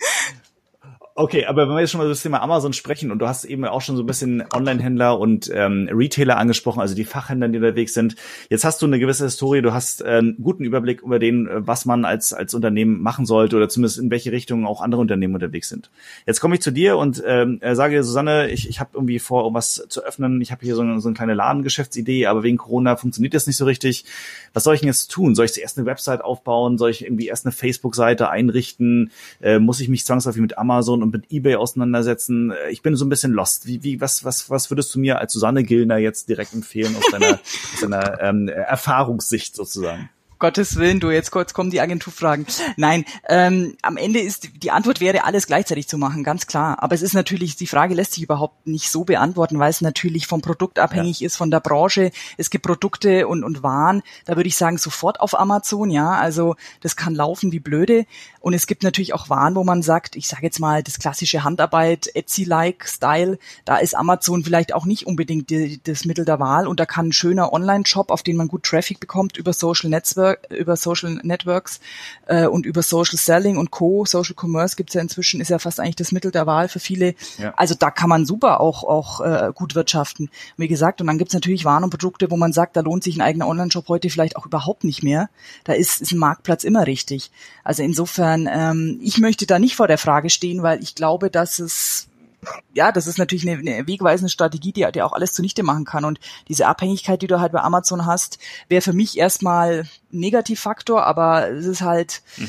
Okay, 1.19 1.47
aber 1.47 1.69
wenn 1.69 1.75
wir 1.75 1.81
jetzt 1.81 1.91
schon 1.91 1.99
mal 1.99 2.05
über 2.05 2.13
das 2.13 2.23
Thema 2.23 2.41
Amazon 2.43 2.73
sprechen 2.73 3.11
und 3.11 3.19
du 3.19 3.27
hast 3.27 3.45
eben 3.45 3.65
auch 3.65 3.81
schon 3.81 3.97
so 3.97 4.05
ein 4.05 4.07
bisschen 4.07 4.45
Online-Händler 4.55 5.19
und 5.19 5.51
ähm, 5.53 5.89
Retailer 5.91 6.37
angesprochen, 6.37 6.79
also 6.79 6.95
die 6.95 7.05
Fachhändler, 7.05 7.49
die 7.49 7.59
unterwegs 7.59 7.93
sind. 7.93 8.15
Jetzt 8.51 8.65
hast 8.65 8.81
du 8.81 8.87
eine 8.87 9.01
gewisse 9.01 9.25
Historie, 9.25 9.61
du 9.61 9.73
hast 9.73 10.01
äh, 10.01 10.19
einen 10.19 10.37
guten 10.41 10.63
Überblick 10.63 11.03
über 11.03 11.19
den, 11.19 11.49
äh, 11.49 11.67
was 11.67 11.87
man 11.87 12.05
als 12.05 12.33
als 12.33 12.55
Unternehmen 12.55 13.03
machen 13.03 13.27
sollte 13.27 13.57
oder 13.57 13.69
zumindest 13.69 13.99
in 13.99 14.13
welche 14.13 14.31
Richtung 14.31 14.65
auch 14.65 14.81
andere 14.81 15.01
Unternehmen 15.01 15.35
unterwegs 15.35 15.69
sind. 15.69 15.91
Jetzt 16.25 16.41
komme 16.41 16.55
ich 16.55 16.61
zu 16.61 16.71
dir 16.71 16.97
und 16.97 17.21
ähm, 17.27 17.59
äh, 17.63 17.75
sage 17.75 18.05
Susanne, 18.05 18.49
ich, 18.51 18.69
ich 18.69 18.79
habe 18.79 18.91
irgendwie 18.95 19.19
vor, 19.19 19.45
um 19.45 19.55
was 19.55 19.87
zu 19.89 20.05
öffnen. 20.05 20.41
Ich 20.41 20.53
habe 20.53 20.65
hier 20.65 20.77
so 20.77 20.83
eine, 20.83 21.01
so 21.01 21.09
eine 21.09 21.17
kleine 21.17 21.35
Ladengeschäftsidee, 21.35 22.27
aber 22.27 22.45
wegen 22.45 22.59
Corona 22.59 22.95
funktioniert 22.95 23.35
das 23.35 23.49
nicht 23.49 23.57
so 23.57 23.65
richtig. 23.65 24.05
Was 24.53 24.63
soll 24.63 24.77
ich 24.77 24.83
denn 24.83 24.89
jetzt 24.89 25.11
tun? 25.11 25.35
Soll 25.35 25.47
ich 25.47 25.53
zuerst 25.53 25.79
eine 25.79 25.87
Website 25.89 26.23
aufbauen? 26.23 26.79
Soll 26.79 26.91
ich 26.91 27.05
irgendwie 27.05 27.27
erst 27.27 27.45
eine 27.45 27.51
Facebook-Seite 27.51 28.31
einrichten? 28.31 29.11
Äh, 29.43 29.59
muss 29.59 29.81
ich 29.81 29.89
mich 29.89 30.07
zwangsläufig 30.07 30.41
mit 30.41 30.57
Amazon 30.57 31.08
und 31.08 31.08
mit 31.11 31.33
eBay 31.33 31.57
auseinandersetzen. 31.57 32.53
Ich 32.71 32.83
bin 32.83 32.97
so 32.97 33.05
ein 33.05 33.09
bisschen 33.09 33.33
lost. 33.33 33.67
Wie, 33.67 33.83
wie, 33.83 34.01
was, 34.01 34.25
was, 34.25 34.51
was 34.51 34.71
würdest 34.71 34.95
du 34.95 34.99
mir 34.99 35.19
als 35.19 35.33
Susanne 35.33 35.65
Gillner 35.65 35.99
jetzt 35.99 36.29
direkt 36.29 36.55
empfehlen 36.55 36.95
aus 36.97 37.05
deiner, 37.11 37.35
aus 37.75 37.81
deiner 37.81 38.21
ähm, 38.23 38.49
Erfahrungssicht 38.49 39.55
sozusagen? 39.55 40.11
Gottes 40.39 40.77
Willen, 40.77 41.01
du, 41.01 41.11
jetzt 41.11 41.33
kurz 41.33 41.53
kommen 41.53 41.71
die 41.71 41.81
Agenturfragen. 41.81 42.47
Nein, 42.77 43.05
ähm, 43.29 43.77
am 43.83 43.97
Ende 43.97 44.21
ist 44.21 44.49
die 44.63 44.71
Antwort 44.71 45.01
wäre, 45.01 45.25
alles 45.25 45.47
gleichzeitig 45.47 45.89
zu 45.89 45.99
machen, 45.99 46.23
ganz 46.23 46.47
klar. 46.47 46.83
Aber 46.83 46.95
es 46.95 47.03
ist 47.03 47.13
natürlich, 47.13 47.57
die 47.57 47.67
Frage 47.67 47.95
lässt 47.95 48.13
sich 48.13 48.23
überhaupt 48.23 48.67
nicht 48.67 48.91
so 48.91 49.05
beantworten, 49.05 49.59
weil 49.59 49.71
es 49.71 49.81
natürlich 49.81 50.27
vom 50.27 50.41
Produkt 50.41 50.79
abhängig 50.79 51.21
ja. 51.21 51.27
ist, 51.27 51.37
von 51.37 51.51
der 51.51 51.61
Branche. 51.61 52.13
Es 52.37 52.51
gibt 52.51 52.65
Produkte 52.65 53.27
und, 53.27 53.43
und 53.43 53.63
Waren, 53.63 54.03
da 54.27 54.37
würde 54.37 54.49
ich 54.49 54.57
sagen, 54.57 54.79
sofort 54.79 55.21
auf 55.21 55.39
Amazon, 55.39 55.91
ja. 55.91 56.13
Also 56.13 56.55
das 56.81 56.95
kann 56.95 57.15
laufen 57.15 57.51
wie 57.51 57.61
blöde. 57.61 58.07
Und 58.41 58.55
es 58.55 58.67
gibt 58.67 58.85
natürlich 58.85 59.15
auch 59.15 59.29
Waren, 59.29 59.57
wo 59.57 59.65
man 59.65 59.83
sagt, 59.83 60.15
ich 60.15 60.29
sage 60.29 60.45
jetzt 60.45 60.61
mal, 60.61 60.83
das 60.83 60.99
klassische 60.99 61.43
Handarbeit, 61.43 62.15
Etsy-like 62.15 62.87
Style, 62.87 63.39
da 63.65 63.79
ist 63.79 63.97
Amazon 63.97 64.45
vielleicht 64.45 64.73
auch 64.73 64.85
nicht 64.85 65.07
unbedingt 65.07 65.51
die, 65.51 65.83
das 65.83 66.05
Mittel 66.05 66.25
der 66.25 66.39
Wahl 66.39 66.69
und 66.69 66.79
da 66.79 66.87
kann 66.87 67.09
ein 67.09 67.13
schöner 67.13 67.53
Online-Shop, 67.53 68.11
auf 68.11 68.23
den 68.23 68.37
man 68.37 68.49
gut 68.49 68.63
Traffic 68.63 69.01
bekommt 69.01 69.37
über 69.37 69.53
Social 69.53 69.91
Network, 70.29 70.51
über 70.51 70.77
Social 70.77 71.21
Networks 71.23 71.81
äh, 72.27 72.47
und 72.47 72.67
über 72.67 72.83
Social 72.83 73.19
Selling 73.19 73.57
und 73.57 73.71
Co. 73.71 74.05
Social 74.05 74.35
Commerce 74.39 74.77
gibt's 74.77 74.95
ja 74.95 75.01
inzwischen, 75.01 75.41
ist 75.41 75.51
ja 75.51 75.59
fast 75.59 75.81
eigentlich 75.81 75.97
das 75.97 76.13
Mittel 76.13 76.31
der 76.31 76.47
Wahl 76.47 76.69
für 76.69 76.81
viele. 76.81 77.15
Ja. 77.39 77.55
Also 77.57 77.75
da 77.79 77.91
kann 77.91 78.09
man 78.09 78.27
super 78.27 78.61
auch, 78.61 78.85
auch 78.85 79.21
äh, 79.21 79.53
gut 79.55 79.75
wirtschaften. 79.75 80.31
Wie 80.57 80.69
gesagt, 80.69 81.01
und 81.01 81.07
dann 81.07 81.19
gibt's 81.19 81.35
natürlich 81.35 81.65
Waren 81.65 81.85
und 81.85 81.91
Produkte, 81.91 82.31
wo 82.31 82.37
man 82.37 82.53
sagt, 82.53 82.77
da 82.77 82.81
lohnt 82.81 83.05
sich 83.05 83.17
ein 83.17 83.23
eigener 83.23 83.47
Online-Shop 83.47 83.89
heute 83.89 84.11
vielleicht 84.11 84.37
auch 84.37 84.47
überhaupt 84.47 84.85
nicht 84.85 85.03
mehr. 85.03 85.29
Da 85.65 85.73
ist, 85.75 86.01
ist 86.03 86.13
ein 86.13 86.19
Marktplatz 86.19 86.65
immer 86.65 86.87
richtig. 86.87 87.31
Also 87.65 87.83
insofern 87.83 88.09
Insofern, 88.09 88.49
ähm, 88.51 88.99
ich 89.03 89.19
möchte 89.19 89.47
da 89.47 89.59
nicht 89.59 89.77
vor 89.77 89.87
der 89.87 89.99
Frage 89.99 90.31
stehen, 90.31 90.63
weil 90.63 90.83
ich 90.83 90.95
glaube, 90.95 91.31
dass 91.31 91.59
es 91.59 92.09
ja, 92.75 92.93
das 92.93 93.07
ist 93.07 93.19
natürlich 93.19 93.49
eine, 93.49 93.59
eine 93.59 93.87
wegweisende 93.87 94.31
Strategie, 94.31 94.73
die, 94.73 94.87
die 94.93 95.03
auch 95.03 95.13
alles 95.13 95.33
zunichte 95.33 95.63
machen 95.63 95.85
kann. 95.85 96.05
Und 96.05 96.21
diese 96.49 96.67
Abhängigkeit, 96.67 97.21
die 97.23 97.27
du 97.27 97.41
halt 97.41 97.53
bei 97.53 97.61
Amazon 97.61 98.07
hast, 98.07 98.39
wäre 98.69 98.83
für 98.83 98.93
mich 98.93 99.19
erstmal 99.19 99.81
ein 99.81 100.21
Negativfaktor, 100.21 101.05
aber 101.05 101.51
es 101.51 101.67
ist 101.67 101.83
halt 101.83 102.23
mhm. 102.37 102.49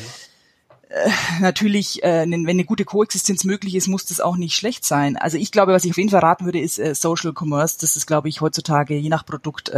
natürlich, 1.42 2.04
äh, 2.04 2.26
wenn 2.30 2.48
eine 2.48 2.66
gute 2.66 2.86
Koexistenz 2.86 3.44
möglich 3.44 3.76
ist, 3.76 3.88
muss 3.88 4.06
das 4.06 4.22
auch 4.22 4.38
nicht 4.38 4.56
schlecht 4.56 4.86
sein. 4.86 5.18
Also 5.18 5.38
ich 5.38 5.52
glaube, 5.52 5.74
was 5.74 5.86
ich 5.86 5.92
auf 5.92 5.98
jeden 5.98 6.10
Fall 6.10 6.20
raten 6.20 6.46
würde, 6.46 6.60
ist 6.60 6.80
äh, 6.80 6.94
Social 6.94 7.34
Commerce. 7.38 7.78
Das 7.82 7.96
ist, 7.96 8.06
glaube 8.06 8.30
ich, 8.30 8.42
heutzutage 8.42 8.96
je 8.96 9.10
nach 9.10 9.26
Produkt 9.26 9.70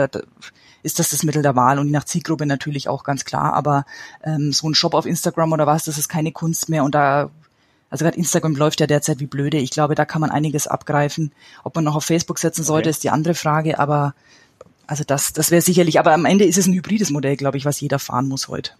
ist 0.83 0.99
das 0.99 1.11
das 1.11 1.23
Mittel 1.23 1.43
der 1.43 1.55
Wahl 1.55 1.79
und 1.79 1.87
je 1.87 1.91
nach 1.91 2.05
Zielgruppe 2.05 2.45
natürlich 2.45 2.89
auch 2.89 3.03
ganz 3.03 3.23
klar. 3.25 3.53
Aber 3.53 3.85
ähm, 4.23 4.51
so 4.51 4.69
ein 4.69 4.75
Shop 4.75 4.93
auf 4.93 5.05
Instagram 5.05 5.53
oder 5.53 5.67
was, 5.67 5.85
das 5.85 5.97
ist 5.97 6.09
keine 6.09 6.31
Kunst 6.31 6.69
mehr 6.69 6.83
und 6.83 6.95
da 6.95 7.29
also 7.91 8.05
gerade 8.05 8.17
Instagram 8.17 8.55
läuft 8.55 8.79
ja 8.79 8.87
derzeit 8.87 9.19
wie 9.19 9.27
blöde. 9.27 9.57
Ich 9.57 9.69
glaube, 9.69 9.95
da 9.95 10.05
kann 10.05 10.21
man 10.21 10.31
einiges 10.31 10.65
abgreifen. 10.65 11.33
Ob 11.63 11.75
man 11.75 11.83
noch 11.83 11.95
auf 11.95 12.05
Facebook 12.05 12.39
setzen 12.39 12.63
sollte, 12.63 12.87
okay. 12.87 12.91
ist 12.91 13.03
die 13.03 13.09
andere 13.09 13.35
Frage. 13.35 13.77
Aber 13.79 14.15
also 14.87 15.03
das, 15.03 15.33
das 15.33 15.51
wäre 15.51 15.61
sicherlich. 15.61 15.99
Aber 15.99 16.13
am 16.13 16.25
Ende 16.25 16.45
ist 16.45 16.57
es 16.57 16.67
ein 16.67 16.73
hybrides 16.73 17.09
Modell, 17.11 17.35
glaube 17.35 17.57
ich, 17.57 17.65
was 17.65 17.81
jeder 17.81 17.99
fahren 17.99 18.29
muss 18.29 18.47
heute. 18.47 18.71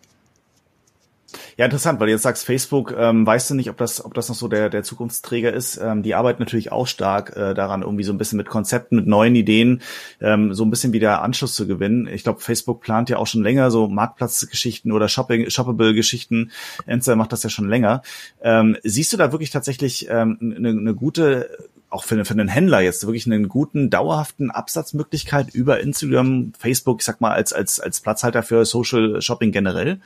Ja, 1.58 1.65
interessant, 1.65 2.00
weil 2.00 2.08
du 2.08 2.13
jetzt 2.13 2.24
sagst, 2.24 2.46
Facebook, 2.46 2.94
ähm, 2.98 3.26
weißt 3.26 3.50
du 3.50 3.56
nicht, 3.56 3.70
ob 3.70 3.78
das, 3.78 4.04
ob 4.04 4.13
das 4.13 4.30
noch 4.30 4.36
so 4.36 4.48
der, 4.48 4.70
der 4.70 4.84
Zukunftsträger 4.84 5.52
ist. 5.54 5.78
Ähm, 5.78 6.04
die 6.04 6.15
arbeiten 6.15 6.41
natürlich 6.41 6.72
auch 6.72 6.88
stark 6.88 7.36
äh, 7.36 7.54
daran, 7.54 7.82
irgendwie 7.82 8.04
so 8.04 8.13
ein 8.13 8.17
bisschen 8.17 8.38
mit 8.38 8.48
Konzepten, 8.48 8.96
mit 8.96 9.08
neuen 9.08 9.36
Ideen, 9.36 9.82
ähm, 10.20 10.54
so 10.54 10.63
ein 10.63 10.70
bisschen 10.70 10.94
wieder 10.94 11.22
Anschluss 11.22 11.54
zu 11.54 11.67
gewinnen. 11.67 12.08
Ich 12.08 12.24
glaube, 12.24 12.39
Facebook 12.39 12.82
plant 12.82 13.10
ja 13.10 13.17
auch 13.17 13.28
schon 13.28 13.44
länger 13.44 13.72
so 13.72 13.88
Marktplatzgeschichten 13.88 14.91
oder 14.91 15.08
Shopping, 15.08 15.50
Shoppable-Geschichten. 15.50 16.52
Enzer 16.86 17.15
macht 17.15 17.32
das 17.32 17.44
ja 17.44 17.50
schon 17.50 17.70
länger. 17.70 18.02
Ähm, 18.41 18.78
siehst 18.84 19.13
du 19.13 19.17
da 19.17 19.32
wirklich 19.32 19.52
tatsächlich 19.52 20.08
ähm, 20.10 20.38
eine, 20.41 20.70
eine 20.70 20.96
gute 20.96 21.50
auch 21.91 22.06
für, 22.06 22.24
für 22.26 22.34
einen 22.34 22.48
Händler 22.48 22.80
jetzt 22.80 23.06
wirklich 23.06 23.26
einen 23.26 23.50
guten, 23.50 23.89
dauerhaften 23.89 24.50
Absatzmöglichkeit 24.50 25.54
über 25.54 25.82
Instagram, 25.82 26.54
Facebook, 26.58 27.02
ich 27.02 27.06
sag 27.06 27.20
mal, 27.20 27.34
als, 27.34 27.52
als, 27.54 27.80
als 27.80 28.00
Platzhalter 28.00 28.44
für 28.44 28.65
Social 28.65 29.22
Shopping 29.22 29.52
generell? 29.52 30.00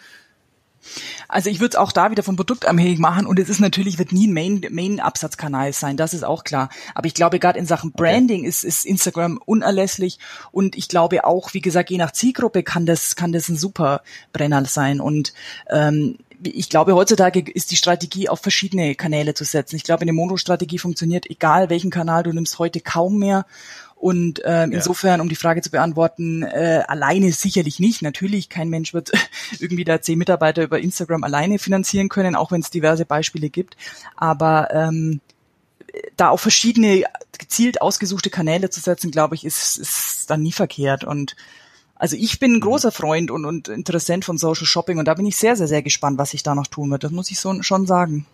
Also 1.27 1.49
ich 1.49 1.59
würde 1.59 1.71
es 1.71 1.75
auch 1.75 1.91
da 1.91 2.11
wieder 2.11 2.23
vom 2.23 2.35
Produkt 2.35 2.65
abhängig 2.65 2.99
machen 2.99 3.25
und 3.25 3.39
es 3.39 3.49
ist 3.49 3.59
natürlich, 3.59 3.97
wird 3.97 4.11
nie 4.11 4.27
ein 4.27 4.33
Main, 4.33 4.65
Main-Absatzkanal 4.69 5.73
sein, 5.73 5.97
das 5.97 6.13
ist 6.13 6.23
auch 6.23 6.43
klar. 6.43 6.69
Aber 6.93 7.07
ich 7.07 7.13
glaube, 7.13 7.39
gerade 7.39 7.59
in 7.59 7.65
Sachen 7.65 7.91
Branding 7.91 8.41
okay. 8.41 8.49
ist, 8.49 8.63
ist 8.63 8.85
Instagram 8.85 9.39
unerlässlich 9.45 10.19
und 10.51 10.75
ich 10.75 10.87
glaube 10.87 11.25
auch, 11.25 11.53
wie 11.53 11.61
gesagt, 11.61 11.89
je 11.89 11.97
nach 11.97 12.11
Zielgruppe 12.11 12.63
kann 12.63 12.85
das, 12.85 13.15
kann 13.15 13.31
das 13.31 13.49
ein 13.49 13.57
super 13.57 14.01
Brenner 14.33 14.63
sein 14.65 14.99
und 14.99 15.33
ähm, 15.69 16.17
ich 16.43 16.69
glaube, 16.69 16.95
heutzutage 16.95 17.39
ist 17.39 17.71
die 17.71 17.75
Strategie 17.75 18.29
auf 18.29 18.39
verschiedene 18.39 18.95
Kanäle 18.95 19.33
zu 19.33 19.43
setzen. 19.43 19.75
Ich 19.75 19.83
glaube, 19.83 20.01
eine 20.01 20.13
Mono-Strategie 20.13 20.77
funktioniert, 20.77 21.29
egal 21.29 21.69
welchen 21.69 21.91
Kanal 21.91 22.23
du 22.23 22.33
nimmst, 22.33 22.59
heute 22.59 22.81
kaum 22.81 23.19
mehr. 23.19 23.45
Und 23.95 24.39
ja. 24.39 24.63
insofern, 24.65 25.21
um 25.21 25.29
die 25.29 25.35
Frage 25.35 25.61
zu 25.61 25.71
beantworten, 25.71 26.43
äh, 26.43 26.83
alleine 26.87 27.31
sicherlich 27.31 27.79
nicht. 27.79 28.01
Natürlich, 28.01 28.49
kein 28.49 28.69
Mensch 28.69 28.93
wird 28.93 29.11
irgendwie 29.59 29.85
da 29.85 30.01
zehn 30.01 30.19
Mitarbeiter 30.19 30.63
über 30.63 30.79
Instagram 30.79 31.23
alleine 31.23 31.59
finanzieren 31.59 32.09
können, 32.09 32.35
auch 32.35 32.51
wenn 32.51 32.61
es 32.61 32.69
diverse 32.69 33.05
Beispiele 33.05 33.49
gibt. 33.49 33.77
Aber 34.15 34.69
ähm, 34.71 35.21
da 36.17 36.29
auf 36.29 36.41
verschiedene 36.41 37.03
gezielt 37.37 37.81
ausgesuchte 37.81 38.29
Kanäle 38.29 38.69
zu 38.69 38.79
setzen, 38.79 39.11
glaube 39.11 39.35
ich, 39.35 39.45
ist, 39.45 39.77
ist 39.77 40.29
dann 40.29 40.41
nie 40.41 40.51
verkehrt. 40.51 41.03
Und 41.03 41.35
also 41.95 42.15
ich 42.17 42.39
bin 42.39 42.51
ein 42.51 42.55
mhm. 42.55 42.61
großer 42.61 42.91
Freund 42.91 43.31
und, 43.31 43.45
und 43.45 43.67
Interessent 43.69 44.25
von 44.25 44.37
Social 44.37 44.65
Shopping 44.65 44.99
und 44.99 45.05
da 45.05 45.13
bin 45.13 45.25
ich 45.25 45.37
sehr, 45.37 45.55
sehr, 45.55 45.67
sehr 45.67 45.81
gespannt, 45.81 46.17
was 46.17 46.31
sich 46.31 46.43
da 46.43 46.53
noch 46.53 46.67
tun 46.67 46.91
wird. 46.91 47.03
Das 47.03 47.11
muss 47.11 47.31
ich 47.31 47.39
so 47.39 47.61
schon 47.63 47.87
sagen. 47.87 48.25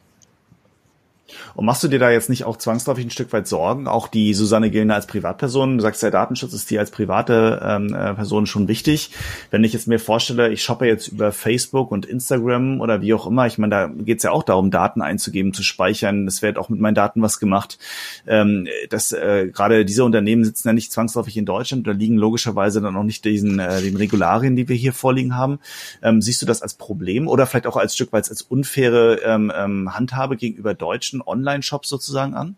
Und 1.56 1.66
machst 1.66 1.84
du 1.84 1.88
dir 1.88 2.00
da 2.00 2.12
jetzt 2.12 2.30
nicht 2.30 2.46
auch 2.46 2.58
zwangsläufig 2.58 3.06
ein 3.06 3.12
Stück 3.12 3.32
weit 3.34 3.48
Sorgen? 3.48 3.88
Auch 3.88 4.08
die 4.08 4.34
Susanne 4.34 4.72
Gillner 4.72 4.96
als 4.96 5.08
Privatperson, 5.08 5.78
du 5.78 5.82
sagst, 5.82 6.04
der 6.04 6.12
Datenschutz 6.12 6.54
ist 6.54 6.70
dir 6.70 6.80
als 6.80 6.92
private 6.92 7.62
ähm, 7.64 7.94
äh, 7.94 8.14
Person 8.14 8.46
schon 8.46 8.68
wichtig. 8.68 9.12
Wenn 9.50 9.64
ich 9.64 9.74
jetzt 9.74 9.88
mir 9.88 10.00
vorstelle, 10.00 10.50
ich 10.52 10.64
shoppe 10.64 10.86
jetzt 10.86 11.10
über 11.10 11.32
Facebook 11.32 11.92
und 11.92 12.06
Instagram 12.06 12.82
oder 12.82 13.02
wie 13.02 13.14
auch 13.14 13.28
immer, 13.28 13.48
ich 13.48 13.58
meine, 13.58 13.72
da 13.72 13.88
geht 13.88 14.18
es 14.18 14.24
ja 14.24 14.32
auch 14.32 14.44
darum, 14.44 14.72
Daten 14.72 15.02
einzugeben, 15.02 15.54
zu 15.54 15.64
speichern. 15.64 16.28
Es 16.28 16.42
wird 16.42 16.58
auch 16.58 16.70
mit 16.70 16.80
meinen 16.80 16.96
Daten 16.96 17.22
was 17.22 17.40
gemacht. 17.40 17.78
Ähm, 18.28 18.68
das, 18.90 19.12
äh, 19.12 19.50
gerade 19.52 19.86
diese 19.86 20.04
Unternehmen 20.04 20.44
sitzen 20.44 20.68
ja 20.68 20.74
nicht 20.74 20.92
zwangsläufig 20.92 21.38
in 21.38 21.46
Deutschland 21.46 21.88
oder 21.88 21.98
liegen 21.98 22.18
logischerweise 22.18 22.82
dann 22.82 22.96
auch 22.96 23.04
nicht 23.04 23.26
diesen 23.26 23.60
äh, 23.60 23.82
den 23.82 23.98
Regularien, 23.98 24.56
die 24.56 24.68
wir 24.68 24.76
hier 24.76 24.94
vorliegen 24.94 25.36
haben. 25.36 25.60
Ähm, 26.02 26.22
siehst 26.22 26.42
du 26.42 26.46
das 26.46 26.62
als 26.62 26.76
Problem 26.76 27.28
oder 27.28 27.46
vielleicht 27.46 27.68
auch 27.68 27.78
als 27.78 27.96
Stück 27.96 28.14
weit 28.14 28.30
als 28.30 28.42
unfaire 28.42 29.20
ähm, 29.24 29.52
ähm, 29.56 29.94
Handhabe 29.94 30.38
gegenüber 30.38 30.74
Deutschen 30.74 31.21
Online-Shops 31.26 31.90
sozusagen 31.90 32.34
an? 32.34 32.56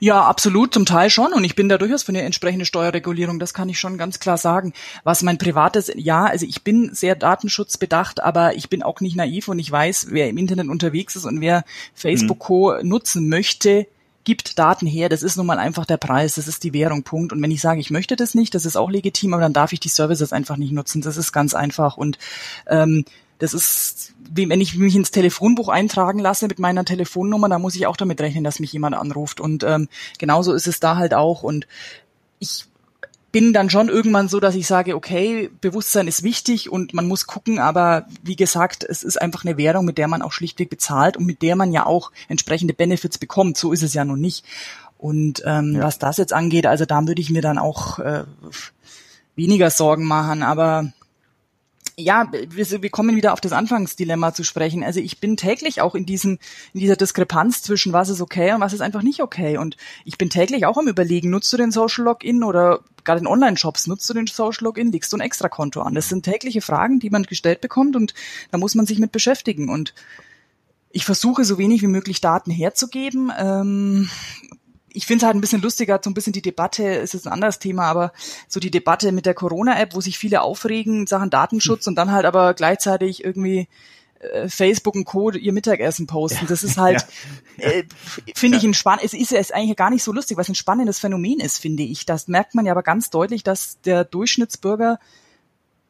Ja, 0.00 0.22
absolut, 0.22 0.74
zum 0.74 0.86
Teil 0.86 1.08
schon. 1.10 1.32
Und 1.32 1.44
ich 1.44 1.54
bin 1.54 1.68
da 1.68 1.78
durchaus 1.78 2.02
für 2.02 2.10
eine 2.10 2.22
entsprechende 2.22 2.64
Steuerregulierung. 2.64 3.38
Das 3.38 3.54
kann 3.54 3.68
ich 3.68 3.78
schon 3.78 3.98
ganz 3.98 4.18
klar 4.18 4.36
sagen. 4.36 4.72
Was 5.04 5.22
mein 5.22 5.38
privates, 5.38 5.92
ja, 5.94 6.24
also 6.24 6.46
ich 6.46 6.62
bin 6.62 6.90
sehr 6.92 7.14
datenschutzbedacht, 7.14 8.22
aber 8.22 8.56
ich 8.56 8.68
bin 8.68 8.82
auch 8.82 9.00
nicht 9.00 9.16
naiv 9.16 9.48
und 9.48 9.58
ich 9.58 9.70
weiß, 9.70 10.08
wer 10.10 10.28
im 10.28 10.38
Internet 10.38 10.68
unterwegs 10.68 11.16
ist 11.16 11.24
und 11.24 11.40
wer 11.40 11.64
Facebook 11.94 12.38
mhm. 12.38 12.42
Co. 12.42 12.74
nutzen 12.82 13.28
möchte, 13.28 13.86
gibt 14.24 14.58
Daten 14.58 14.86
her. 14.86 15.08
Das 15.08 15.22
ist 15.22 15.36
nun 15.36 15.46
mal 15.46 15.58
einfach 15.58 15.86
der 15.86 15.96
Preis. 15.96 16.34
Das 16.34 16.48
ist 16.48 16.64
die 16.64 16.72
Währung. 16.72 17.02
Punkt. 17.02 17.32
Und 17.32 17.42
wenn 17.42 17.50
ich 17.50 17.60
sage, 17.60 17.80
ich 17.80 17.90
möchte 17.90 18.16
das 18.16 18.34
nicht, 18.34 18.54
das 18.54 18.66
ist 18.66 18.76
auch 18.76 18.90
legitim, 18.90 19.34
aber 19.34 19.42
dann 19.42 19.52
darf 19.52 19.72
ich 19.72 19.80
die 19.80 19.88
Services 19.88 20.32
einfach 20.32 20.56
nicht 20.56 20.72
nutzen. 20.72 21.02
Das 21.02 21.16
ist 21.16 21.32
ganz 21.32 21.54
einfach. 21.54 21.96
Und 21.96 22.18
ähm, 22.66 23.04
das 23.42 23.54
ist, 23.54 24.14
wie 24.32 24.48
wenn 24.48 24.60
ich 24.60 24.76
mich 24.76 24.94
ins 24.94 25.10
Telefonbuch 25.10 25.68
eintragen 25.68 26.20
lasse 26.20 26.46
mit 26.46 26.60
meiner 26.60 26.84
Telefonnummer, 26.84 27.48
da 27.48 27.58
muss 27.58 27.74
ich 27.74 27.88
auch 27.88 27.96
damit 27.96 28.20
rechnen, 28.20 28.44
dass 28.44 28.60
mich 28.60 28.72
jemand 28.72 28.94
anruft. 28.94 29.40
Und 29.40 29.64
ähm, 29.64 29.88
genauso 30.16 30.52
ist 30.52 30.68
es 30.68 30.78
da 30.78 30.94
halt 30.94 31.12
auch. 31.12 31.42
Und 31.42 31.66
ich 32.38 32.66
bin 33.32 33.52
dann 33.52 33.68
schon 33.68 33.88
irgendwann 33.88 34.28
so, 34.28 34.38
dass 34.38 34.54
ich 34.54 34.68
sage, 34.68 34.94
okay, 34.94 35.50
Bewusstsein 35.60 36.06
ist 36.06 36.22
wichtig 36.22 36.70
und 36.70 36.94
man 36.94 37.08
muss 37.08 37.26
gucken, 37.26 37.58
aber 37.58 38.06
wie 38.22 38.36
gesagt, 38.36 38.84
es 38.84 39.02
ist 39.02 39.20
einfach 39.20 39.44
eine 39.44 39.56
Währung, 39.56 39.86
mit 39.86 39.98
der 39.98 40.06
man 40.06 40.22
auch 40.22 40.30
schlichtweg 40.30 40.70
bezahlt 40.70 41.16
und 41.16 41.26
mit 41.26 41.42
der 41.42 41.56
man 41.56 41.72
ja 41.72 41.84
auch 41.84 42.12
entsprechende 42.28 42.74
Benefits 42.74 43.18
bekommt. 43.18 43.56
So 43.56 43.72
ist 43.72 43.82
es 43.82 43.92
ja 43.92 44.04
nun 44.04 44.20
nicht. 44.20 44.44
Und 44.98 45.42
ähm, 45.44 45.74
ja. 45.74 45.82
was 45.82 45.98
das 45.98 46.18
jetzt 46.18 46.32
angeht, 46.32 46.64
also 46.64 46.84
da 46.84 47.04
würde 47.08 47.20
ich 47.20 47.30
mir 47.30 47.42
dann 47.42 47.58
auch 47.58 47.98
äh, 47.98 48.22
weniger 49.34 49.70
Sorgen 49.70 50.04
machen, 50.04 50.44
aber 50.44 50.92
ja, 51.96 52.30
wir, 52.30 52.82
wir 52.82 52.90
kommen 52.90 53.16
wieder 53.16 53.32
auf 53.32 53.40
das 53.40 53.52
Anfangsdilemma 53.52 54.32
zu 54.32 54.44
sprechen. 54.44 54.82
Also 54.82 55.00
ich 55.00 55.20
bin 55.20 55.36
täglich 55.36 55.80
auch 55.80 55.94
in 55.94 56.06
diesem, 56.06 56.38
in 56.72 56.80
dieser 56.80 56.96
Diskrepanz 56.96 57.62
zwischen 57.62 57.92
was 57.92 58.08
ist 58.08 58.20
okay 58.20 58.52
und 58.52 58.60
was 58.60 58.72
ist 58.72 58.80
einfach 58.80 59.02
nicht 59.02 59.20
okay. 59.20 59.58
Und 59.58 59.76
ich 60.04 60.18
bin 60.18 60.30
täglich 60.30 60.64
auch 60.66 60.78
am 60.78 60.88
überlegen, 60.88 61.30
nutzt 61.30 61.52
du 61.52 61.56
den 61.56 61.70
Social 61.70 62.04
Login 62.04 62.44
oder 62.44 62.80
gerade 63.04 63.20
in 63.20 63.26
Online-Shops, 63.26 63.86
nutzt 63.86 64.08
du 64.08 64.14
den 64.14 64.26
Social 64.26 64.64
Login, 64.64 64.92
legst 64.92 65.12
du 65.12 65.16
ein 65.16 65.20
Extra-Konto 65.20 65.82
an? 65.82 65.94
Das 65.94 66.08
sind 66.08 66.24
tägliche 66.24 66.60
Fragen, 66.60 66.98
die 66.98 67.10
man 67.10 67.24
gestellt 67.24 67.60
bekommt 67.60 67.96
und 67.96 68.14
da 68.50 68.58
muss 68.58 68.74
man 68.74 68.86
sich 68.86 68.98
mit 68.98 69.12
beschäftigen. 69.12 69.68
Und 69.68 69.94
ich 70.90 71.04
versuche 71.04 71.44
so 71.44 71.58
wenig 71.58 71.82
wie 71.82 71.88
möglich 71.88 72.20
Daten 72.20 72.50
herzugeben. 72.50 73.32
Ähm, 73.36 74.08
ich 74.94 75.06
finde 75.06 75.22
es 75.22 75.26
halt 75.26 75.36
ein 75.36 75.40
bisschen 75.40 75.62
lustiger, 75.62 76.00
so 76.02 76.10
ein 76.10 76.14
bisschen 76.14 76.32
die 76.32 76.42
Debatte, 76.42 76.84
ist 76.84 77.14
jetzt 77.14 77.26
ein 77.26 77.32
anderes 77.32 77.58
Thema, 77.58 77.84
aber 77.84 78.12
so 78.48 78.60
die 78.60 78.70
Debatte 78.70 79.12
mit 79.12 79.26
der 79.26 79.34
Corona-App, 79.34 79.94
wo 79.94 80.00
sich 80.00 80.18
viele 80.18 80.42
aufregen, 80.42 81.06
Sachen 81.06 81.30
Datenschutz 81.30 81.86
und 81.86 81.96
dann 81.96 82.12
halt 82.12 82.24
aber 82.24 82.54
gleichzeitig 82.54 83.24
irgendwie 83.24 83.68
äh, 84.20 84.48
Facebook 84.48 84.94
und 84.94 85.04
Co. 85.04 85.30
ihr 85.30 85.52
Mittagessen 85.52 86.06
posten. 86.06 86.46
Das 86.46 86.62
ist 86.62 86.78
halt, 86.78 87.06
ja. 87.58 87.68
äh, 87.68 87.84
finde 88.34 88.58
ich, 88.58 88.64
ein 88.64 88.74
spannend, 88.74 89.04
es 89.04 89.14
ist 89.14 89.30
ja 89.32 89.40
eigentlich 89.54 89.76
gar 89.76 89.90
nicht 89.90 90.04
so 90.04 90.12
lustig, 90.12 90.36
was 90.36 90.48
ein 90.48 90.54
spannendes 90.54 90.98
Phänomen 90.98 91.40
ist, 91.40 91.58
finde 91.58 91.82
ich. 91.82 92.06
Das 92.06 92.28
merkt 92.28 92.54
man 92.54 92.66
ja 92.66 92.72
aber 92.72 92.82
ganz 92.82 93.10
deutlich, 93.10 93.42
dass 93.42 93.80
der 93.82 94.04
Durchschnittsbürger 94.04 94.98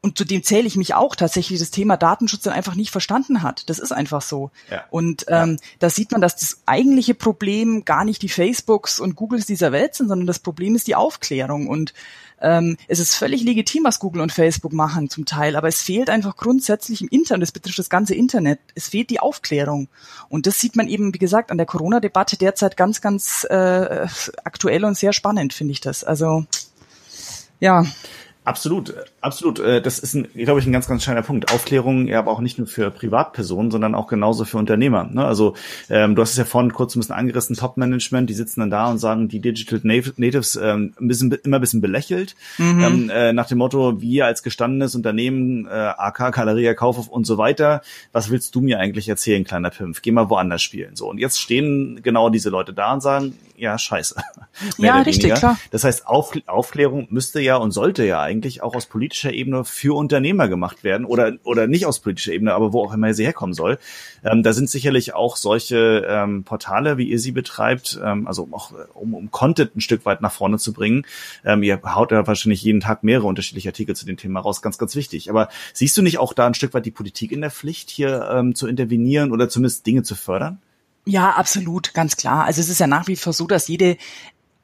und 0.05 0.19
zu 0.19 0.25
dem 0.25 0.43
zähle 0.43 0.67
ich 0.67 0.77
mich 0.77 0.95
auch 0.95 1.15
tatsächlich, 1.15 1.61
das 1.61 1.71
Thema 1.71 1.97
Datenschutz 1.97 2.43
dann 2.43 2.53
einfach 2.53 2.75
nicht 2.75 2.91
verstanden 2.91 3.43
hat. 3.43 3.71
Das 3.71 3.79
ist 3.79 3.93
einfach 3.93 4.21
so. 4.21 4.51
Ja. 4.69 4.85
Und 4.91 5.27
ähm, 5.29 5.53
ja. 5.53 5.69
da 5.79 5.91
sieht 5.91 6.11
man, 6.11 6.21
dass 6.21 6.35
das 6.35 6.61
eigentliche 6.67 7.15
Problem 7.15 7.85
gar 7.85 8.05
nicht 8.05 8.21
die 8.21 8.29
Facebooks 8.29 8.99
und 8.99 9.15
Googles 9.15 9.47
dieser 9.47 9.71
Welt 9.71 9.95
sind, 9.95 10.09
sondern 10.09 10.27
das 10.27 10.41
Problem 10.41 10.75
ist 10.75 10.89
die 10.89 10.97
Aufklärung. 10.97 11.69
Und 11.69 11.95
ähm, 12.41 12.77
es 12.89 12.99
ist 12.99 13.15
völlig 13.15 13.45
legitim, 13.45 13.85
was 13.85 14.01
Google 14.01 14.23
und 14.23 14.33
Facebook 14.33 14.73
machen 14.73 15.09
zum 15.09 15.25
Teil, 15.25 15.55
aber 15.55 15.69
es 15.69 15.81
fehlt 15.81 16.11
einfach 16.11 16.37
grundsätzlich 16.37 17.01
im 17.01 17.09
Internet, 17.09 17.43
das 17.43 17.53
betrifft 17.53 17.79
das 17.79 17.89
ganze 17.89 18.17
Internet, 18.17 18.59
es 18.75 18.89
fehlt 18.89 19.09
die 19.09 19.21
Aufklärung. 19.21 19.89
Und 20.29 20.49
das 20.49 20.59
sieht 20.59 20.75
man 20.75 20.89
eben, 20.89 21.15
wie 21.15 21.19
gesagt, 21.19 21.53
an 21.53 21.59
der 21.59 21.67
Corona-Debatte 21.67 22.37
derzeit 22.37 22.77
ganz, 22.77 23.01
ganz 23.01 23.45
äh, 23.49 24.09
aktuell 24.43 24.85
und 24.85 24.99
sehr 24.99 25.13
spannend, 25.13 25.53
finde 25.53 25.71
ich 25.71 25.81
das. 25.81 26.03
Also 26.03 26.45
ja. 27.61 27.85
Absolut, 28.45 28.93
absolut. 29.21 29.61
Äh, 29.61 29.81
das 29.81 30.01
ist, 30.01 30.15
ein, 30.15 30.27
glaube 30.35 30.59
ich, 30.59 30.67
ein 30.67 30.73
ganz, 30.73 30.89
ganz 30.89 31.05
scheiner 31.05 31.23
Punkt. 31.23 31.53
Aufklärung, 31.53 32.09
ja, 32.09 32.19
aber 32.19 32.33
auch 32.33 32.41
nicht 32.41 32.59
nur 32.59 32.67
für 32.67 32.91
Privatpersonen, 32.91 33.71
sondern 33.71 33.95
auch 33.95 34.09
genauso 34.09 34.45
für 34.45 34.59
Unternehmer. 34.59 35.05
Ne? 35.05 35.25
Also 35.25 35.55
ähm, 35.89 36.17
du 36.17 36.23
hast 36.23 36.33
es 36.33 36.39
ja 36.39 36.45
vorhin 36.45 36.73
kurz 36.73 36.97
ein 36.97 37.01
bisschen 37.01 37.15
angerissen, 37.15 37.55
Top-Management, 37.55 38.29
die 38.29 38.35
sitzen 38.35 38.61
dann 38.61 38.71
da 38.71 38.91
und 38.91 38.99
sagen, 38.99 39.29
die 39.29 39.39
Digital 39.39 39.81
Natives 39.85 40.57
ähm, 40.61 40.93
ein 41.01 41.07
bisschen, 41.07 41.31
immer 41.45 41.59
ein 41.59 41.61
bisschen 41.61 41.81
belächelt, 41.81 42.35
mhm. 42.59 42.81
ähm, 42.83 43.11
äh, 43.11 43.33
nach 43.33 43.47
dem 43.47 43.59
Motto, 43.59 44.01
wir 44.01 44.27
als 44.27 44.43
gestandenes 44.43 44.97
Unternehmen, 44.97 45.67
äh, 45.67 45.71
AK, 45.71 46.33
Galeria, 46.33 46.75
Kaufhof 46.75 47.07
und 47.09 47.25
so 47.25 47.39
weiter, 47.39 47.83
was 48.11 48.31
willst 48.31 48.57
du 48.57 48.61
mir 48.61 48.81
eigentlich 48.81 49.09
erzählen, 49.09 49.45
kleiner 49.45 49.71
Pimpf? 49.71 50.03
Geh 50.03 50.11
mal 50.11 50.31
woanders 50.31 50.63
spielen. 50.63 50.97
So, 50.97 51.09
und 51.09 51.19
jetzt 51.19 51.39
stehen 51.41 52.01
genau 52.03 52.29
diese 52.29 52.51
Leute 52.51 52.73
da 52.73 52.93
und 52.93 53.03
sagen, 53.03 53.35
ja, 53.63 53.79
scheiße. 53.79 54.17
ja, 54.79 54.97
richtig, 54.97 55.25
weniger. 55.25 55.39
klar. 55.39 55.59
Das 55.71 55.85
heißt, 55.85 56.09
Auf, 56.09 56.33
Aufklärung 56.47 57.07
müsste 57.11 57.41
ja 57.41 57.57
und 57.57 57.71
sollte 57.71 58.05
ja 58.05 58.21
eigentlich 58.33 58.63
auch 58.63 58.75
aus 58.75 58.87
politischer 58.87 59.33
Ebene 59.33 59.65
für 59.65 59.95
Unternehmer 59.97 60.49
gemacht 60.49 60.85
werden 60.85 61.05
oder, 61.05 61.35
oder 61.45 61.67
nicht 61.67 61.87
aus 61.87 62.01
politischer 62.01 62.33
Ebene, 62.33 62.55
aber 62.55 62.73
wo 62.73 62.83
auch 62.83 62.95
immer 62.95 63.13
sie 63.13 63.25
herkommen 63.25 63.53
soll. 63.53 63.79
Ähm, 64.25 64.43
da 64.43 64.53
sind 64.53 64.71
sicherlich 64.71 65.15
auch 65.15 65.37
solche 65.37 66.07
ähm, 66.09 66.45
Portale, 66.45 66.97
wie 66.97 67.05
ihr 67.05 67.19
sie 67.19 67.33
betreibt, 67.33 68.01
ähm, 68.03 68.27
also 68.27 68.49
auch 68.53 68.73
um, 68.95 69.15
um 69.15 69.31
Content 69.31 69.77
ein 69.77 69.81
Stück 69.81 70.07
weit 70.07 70.23
nach 70.23 70.33
vorne 70.33 70.59
zu 70.59 70.73
bringen. 70.73 71.05
Ähm, 71.45 71.63
ihr 71.63 71.81
haut 71.83 72.11
ja 72.11 72.27
wahrscheinlich 72.27 72.63
jeden 72.63 72.81
Tag 72.81 73.05
mehrere 73.05 73.27
unterschiedliche 73.27 73.69
Artikel 73.69 73.95
zu 73.95 74.07
dem 74.07 74.17
Thema 74.17 74.41
raus, 74.41 74.63
ganz, 74.63 74.79
ganz 74.79 74.97
wichtig. 74.97 75.29
Aber 75.29 75.49
siehst 75.75 75.97
du 75.97 76.03
nicht 76.03 76.19
auch 76.19 76.33
da 76.33 76.47
ein 76.47 76.55
Stück 76.55 76.73
weit 76.75 76.87
die 76.87 76.91
Politik 76.91 77.33
in 77.33 77.43
der 77.43 77.51
Pflicht, 77.51 77.91
hier 77.91 78.29
ähm, 78.33 78.55
zu 78.55 78.67
intervenieren 78.67 79.33
oder 79.33 79.49
zumindest 79.49 79.87
Dinge 79.87 80.03
zu 80.03 80.15
fördern? 80.15 80.59
Ja, 81.05 81.31
absolut, 81.31 81.95
ganz 81.95 82.17
klar. 82.17 82.45
Also 82.45 82.61
es 82.61 82.69
ist 82.69 82.79
ja 82.79 82.87
nach 82.87 83.09
wie 83.09 83.17
vor 83.17 83.33
so, 83.33 83.47
dass 83.47 83.69
jede 83.69 83.97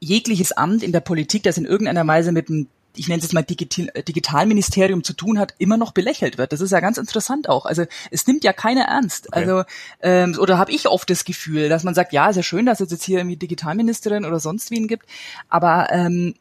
jegliches 0.00 0.52
Amt 0.52 0.82
in 0.82 0.92
der 0.92 1.00
Politik, 1.00 1.42
das 1.42 1.58
in 1.58 1.64
irgendeiner 1.64 2.06
Weise 2.06 2.32
mit 2.32 2.48
dem 2.48 2.68
ich 2.98 3.08
nenne 3.08 3.18
es 3.18 3.24
jetzt 3.24 3.32
mal 3.32 3.42
Digital, 3.42 3.90
Digitalministerium 4.02 5.04
zu 5.04 5.12
tun 5.12 5.38
hat, 5.38 5.54
immer 5.58 5.76
noch 5.76 5.92
belächelt 5.92 6.38
wird. 6.38 6.52
Das 6.52 6.60
ist 6.60 6.72
ja 6.72 6.80
ganz 6.80 6.98
interessant 6.98 7.48
auch. 7.48 7.66
Also 7.66 7.84
es 8.10 8.26
nimmt 8.26 8.44
ja 8.44 8.52
keiner 8.52 8.84
ernst. 8.84 9.28
Okay. 9.28 9.40
Also 9.40 9.64
ähm, 10.02 10.36
oder 10.38 10.58
habe 10.58 10.72
ich 10.72 10.88
oft 10.88 11.08
das 11.08 11.24
Gefühl, 11.24 11.68
dass 11.68 11.84
man 11.84 11.94
sagt, 11.94 12.12
ja, 12.12 12.28
ist 12.28 12.36
ja 12.36 12.42
schön, 12.42 12.66
dass 12.66 12.80
es 12.80 12.90
jetzt 12.90 13.04
hier 13.04 13.18
irgendwie 13.18 13.36
Digitalministerin 13.36 14.24
oder 14.24 14.40
sonst 14.40 14.70
wen 14.70 14.88
gibt, 14.88 15.06
aber 15.48 15.88
ähm, 15.90 16.34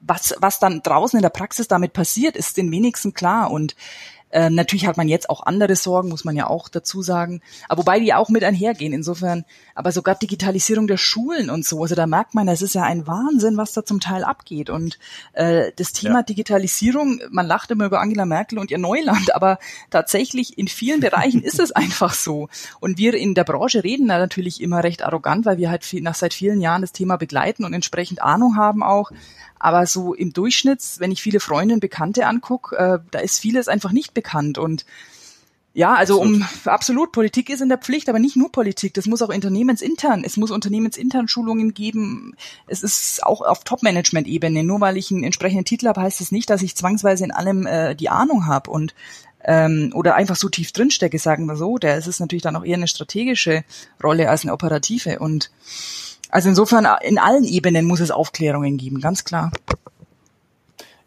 was 0.00 0.34
was 0.38 0.60
dann 0.60 0.82
draußen 0.82 1.18
in 1.18 1.22
der 1.22 1.30
Praxis 1.30 1.68
damit 1.68 1.92
passiert, 1.92 2.36
ist 2.36 2.56
den 2.56 2.70
wenigsten 2.70 3.14
klar 3.14 3.50
und 3.50 3.74
ähm, 4.30 4.54
natürlich 4.54 4.86
hat 4.86 4.96
man 4.96 5.08
jetzt 5.08 5.30
auch 5.30 5.46
andere 5.46 5.76
Sorgen, 5.76 6.08
muss 6.10 6.24
man 6.24 6.36
ja 6.36 6.46
auch 6.46 6.68
dazu 6.68 7.02
sagen. 7.02 7.40
Aber 7.68 7.80
wobei 7.80 8.00
die 8.00 8.12
auch 8.12 8.28
mit 8.28 8.44
einhergehen. 8.44 8.92
Insofern, 8.92 9.44
aber 9.74 9.92
sogar 9.92 10.14
Digitalisierung 10.14 10.86
der 10.86 10.96
Schulen 10.96 11.48
und 11.50 11.64
so. 11.64 11.82
Also 11.82 11.94
da 11.94 12.06
merkt 12.06 12.34
man, 12.34 12.48
es 12.48 12.62
ist 12.62 12.74
ja 12.74 12.82
ein 12.82 13.06
Wahnsinn, 13.06 13.56
was 13.56 13.72
da 13.72 13.84
zum 13.84 14.00
Teil 14.00 14.24
abgeht. 14.24 14.68
Und 14.68 14.98
äh, 15.32 15.72
das 15.76 15.92
Thema 15.92 16.18
ja. 16.18 16.22
Digitalisierung, 16.22 17.20
man 17.30 17.46
lacht 17.46 17.70
immer 17.70 17.86
über 17.86 18.00
Angela 18.00 18.26
Merkel 18.26 18.58
und 18.58 18.70
ihr 18.70 18.78
Neuland, 18.78 19.34
aber 19.34 19.58
tatsächlich 19.90 20.58
in 20.58 20.68
vielen 20.68 21.00
Bereichen 21.00 21.42
ist 21.42 21.58
es 21.58 21.72
einfach 21.78 22.12
so. 22.12 22.48
Und 22.80 22.98
wir 22.98 23.14
in 23.14 23.34
der 23.34 23.44
Branche 23.44 23.84
reden 23.84 24.08
da 24.08 24.18
natürlich 24.18 24.60
immer 24.60 24.84
recht 24.84 25.02
arrogant, 25.02 25.46
weil 25.46 25.58
wir 25.58 25.70
halt 25.70 25.84
viel, 25.84 26.02
nach 26.02 26.14
seit 26.14 26.34
vielen 26.34 26.60
Jahren 26.60 26.82
das 26.82 26.92
Thema 26.92 27.16
begleiten 27.16 27.64
und 27.64 27.72
entsprechend 27.72 28.20
Ahnung 28.20 28.56
haben 28.56 28.82
auch. 28.82 29.10
Aber 29.58 29.86
so 29.86 30.14
im 30.14 30.32
Durchschnitt, 30.32 30.82
wenn 30.98 31.10
ich 31.10 31.22
viele 31.22 31.40
Freunde 31.40 31.74
und 31.74 31.80
Bekannte 31.80 32.26
angucke, 32.26 32.76
äh, 32.76 32.98
da 33.10 33.18
ist 33.18 33.40
vieles 33.40 33.68
einfach 33.68 33.92
nicht 33.92 34.14
bekannt. 34.14 34.58
Und 34.58 34.84
ja, 35.78 35.94
also 35.94 36.20
absolut. 36.20 36.40
um 36.40 36.48
absolut 36.64 37.12
Politik 37.12 37.50
ist 37.50 37.60
in 37.60 37.68
der 37.68 37.78
Pflicht, 37.78 38.08
aber 38.08 38.18
nicht 38.18 38.34
nur 38.34 38.50
Politik. 38.50 38.94
Das 38.94 39.06
muss 39.06 39.22
auch 39.22 39.28
unternehmensintern. 39.28 40.24
Es 40.24 40.36
muss 40.36 40.50
unternehmensintern 40.50 41.28
Schulungen 41.28 41.72
geben. 41.72 42.34
Es 42.66 42.82
ist 42.82 43.24
auch 43.24 43.42
auf 43.42 43.62
Top-Management-Ebene. 43.62 44.64
Nur 44.64 44.80
weil 44.80 44.96
ich 44.96 45.12
einen 45.12 45.22
entsprechenden 45.22 45.64
Titel 45.64 45.86
habe, 45.86 46.00
heißt 46.00 46.20
es 46.20 46.26
das 46.26 46.32
nicht, 46.32 46.50
dass 46.50 46.62
ich 46.62 46.74
zwangsweise 46.74 47.22
in 47.22 47.30
allem 47.30 47.64
äh, 47.64 47.94
die 47.94 48.08
Ahnung 48.08 48.46
habe 48.46 48.72
und 48.72 48.92
ähm, 49.44 49.92
oder 49.94 50.16
einfach 50.16 50.34
so 50.34 50.48
tief 50.48 50.72
drinstecke, 50.72 51.20
sagen 51.20 51.46
wir 51.46 51.54
so. 51.54 51.78
Der 51.78 51.96
ist 51.96 52.08
es 52.08 52.18
natürlich 52.18 52.42
dann 52.42 52.56
auch 52.56 52.64
eher 52.64 52.76
eine 52.76 52.88
strategische 52.88 53.62
Rolle 54.02 54.30
als 54.30 54.42
eine 54.42 54.54
operative 54.54 55.20
und 55.20 55.52
also 56.28 56.48
insofern 56.48 56.88
in 57.02 57.20
allen 57.20 57.44
Ebenen 57.44 57.86
muss 57.86 58.00
es 58.00 58.10
Aufklärungen 58.10 58.78
geben, 58.78 59.00
ganz 59.00 59.22
klar. 59.22 59.52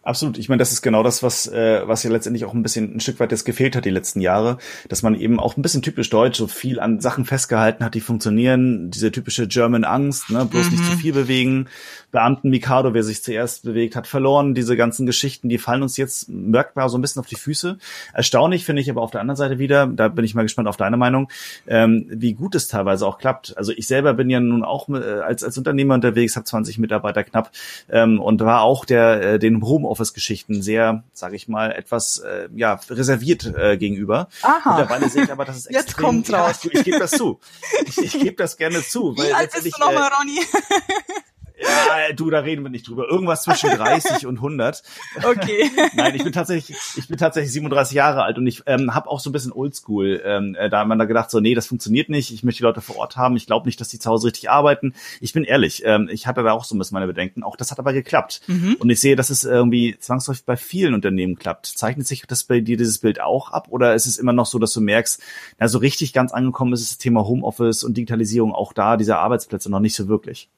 Absolut. 0.04 0.40
Ich 0.40 0.50
meine, 0.50 0.58
das 0.58 0.72
ist 0.72 0.82
genau 0.82 1.04
das, 1.04 1.22
was, 1.22 1.46
äh, 1.46 1.88
was 1.88 2.02
ja 2.02 2.10
letztendlich 2.10 2.46
auch 2.46 2.56
ein 2.56 2.64
bisschen 2.64 2.96
ein 2.96 3.00
Stück 3.00 3.20
weit 3.20 3.32
das 3.32 3.46
gefehlt 3.46 3.76
hat 3.76 3.86
die 3.86 3.92
letzten 3.92 4.20
Jahre, 4.20 4.58
dass 4.90 5.04
man 5.04 5.14
eben 5.14 5.40
auch 5.40 5.58
ein 5.58 5.62
bisschen 5.62 5.84
typisch 5.84 6.10
deutsch 6.10 6.40
so 6.40 6.48
viel 6.48 6.80
an 6.80 7.00
Sachen 7.00 7.26
festgehalten 7.26 7.86
hat, 7.86 7.94
die 7.94 8.02
funktionieren. 8.02 8.90
Diese 8.90 9.12
typische 9.12 9.48
German 9.48 9.84
Angst, 9.84 10.32
ne, 10.32 10.46
bloß 10.46 10.66
mhm. 10.66 10.72
nicht 10.72 10.86
zu 10.86 10.98
viel 10.98 11.14
bewegen. 11.14 11.68
Beamten 12.12 12.50
Mikado, 12.50 12.96
wer 12.96 13.04
sich 13.04 13.22
zuerst 13.24 13.64
bewegt, 13.64 13.96
hat 13.96 14.08
verloren. 14.08 14.56
Diese 14.56 14.76
ganzen 14.76 15.06
Geschichten, 15.06 15.50
die 15.50 15.60
fallen 15.60 15.84
uns 15.84 15.98
jetzt 15.98 16.30
merkbar 16.30 16.90
so 16.90 16.98
ein 16.98 17.02
bisschen 17.02 17.20
auf 17.20 17.28
die 17.28 17.36
Füße. 17.36 17.78
Erstaunlich 18.14 18.66
finde 18.66 18.82
ich 18.82 18.90
aber 18.90 19.04
auf 19.04 19.12
der 19.12 19.22
anderen 19.22 19.38
Seite 19.38 19.60
wieder, 19.60 19.86
da 19.86 20.08
bin 20.08 20.26
ich 20.26 20.34
mal 20.34 20.42
gespannt 20.42 20.68
auf 20.68 20.78
deine 20.78 20.98
Meinung, 20.98 21.30
ähm, 21.68 22.08
wie 22.10 22.34
gut 22.34 22.56
es 22.56 22.68
teilweise 22.68 23.06
auch 23.06 23.20
klappt. 23.20 23.56
Also 23.56 23.72
ich 23.72 23.86
selber 23.86 24.16
bin 24.16 24.32
ja 24.32 24.40
nun 24.40 24.64
auch 24.64 24.90
äh, 24.90 25.22
als, 25.22 25.44
als 25.44 25.60
Unternehmer 25.60 25.94
unterwegs, 25.94 26.36
habe 26.36 26.46
20 26.46 26.80
Mitarbeiter 26.80 27.24
knapp 27.24 27.52
ähm, 27.90 28.20
und 28.20 28.42
war 28.42 28.62
auch 28.62 28.84
der 28.84 29.22
äh, 29.22 29.40
den 29.40 29.62
Home 29.62 29.91
Homeoffice-Geschichten 29.92 30.62
sehr, 30.62 31.04
sage 31.14 31.36
ich 31.36 31.48
mal, 31.48 31.72
etwas 31.72 32.20
äh, 32.20 32.48
ja 32.56 32.80
reserviert 32.90 33.46
äh, 33.46 33.78
gegenüber. 33.78 34.30
Aha. 34.42 34.78
Mittlerweile 34.78 35.10
sehe 35.10 35.24
ich 35.24 35.32
aber, 35.32 35.46
dass 35.46 35.58
es 35.58 35.66
extrem. 35.68 35.82
Jetzt 35.82 35.98
kommt 35.98 36.34
raus. 36.34 36.64
Ja, 36.64 36.72
ich 36.74 36.84
gebe 36.84 37.00
das 37.00 37.12
zu. 37.12 37.40
Ich, 37.86 37.98
ich 37.98 38.14
gebe 38.14 38.36
das 38.36 38.58
gerne 38.58 38.82
zu. 38.82 39.16
Wie 39.18 39.34
alt 39.34 39.52
bist 39.52 39.66
du 39.66 39.80
nochmal, 39.80 40.10
äh, 40.10 40.16
Ronny? 40.16 40.40
Ja, 41.62 42.14
du, 42.14 42.30
da 42.30 42.40
reden 42.40 42.64
wir 42.64 42.70
nicht 42.70 42.88
drüber. 42.88 43.08
Irgendwas 43.10 43.44
zwischen 43.44 43.70
30 43.78 44.26
und 44.26 44.38
100. 44.38 44.82
Okay. 45.24 45.70
Nein, 45.94 46.16
ich 46.16 46.24
bin 46.24 46.34
tatsächlich, 46.34 46.78
ich 46.96 47.08
bin 47.08 47.18
tatsächlich 47.18 47.52
37 47.54 47.96
Jahre 47.96 48.24
alt 48.24 48.38
und 48.38 48.48
ich 48.48 48.64
ähm, 48.66 48.94
habe 48.94 49.10
auch 49.10 49.20
so 49.20 49.30
ein 49.30 49.34
bisschen 49.34 49.52
Oldschool. 49.52 50.22
Ähm, 50.26 50.56
äh, 50.56 50.70
da 50.70 50.80
hat 50.80 50.88
man 50.88 51.00
da 51.00 51.06
gedacht, 51.06 51.30
so, 51.32 51.40
nee, 51.40 51.56
das 51.56 51.68
funktioniert 51.68 52.10
nicht. 52.10 52.32
Ich 52.32 52.44
möchte 52.44 52.60
die 52.60 52.64
Leute 52.64 52.82
vor 52.82 52.98
Ort 52.98 53.18
haben. 53.18 53.36
Ich 53.38 53.46
glaube 53.46 53.68
nicht, 53.68 53.80
dass 53.80 53.90
die 53.90 54.00
zu 54.00 54.10
Hause 54.10 54.28
richtig 54.28 54.50
arbeiten. 54.50 54.94
Ich 55.20 55.34
bin 55.34 55.44
ehrlich, 55.44 55.84
ähm, 55.86 56.10
ich 56.12 56.28
hatte 56.28 56.44
da 56.44 56.52
auch 56.52 56.64
so 56.64 56.76
ein 56.76 56.80
bisschen 56.80 56.96
meine 56.96 57.08
Bedenken. 57.08 57.44
Auch 57.44 57.56
das 57.56 57.72
hat 57.72 57.80
aber 57.80 57.94
geklappt. 57.94 58.42
Mhm. 58.48 58.76
Und 58.80 58.90
ich 58.90 59.00
sehe, 59.00 59.16
dass 59.16 59.30
es 59.30 59.44
irgendwie 59.44 59.98
zwangsläufig 60.00 60.46
bei 60.46 60.58
vielen 60.58 60.94
Unternehmen 60.94 61.36
klappt. 61.36 61.66
Zeichnet 61.66 62.08
sich 62.08 62.24
das 62.28 62.44
bei 62.44 62.60
dir 62.60 62.78
dieses 62.78 63.00
Bild 63.00 63.22
auch 63.22 63.52
ab? 63.52 63.68
Oder 63.70 63.96
ist 63.96 64.06
es 64.06 64.18
immer 64.18 64.34
noch 64.34 64.46
so, 64.46 64.60
dass 64.60 64.74
du 64.74 64.82
merkst, 64.82 65.22
na, 65.60 65.68
so 65.68 65.78
richtig 65.78 66.14
ganz 66.14 66.32
angekommen 66.32 66.74
ist 66.74 66.90
das 66.90 66.98
Thema 66.98 67.26
Homeoffice 67.26 67.84
und 67.84 67.96
Digitalisierung 67.96 68.54
auch 68.54 68.74
da, 68.74 68.98
diese 68.98 69.18
Arbeitsplätze 69.18 69.70
noch 69.70 69.80
nicht 69.80 69.96
so 69.96 70.08
wirklich? 70.08 70.50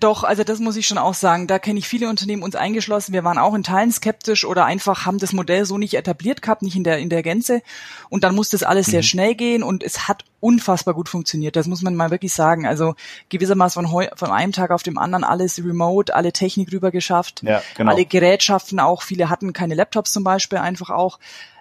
Doch, 0.00 0.24
also 0.24 0.44
das 0.44 0.60
muss 0.60 0.76
ich 0.76 0.86
schon 0.86 0.98
auch 0.98 1.14
sagen. 1.14 1.46
Da 1.46 1.58
kenne 1.58 1.78
ich 1.78 1.88
viele 1.88 2.08
Unternehmen 2.08 2.42
uns 2.42 2.54
eingeschlossen. 2.54 3.12
Wir 3.12 3.24
waren 3.24 3.38
auch 3.38 3.54
in 3.54 3.62
Teilen 3.62 3.90
skeptisch 3.90 4.44
oder 4.44 4.64
einfach 4.64 5.06
haben 5.06 5.18
das 5.18 5.32
Modell 5.32 5.64
so 5.64 5.78
nicht 5.78 5.94
etabliert 5.94 6.42
gehabt, 6.42 6.62
nicht 6.62 6.76
in 6.76 6.84
der 6.84 6.98
in 6.98 7.08
der 7.08 7.22
Gänze. 7.22 7.62
Und 8.08 8.24
dann 8.24 8.34
muss 8.34 8.50
das 8.50 8.62
alles 8.62 8.86
mhm. 8.88 8.90
sehr 8.92 9.02
schnell 9.02 9.34
gehen 9.34 9.62
und 9.62 9.82
es 9.82 10.06
hat 10.08 10.24
unfassbar 10.40 10.94
gut 10.94 11.08
funktioniert. 11.08 11.56
Das 11.56 11.66
muss 11.66 11.82
man 11.82 11.96
mal 11.96 12.10
wirklich 12.10 12.32
sagen. 12.32 12.66
Also 12.66 12.94
gewissermaßen 13.28 13.82
von, 13.82 13.92
heu, 13.92 14.06
von 14.14 14.30
einem 14.30 14.52
Tag 14.52 14.70
auf 14.70 14.82
dem 14.82 14.98
anderen 14.98 15.24
alles 15.24 15.58
remote, 15.58 16.14
alle 16.14 16.32
Technik 16.32 16.72
rüber 16.72 16.90
geschafft, 16.90 17.42
ja, 17.42 17.62
genau. 17.76 17.92
alle 17.92 18.04
Gerätschaften 18.04 18.78
auch. 18.78 19.02
Viele 19.02 19.28
hatten 19.30 19.52
keine 19.52 19.74
Laptops 19.74 20.12
zum 20.12 20.24
Beispiel 20.24 20.58
einfach 20.58 20.90
auch 20.90 21.18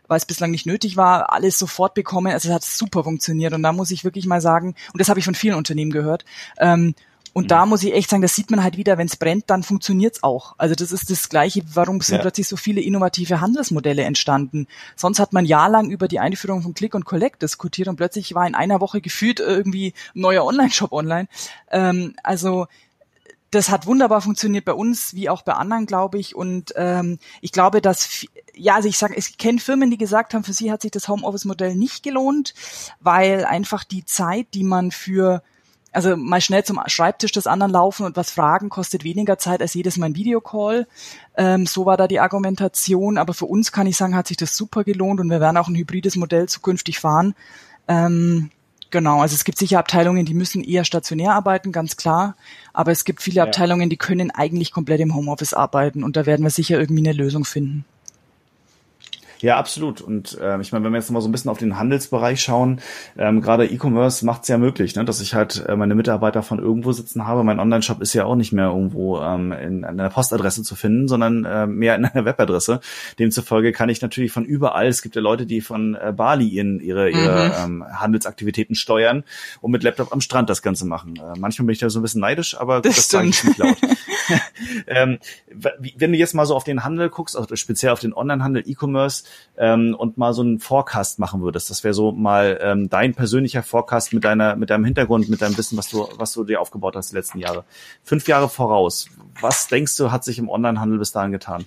weil 0.08 0.18
es 0.18 0.26
bislang 0.26 0.52
nicht 0.52 0.66
nötig 0.66 0.98
war, 0.98 1.34
alles 1.34 1.58
sofort 1.58 1.94
bekommen. 1.94 2.32
Also 2.32 2.50
es 2.50 2.56
hat 2.56 2.64
super 2.64 3.04
funktioniert 3.04 3.54
und 3.54 3.62
da 3.62 3.74
muss 3.74 3.92
ich 3.92 4.04
wirklich 4.04 4.26
mal 4.26 4.42
sagen, 4.42 4.76
und 4.94 5.00
das 5.00 5.10
habe 5.10 5.20
ich 5.20 5.26
von 5.26 5.36
vielen 5.36 5.56
Unternehmen 5.56 5.92
gehört, 5.92 6.26
ähm, 6.60 6.96
und 7.38 7.44
mhm. 7.44 7.48
da 7.50 7.68
muss 7.68 7.84
ich 7.84 7.94
echt 7.94 8.10
sagen, 8.10 8.24
das 8.24 8.34
sieht 8.34 8.50
man 8.50 8.64
halt 8.64 8.78
wieder, 8.78 8.98
wenn 8.98 9.06
es 9.06 9.16
brennt, 9.16 9.52
dann 9.52 9.62
funktioniert's 9.62 10.24
auch. 10.24 10.56
Also 10.58 10.74
das 10.74 10.92
ist 10.92 11.12
das 11.12 11.30
Gleiche, 11.30 11.62
warum 11.72 12.02
sind 12.02 12.16
ja. 12.16 12.22
plötzlich 12.22 12.48
so 12.48 12.58
viele 12.58 12.82
innovative 12.82 13.42
Handelsmodelle 13.42 14.02
entstanden. 14.02 14.66
Sonst 14.96 15.20
hat 15.20 15.34
man 15.34 15.46
jahrelang 15.46 15.92
über 15.92 16.08
die 16.08 16.18
Einführung 16.18 16.64
von 16.64 16.74
Click 16.74 16.96
und 16.96 17.06
Collect 17.06 17.44
diskutiert 17.44 17.90
und 17.90 17.96
plötzlich 17.96 18.34
war 18.34 18.48
in 18.48 18.56
einer 18.56 18.82
Woche 18.82 19.02
gefühlt 19.02 19.40
irgendwie 19.40 19.94
ein 20.16 20.22
neuer 20.22 20.46
Online-Shop 20.46 20.92
online. 20.92 21.28
Ähm, 21.70 22.16
also 22.24 22.66
das 23.52 23.70
hat 23.70 23.86
wunderbar 23.86 24.22
funktioniert 24.22 24.66
bei 24.66 24.74
uns, 24.74 25.14
wie 25.14 25.30
auch 25.30 25.44
bei 25.44 25.54
anderen, 25.54 25.86
glaube 25.86 26.18
ich. 26.18 26.36
Und 26.36 26.74
ähm, 26.76 27.20
ich 27.42 27.52
glaube, 27.52 27.82
dass 27.82 28.26
ja, 28.56 28.74
also 28.74 28.90
ich 28.90 28.98
sage, 28.98 29.14
ich 29.14 29.38
kenne 29.38 29.60
Firmen, 29.60 29.92
die 29.92 30.00
gesagt 30.00 30.34
haben, 30.34 30.44
für 30.44 30.54
sie 30.54 30.72
hat 30.72 30.82
sich 30.82 30.90
das 30.90 31.08
Homeoffice-Modell 31.08 31.76
nicht 31.76 32.02
gelohnt, 32.02 32.56
weil 33.00 33.46
einfach 33.46 33.84
die 33.84 34.06
Zeit, 34.06 34.48
die 34.56 34.64
man 34.64 34.90
für 34.90 35.44
also 35.92 36.16
mal 36.18 36.42
schnell 36.42 36.64
zum 36.64 36.80
Schreibtisch 36.88 37.32
des 37.32 37.48
anderen 37.48 37.72
laufen 37.72 38.06
und 38.06 38.16
was 38.16 38.32
fragen, 38.32 38.70
kostet 38.70 39.04
weniger 39.04 39.38
Zeit 39.38 39.62
als 39.62 39.74
jedes 39.74 39.98
Mal 39.98 40.08
ein 40.08 40.16
Videocall. 40.16 40.88
Ähm, 41.36 41.66
so 41.66 41.86
war 41.86 41.98
da 41.98 42.08
die 42.08 42.20
Argumentation. 42.20 43.18
Aber 43.18 43.34
für 43.34 43.46
uns 43.46 43.72
kann 43.72 43.88
ich 43.88 43.98
sagen, 43.98 44.16
hat 44.16 44.28
sich 44.28 44.38
das 44.38 44.56
super 44.56 44.84
gelohnt 44.84 45.20
und 45.20 45.30
wir 45.30 45.40
werden 45.40 45.58
auch 45.58 45.68
ein 45.68 45.76
hybrides 45.76 46.16
Modell 46.16 46.48
zukünftig 46.48 47.00
fahren. 47.00 47.36
Ähm, 47.88 48.52
genau, 48.92 49.22
also 49.22 49.34
es 49.34 49.44
gibt 49.44 49.58
sicher 49.58 49.80
Abteilungen, 49.80 50.26
die 50.26 50.34
müssen 50.34 50.64
eher 50.64 50.84
stationär 50.84 51.34
arbeiten, 51.34 51.72
ganz 51.72 51.96
klar. 51.96 52.36
Aber 52.74 52.92
es 52.92 53.06
gibt 53.06 53.22
viele 53.22 53.38
ja. 53.38 53.44
Abteilungen, 53.44 53.90
die 53.90 53.98
können 53.98 54.30
eigentlich 54.30 54.72
komplett 54.72 55.00
im 55.00 55.16
Homeoffice 55.16 55.54
arbeiten 55.54 56.04
und 56.04 56.18
da 56.18 56.26
werden 56.26 56.44
wir 56.44 56.52
sicher 56.52 56.80
irgendwie 56.80 57.08
eine 57.08 57.18
Lösung 57.18 57.46
finden. 57.46 57.86
Ja, 59.40 59.58
absolut. 59.58 60.02
Und 60.02 60.38
äh, 60.40 60.60
ich 60.62 60.72
meine, 60.72 60.86
wenn 60.86 60.92
wir 60.92 61.00
jetzt 61.00 61.12
mal 61.12 61.22
so 61.22 61.30
ein 61.30 61.32
bisschen 61.32 61.52
auf 61.52 61.60
den 61.60 61.78
Handelsbereich 61.78 62.42
schauen, 62.42 62.82
ähm, 63.18 63.42
gerade 63.42 63.66
E-Commerce 63.66 64.26
macht 64.26 64.44
es 64.44 64.48
ja 64.48 64.58
möglich, 64.58 64.96
ne, 64.96 65.06
dass 65.06 65.22
ich 65.22 65.34
halt 65.34 65.64
äh, 65.68 65.76
meine 65.76 65.96
Mitarbeiter 65.96 66.44
von 66.44 66.60
irgendwo 66.60 66.92
sitzen 66.92 67.28
habe. 67.28 67.44
Mein 67.44 67.60
Online-Shop 67.60 68.02
ist 68.02 68.14
ja 68.14 68.26
auch 68.26 68.36
nicht 68.36 68.52
mehr 68.52 68.68
irgendwo 68.68 69.20
ähm, 69.20 69.52
in, 69.52 69.78
in 69.80 69.86
einer 69.86 70.10
Postadresse 70.10 70.64
zu 70.64 70.76
finden, 70.76 71.08
sondern 71.08 71.46
äh, 71.46 71.68
mehr 71.68 71.96
in 71.96 72.06
einer 72.06 72.26
Webadresse. 72.26 72.80
Demzufolge 73.20 73.72
kann 73.72 73.90
ich 73.90 74.02
natürlich 74.02 74.32
von 74.32 74.46
überall, 74.46 74.88
es 74.88 75.02
gibt 75.02 75.16
ja 75.16 75.22
Leute, 75.22 75.46
die 75.46 75.62
von 75.62 75.96
äh, 75.96 76.14
Bali 76.16 76.58
in 76.58 76.80
ihre, 76.80 77.10
ihre 77.10 77.48
mhm. 77.48 77.82
ähm, 77.82 77.86
Handelsaktivitäten 78.00 78.76
steuern 78.76 79.24
und 79.62 79.72
mit 79.72 79.84
Laptop 79.84 80.12
am 80.12 80.22
Strand 80.22 80.50
das 80.50 80.62
Ganze 80.62 80.86
machen. 80.86 81.16
Äh, 81.18 81.38
manchmal 81.38 81.68
bin 81.68 81.74
ich 81.74 81.80
da 81.80 81.90
so 81.90 82.00
ein 82.00 82.02
bisschen 82.02 82.22
neidisch, 82.22 82.60
aber 82.60 82.82
das, 82.82 82.96
das 82.96 83.10
sage 83.10 83.28
ich 83.28 83.44
nicht 83.44 83.58
laut. 83.58 83.78
ähm, 84.88 85.20
wenn 85.48 86.12
du 86.12 86.18
jetzt 86.18 86.34
mal 86.34 86.46
so 86.46 86.56
auf 86.56 86.64
den 86.64 86.84
Handel 86.84 87.10
guckst, 87.10 87.36
also 87.38 87.56
speziell 87.56 87.92
auf 87.92 88.00
den 88.00 88.14
Online-Handel, 88.14 88.64
E-Commerce, 88.66 89.24
ähm, 89.58 89.96
und 89.98 90.18
mal 90.18 90.34
so 90.34 90.42
einen 90.42 90.60
Forecast 90.60 91.20
machen 91.20 91.42
würdest. 91.42 91.70
Das 91.70 91.84
wäre 91.84 91.94
so 91.94 92.12
mal 92.12 92.60
ähm, 92.62 92.90
dein 92.90 93.14
persönlicher 93.14 93.64
Forecast 93.64 94.14
mit 94.14 94.24
deiner, 94.24 94.56
mit 94.56 94.70
deinem 94.70 94.86
Hintergrund, 94.86 95.30
mit 95.30 95.42
deinem 95.42 95.58
Wissen, 95.58 95.78
was 95.78 95.90
du, 95.90 96.08
was 96.18 96.34
du 96.34 96.44
dir 96.44 96.62
aufgebaut 96.62 96.96
hast 96.96 97.12
die 97.12 97.16
letzten 97.16 97.40
Jahre. 97.40 97.66
Fünf 98.04 98.28
Jahre 98.28 98.50
voraus. 98.50 99.08
Was 99.42 99.68
denkst 99.68 99.96
du, 99.98 100.12
hat 100.12 100.24
sich 100.24 100.40
im 100.40 100.50
Onlinehandel 100.50 101.00
bis 101.00 101.12
dahin 101.12 101.32
getan? 101.32 101.66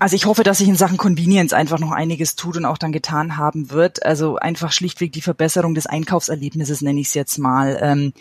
Also 0.00 0.14
ich 0.14 0.26
hoffe, 0.26 0.44
dass 0.44 0.58
sich 0.58 0.68
in 0.68 0.76
Sachen 0.76 0.96
Convenience 0.96 1.52
einfach 1.52 1.80
noch 1.80 1.90
einiges 1.90 2.36
tut 2.36 2.56
und 2.56 2.64
auch 2.64 2.78
dann 2.78 2.92
getan 2.92 3.36
haben 3.36 3.70
wird. 3.70 4.04
Also 4.04 4.36
einfach 4.36 4.70
schlichtweg 4.70 5.12
die 5.12 5.22
Verbesserung 5.22 5.74
des 5.74 5.86
Einkaufserlebnisses, 5.86 6.82
nenne 6.82 7.00
ich 7.00 7.08
es 7.08 7.14
jetzt 7.14 7.38
mal. 7.38 7.78
Ähm, 7.82 8.12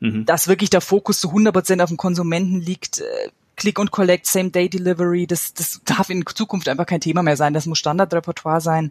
mhm. 0.00 0.26
Dass 0.26 0.48
wirklich 0.48 0.70
der 0.70 0.80
Fokus 0.80 1.20
zu 1.20 1.28
100 1.28 1.54
Prozent 1.54 1.82
auf 1.82 1.88
dem 1.88 1.96
Konsumenten 1.96 2.60
liegt, 2.60 3.00
äh, 3.00 3.04
Click 3.56 3.78
und 3.78 3.90
Collect, 3.90 4.26
Same 4.26 4.50
Day 4.50 4.68
Delivery, 4.68 5.26
das, 5.26 5.52
das 5.52 5.80
darf 5.84 6.08
in 6.08 6.24
Zukunft 6.26 6.68
einfach 6.68 6.86
kein 6.86 7.00
Thema 7.00 7.22
mehr 7.22 7.36
sein. 7.36 7.52
Das 7.52 7.66
muss 7.66 7.78
Standardrepertoire 7.78 8.60
sein. 8.60 8.90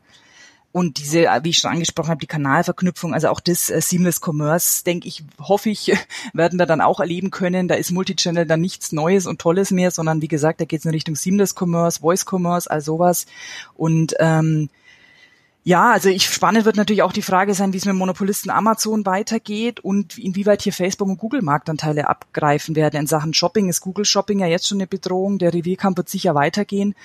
Und 0.72 1.00
diese, 1.00 1.26
wie 1.42 1.50
ich 1.50 1.58
schon 1.58 1.72
angesprochen 1.72 2.10
habe, 2.10 2.20
die 2.20 2.28
Kanalverknüpfung, 2.28 3.16
also 3.16 3.30
auch 3.30 3.40
das 3.40 3.72
äh, 3.72 3.82
Seamless 3.82 4.22
Commerce, 4.24 4.84
denke 4.84 5.08
ich, 5.08 5.24
hoffe 5.40 5.72
ich, 5.72 5.92
werden 6.34 6.60
wir 6.60 6.68
dann 6.68 6.82
auch 6.82 7.00
erleben 7.00 7.32
können. 7.32 7.68
Da 7.68 7.76
ist 7.76 7.90
Multichannel 7.90 8.46
dann 8.46 8.62
nichts 8.62 8.92
Neues 8.92 9.26
und 9.26 9.42
Tolles 9.42 9.72
mehr, 9.72 9.90
sondern 9.90 10.22
wie 10.22 10.28
gesagt, 10.28 10.62
da 10.62 10.66
geht 10.66 10.82
es 10.82 10.86
in 10.86 10.92
Richtung 10.92 11.16
Seamless 11.16 11.56
Commerce, 11.60 12.02
Voice 12.02 12.26
Commerce, 12.30 12.70
all 12.70 12.82
sowas. 12.82 13.26
Und 13.74 14.14
ähm, 14.20 14.70
ja, 15.64 15.92
also 15.92 16.10
ich 16.10 16.26
spannend 16.26 16.66
wird 16.66 16.78
natürlich 16.78 17.04
auch 17.04 17.12
die 17.12 17.22
Frage 17.22 17.54
sein, 17.54 17.74
wie 17.74 17.78
es 17.78 17.86
mit 17.86 17.96
Monopolisten 17.96 18.50
Amazon 18.50 19.06
weitergeht 19.06 19.82
und 19.82 20.18
inwieweit 20.18 20.62
hier 20.62 20.74
Facebook 20.74 21.08
und 21.08 21.18
Google 21.18 21.42
Marktanteile 21.42 22.08
abgreifen 22.08 22.76
werden. 22.76 23.02
In 23.02 23.08
Sachen 23.08 23.34
Shopping 23.34 23.68
ist 23.70 23.82
Google 23.82 24.06
Shopping 24.06 24.40
ja 24.40 24.48
jetzt 24.48 24.68
schon 24.68 24.78
eine 24.78 24.88
Bedrohung. 24.88 25.38
Der 25.38 25.54
Revierkampf 25.54 25.98
wird 25.98 26.10
sicher 26.10 26.34
weitergehen. 26.34 26.96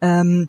Ähm, 0.00 0.48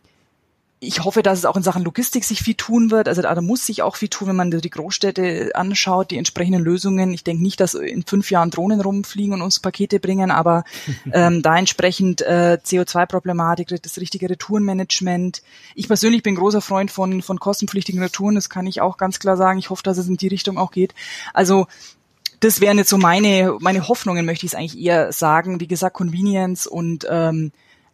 ich 0.84 1.04
hoffe, 1.04 1.22
dass 1.22 1.38
es 1.38 1.44
auch 1.44 1.56
in 1.56 1.62
Sachen 1.62 1.84
Logistik 1.84 2.24
sich 2.24 2.42
viel 2.42 2.56
tun 2.56 2.90
wird. 2.90 3.06
Also 3.06 3.22
da 3.22 3.40
muss 3.40 3.64
sich 3.64 3.82
auch 3.82 3.94
viel 3.94 4.08
tun, 4.08 4.28
wenn 4.28 4.36
man 4.36 4.50
die 4.50 4.68
Großstädte 4.68 5.52
anschaut, 5.54 6.10
die 6.10 6.18
entsprechenden 6.18 6.60
Lösungen. 6.60 7.14
Ich 7.14 7.22
denke 7.22 7.40
nicht, 7.40 7.60
dass 7.60 7.74
in 7.74 8.02
fünf 8.02 8.32
Jahren 8.32 8.50
Drohnen 8.50 8.80
rumfliegen 8.80 9.32
und 9.32 9.42
uns 9.42 9.60
Pakete 9.60 10.00
bringen, 10.00 10.32
aber 10.32 10.64
ähm, 11.12 11.40
da 11.40 11.56
entsprechend 11.56 12.22
äh, 12.22 12.58
CO2-Problematik, 12.64 13.68
das 13.80 13.98
richtige 13.98 14.28
Retourenmanagement. 14.28 15.42
Ich 15.76 15.86
persönlich 15.86 16.24
bin 16.24 16.34
großer 16.34 16.60
Freund 16.60 16.90
von, 16.90 17.22
von 17.22 17.38
kostenpflichtigen 17.38 18.02
Retouren, 18.02 18.34
das 18.34 18.50
kann 18.50 18.66
ich 18.66 18.80
auch 18.80 18.96
ganz 18.96 19.20
klar 19.20 19.36
sagen. 19.36 19.60
Ich 19.60 19.70
hoffe, 19.70 19.84
dass 19.84 19.98
es 19.98 20.08
in 20.08 20.16
die 20.16 20.28
Richtung 20.28 20.58
auch 20.58 20.72
geht. 20.72 20.96
Also 21.32 21.68
das 22.40 22.60
wären 22.60 22.78
jetzt 22.78 22.90
so 22.90 22.98
meine, 22.98 23.56
meine 23.60 23.86
Hoffnungen, 23.86 24.26
möchte 24.26 24.46
ich 24.46 24.52
es 24.52 24.58
eigentlich 24.58 24.76
eher 24.76 25.12
sagen. 25.12 25.60
Wie 25.60 25.68
gesagt, 25.68 25.94
Convenience 25.94 26.66
und 26.66 27.06
ähm, 27.08 27.52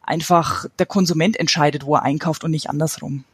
einfach 0.09 0.67
der 0.79 0.87
Konsument 0.87 1.39
entscheidet, 1.39 1.85
wo 1.85 1.95
er 1.95 2.03
einkauft 2.03 2.45
und 2.45 2.51
nicht 2.51 2.71
andersrum. 2.71 3.25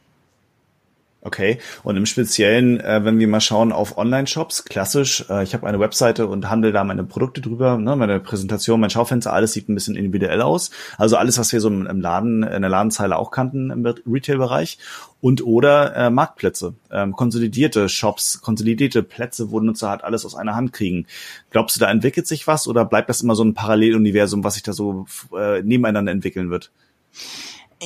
Okay, 1.26 1.56
und 1.84 1.96
im 1.96 2.04
Speziellen, 2.04 2.80
äh, 2.80 3.02
wenn 3.02 3.18
wir 3.18 3.26
mal 3.26 3.40
schauen 3.40 3.72
auf 3.72 3.96
Online-Shops, 3.96 4.66
klassisch, 4.66 5.24
äh, 5.30 5.42
ich 5.42 5.54
habe 5.54 5.66
eine 5.66 5.80
Webseite 5.80 6.26
und 6.26 6.50
handle 6.50 6.70
da 6.70 6.84
meine 6.84 7.02
Produkte 7.02 7.40
drüber, 7.40 7.78
ne, 7.78 7.96
meine 7.96 8.20
Präsentation, 8.20 8.78
mein 8.78 8.90
Schaufenster, 8.90 9.32
alles 9.32 9.54
sieht 9.54 9.70
ein 9.70 9.74
bisschen 9.74 9.96
individuell 9.96 10.42
aus. 10.42 10.70
Also 10.98 11.16
alles, 11.16 11.38
was 11.38 11.50
wir 11.50 11.62
so 11.62 11.68
im 11.68 12.00
Laden, 12.02 12.42
in 12.42 12.60
der 12.60 12.68
Ladenzeile 12.68 13.16
auch 13.16 13.30
kannten 13.30 13.70
im 13.70 13.86
Retail-Bereich. 13.86 14.76
Und 15.22 15.42
oder 15.42 15.96
äh, 15.96 16.10
Marktplätze, 16.10 16.74
ähm, 16.90 17.12
konsolidierte 17.12 17.88
Shops, 17.88 18.42
konsolidierte 18.42 19.02
Plätze, 19.02 19.50
wo 19.50 19.60
Nutzer 19.60 19.88
halt 19.88 20.04
alles 20.04 20.26
aus 20.26 20.34
einer 20.34 20.54
Hand 20.54 20.74
kriegen. 20.74 21.06
Glaubst 21.48 21.76
du, 21.76 21.80
da 21.80 21.90
entwickelt 21.90 22.26
sich 22.26 22.46
was 22.46 22.68
oder 22.68 22.84
bleibt 22.84 23.08
das 23.08 23.22
immer 23.22 23.34
so 23.34 23.44
ein 23.44 23.54
Paralleluniversum, 23.54 24.44
was 24.44 24.54
sich 24.54 24.62
da 24.62 24.74
so 24.74 25.06
äh, 25.34 25.62
nebeneinander 25.62 26.12
entwickeln 26.12 26.50
wird? 26.50 26.70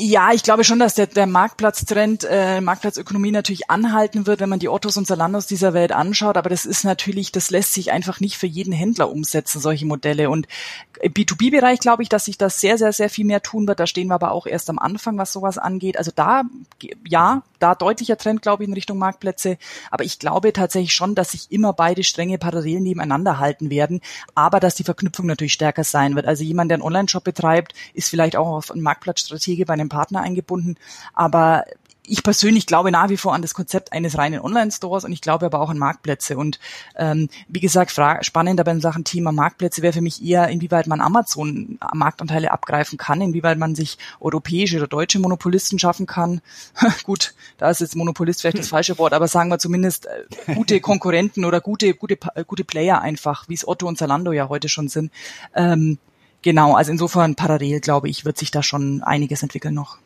Ja, 0.00 0.32
ich 0.32 0.42
glaube 0.42 0.64
schon, 0.64 0.78
dass 0.78 0.94
der, 0.94 1.06
der 1.06 1.26
Marktplatztrend, 1.26 2.24
äh, 2.28 2.60
Marktplatzökonomie 2.60 3.32
natürlich 3.32 3.68
anhalten 3.68 4.26
wird, 4.26 4.40
wenn 4.40 4.48
man 4.48 4.60
die 4.60 4.68
Ottos 4.68 4.96
und 4.96 5.06
Zalandos 5.06 5.46
dieser 5.46 5.74
Welt 5.74 5.92
anschaut. 5.92 6.36
Aber 6.36 6.50
das 6.50 6.66
ist 6.66 6.84
natürlich, 6.84 7.32
das 7.32 7.50
lässt 7.50 7.72
sich 7.72 7.90
einfach 7.90 8.20
nicht 8.20 8.36
für 8.36 8.46
jeden 8.46 8.72
Händler 8.72 9.10
umsetzen, 9.10 9.60
solche 9.60 9.86
Modelle. 9.86 10.30
Und 10.30 10.46
im 11.00 11.12
B2B-Bereich 11.12 11.80
glaube 11.80 12.02
ich, 12.02 12.08
dass 12.08 12.26
sich 12.26 12.38
das 12.38 12.60
sehr, 12.60 12.78
sehr, 12.78 12.92
sehr 12.92 13.10
viel 13.10 13.24
mehr 13.24 13.42
tun 13.42 13.66
wird. 13.66 13.80
Da 13.80 13.86
stehen 13.86 14.08
wir 14.08 14.14
aber 14.14 14.32
auch 14.32 14.46
erst 14.46 14.70
am 14.70 14.78
Anfang, 14.78 15.18
was 15.18 15.32
sowas 15.32 15.58
angeht. 15.58 15.98
Also 15.98 16.12
da, 16.14 16.42
ja, 17.06 17.42
da 17.58 17.74
deutlicher 17.74 18.16
Trend, 18.16 18.42
glaube 18.42 18.62
ich, 18.62 18.68
in 18.68 18.74
Richtung 18.74 18.98
Marktplätze. 18.98 19.58
Aber 19.90 20.04
ich 20.04 20.18
glaube 20.18 20.52
tatsächlich 20.52 20.94
schon, 20.94 21.14
dass 21.14 21.32
sich 21.32 21.50
immer 21.50 21.72
beide 21.72 22.04
Stränge 22.04 22.38
parallel 22.38 22.80
nebeneinander 22.80 23.38
halten 23.38 23.70
werden. 23.70 24.00
Aber 24.34 24.60
dass 24.60 24.74
die 24.74 24.84
Verknüpfung 24.84 25.26
natürlich 25.26 25.52
stärker 25.52 25.84
sein 25.84 26.16
wird. 26.16 26.26
Also 26.26 26.44
jemand, 26.44 26.70
der 26.70 26.76
einen 26.76 26.82
Online-Shop 26.82 27.24
betreibt, 27.24 27.74
ist 27.94 28.10
vielleicht 28.10 28.36
auch 28.36 28.48
auf 28.48 28.70
einen 28.70 28.82
Marktplatzstrategie 28.82 29.64
bei 29.64 29.74
einem 29.74 29.88
Partner 29.88 30.20
eingebunden. 30.20 30.76
Aber 31.14 31.64
ich 32.08 32.22
persönlich 32.22 32.66
glaube 32.66 32.90
nach 32.90 33.08
wie 33.08 33.16
vor 33.16 33.34
an 33.34 33.42
das 33.42 33.54
Konzept 33.54 33.92
eines 33.92 34.16
reinen 34.16 34.40
Online-Stores 34.40 35.04
und 35.04 35.12
ich 35.12 35.20
glaube 35.20 35.46
aber 35.46 35.60
auch 35.60 35.70
an 35.70 35.78
Marktplätze. 35.78 36.36
Und 36.36 36.58
ähm, 36.96 37.28
wie 37.48 37.60
gesagt, 37.60 37.92
spannender 38.22 38.64
bei 38.64 38.78
Sachen 38.78 39.04
Thema 39.04 39.32
Marktplätze 39.32 39.82
wäre 39.82 39.92
für 39.92 40.00
mich 40.00 40.24
eher, 40.24 40.48
inwieweit 40.48 40.86
man 40.86 41.00
Amazon 41.00 41.78
Marktanteile 41.92 42.52
abgreifen 42.52 42.98
kann, 42.98 43.20
inwieweit 43.20 43.58
man 43.58 43.74
sich 43.74 43.98
europäische 44.20 44.76
oder 44.78 44.86
deutsche 44.86 45.18
Monopolisten 45.18 45.78
schaffen 45.78 46.06
kann. 46.06 46.40
Gut, 47.04 47.34
da 47.56 47.70
ist 47.70 47.80
jetzt 47.80 47.96
Monopolist 47.96 48.40
vielleicht 48.40 48.58
das 48.58 48.68
falsche 48.78 48.98
Wort, 48.98 49.12
aber 49.12 49.28
sagen 49.28 49.50
wir 49.50 49.58
zumindest 49.58 50.06
äh, 50.06 50.54
gute 50.54 50.80
Konkurrenten 50.88 51.44
oder 51.44 51.60
gute, 51.60 51.94
gute, 51.94 52.18
gute 52.46 52.64
Player 52.64 53.00
einfach, 53.00 53.48
wie 53.48 53.54
es 53.54 53.66
Otto 53.66 53.86
und 53.86 53.98
Zalando 53.98 54.32
ja 54.32 54.48
heute 54.48 54.68
schon 54.68 54.88
sind. 54.88 55.12
Ähm, 55.54 55.98
genau, 56.42 56.74
also 56.74 56.92
insofern 56.92 57.34
parallel, 57.34 57.80
glaube 57.80 58.08
ich, 58.08 58.24
wird 58.24 58.38
sich 58.38 58.50
da 58.50 58.62
schon 58.62 59.02
einiges 59.02 59.42
entwickeln 59.42 59.74
noch 59.74 59.98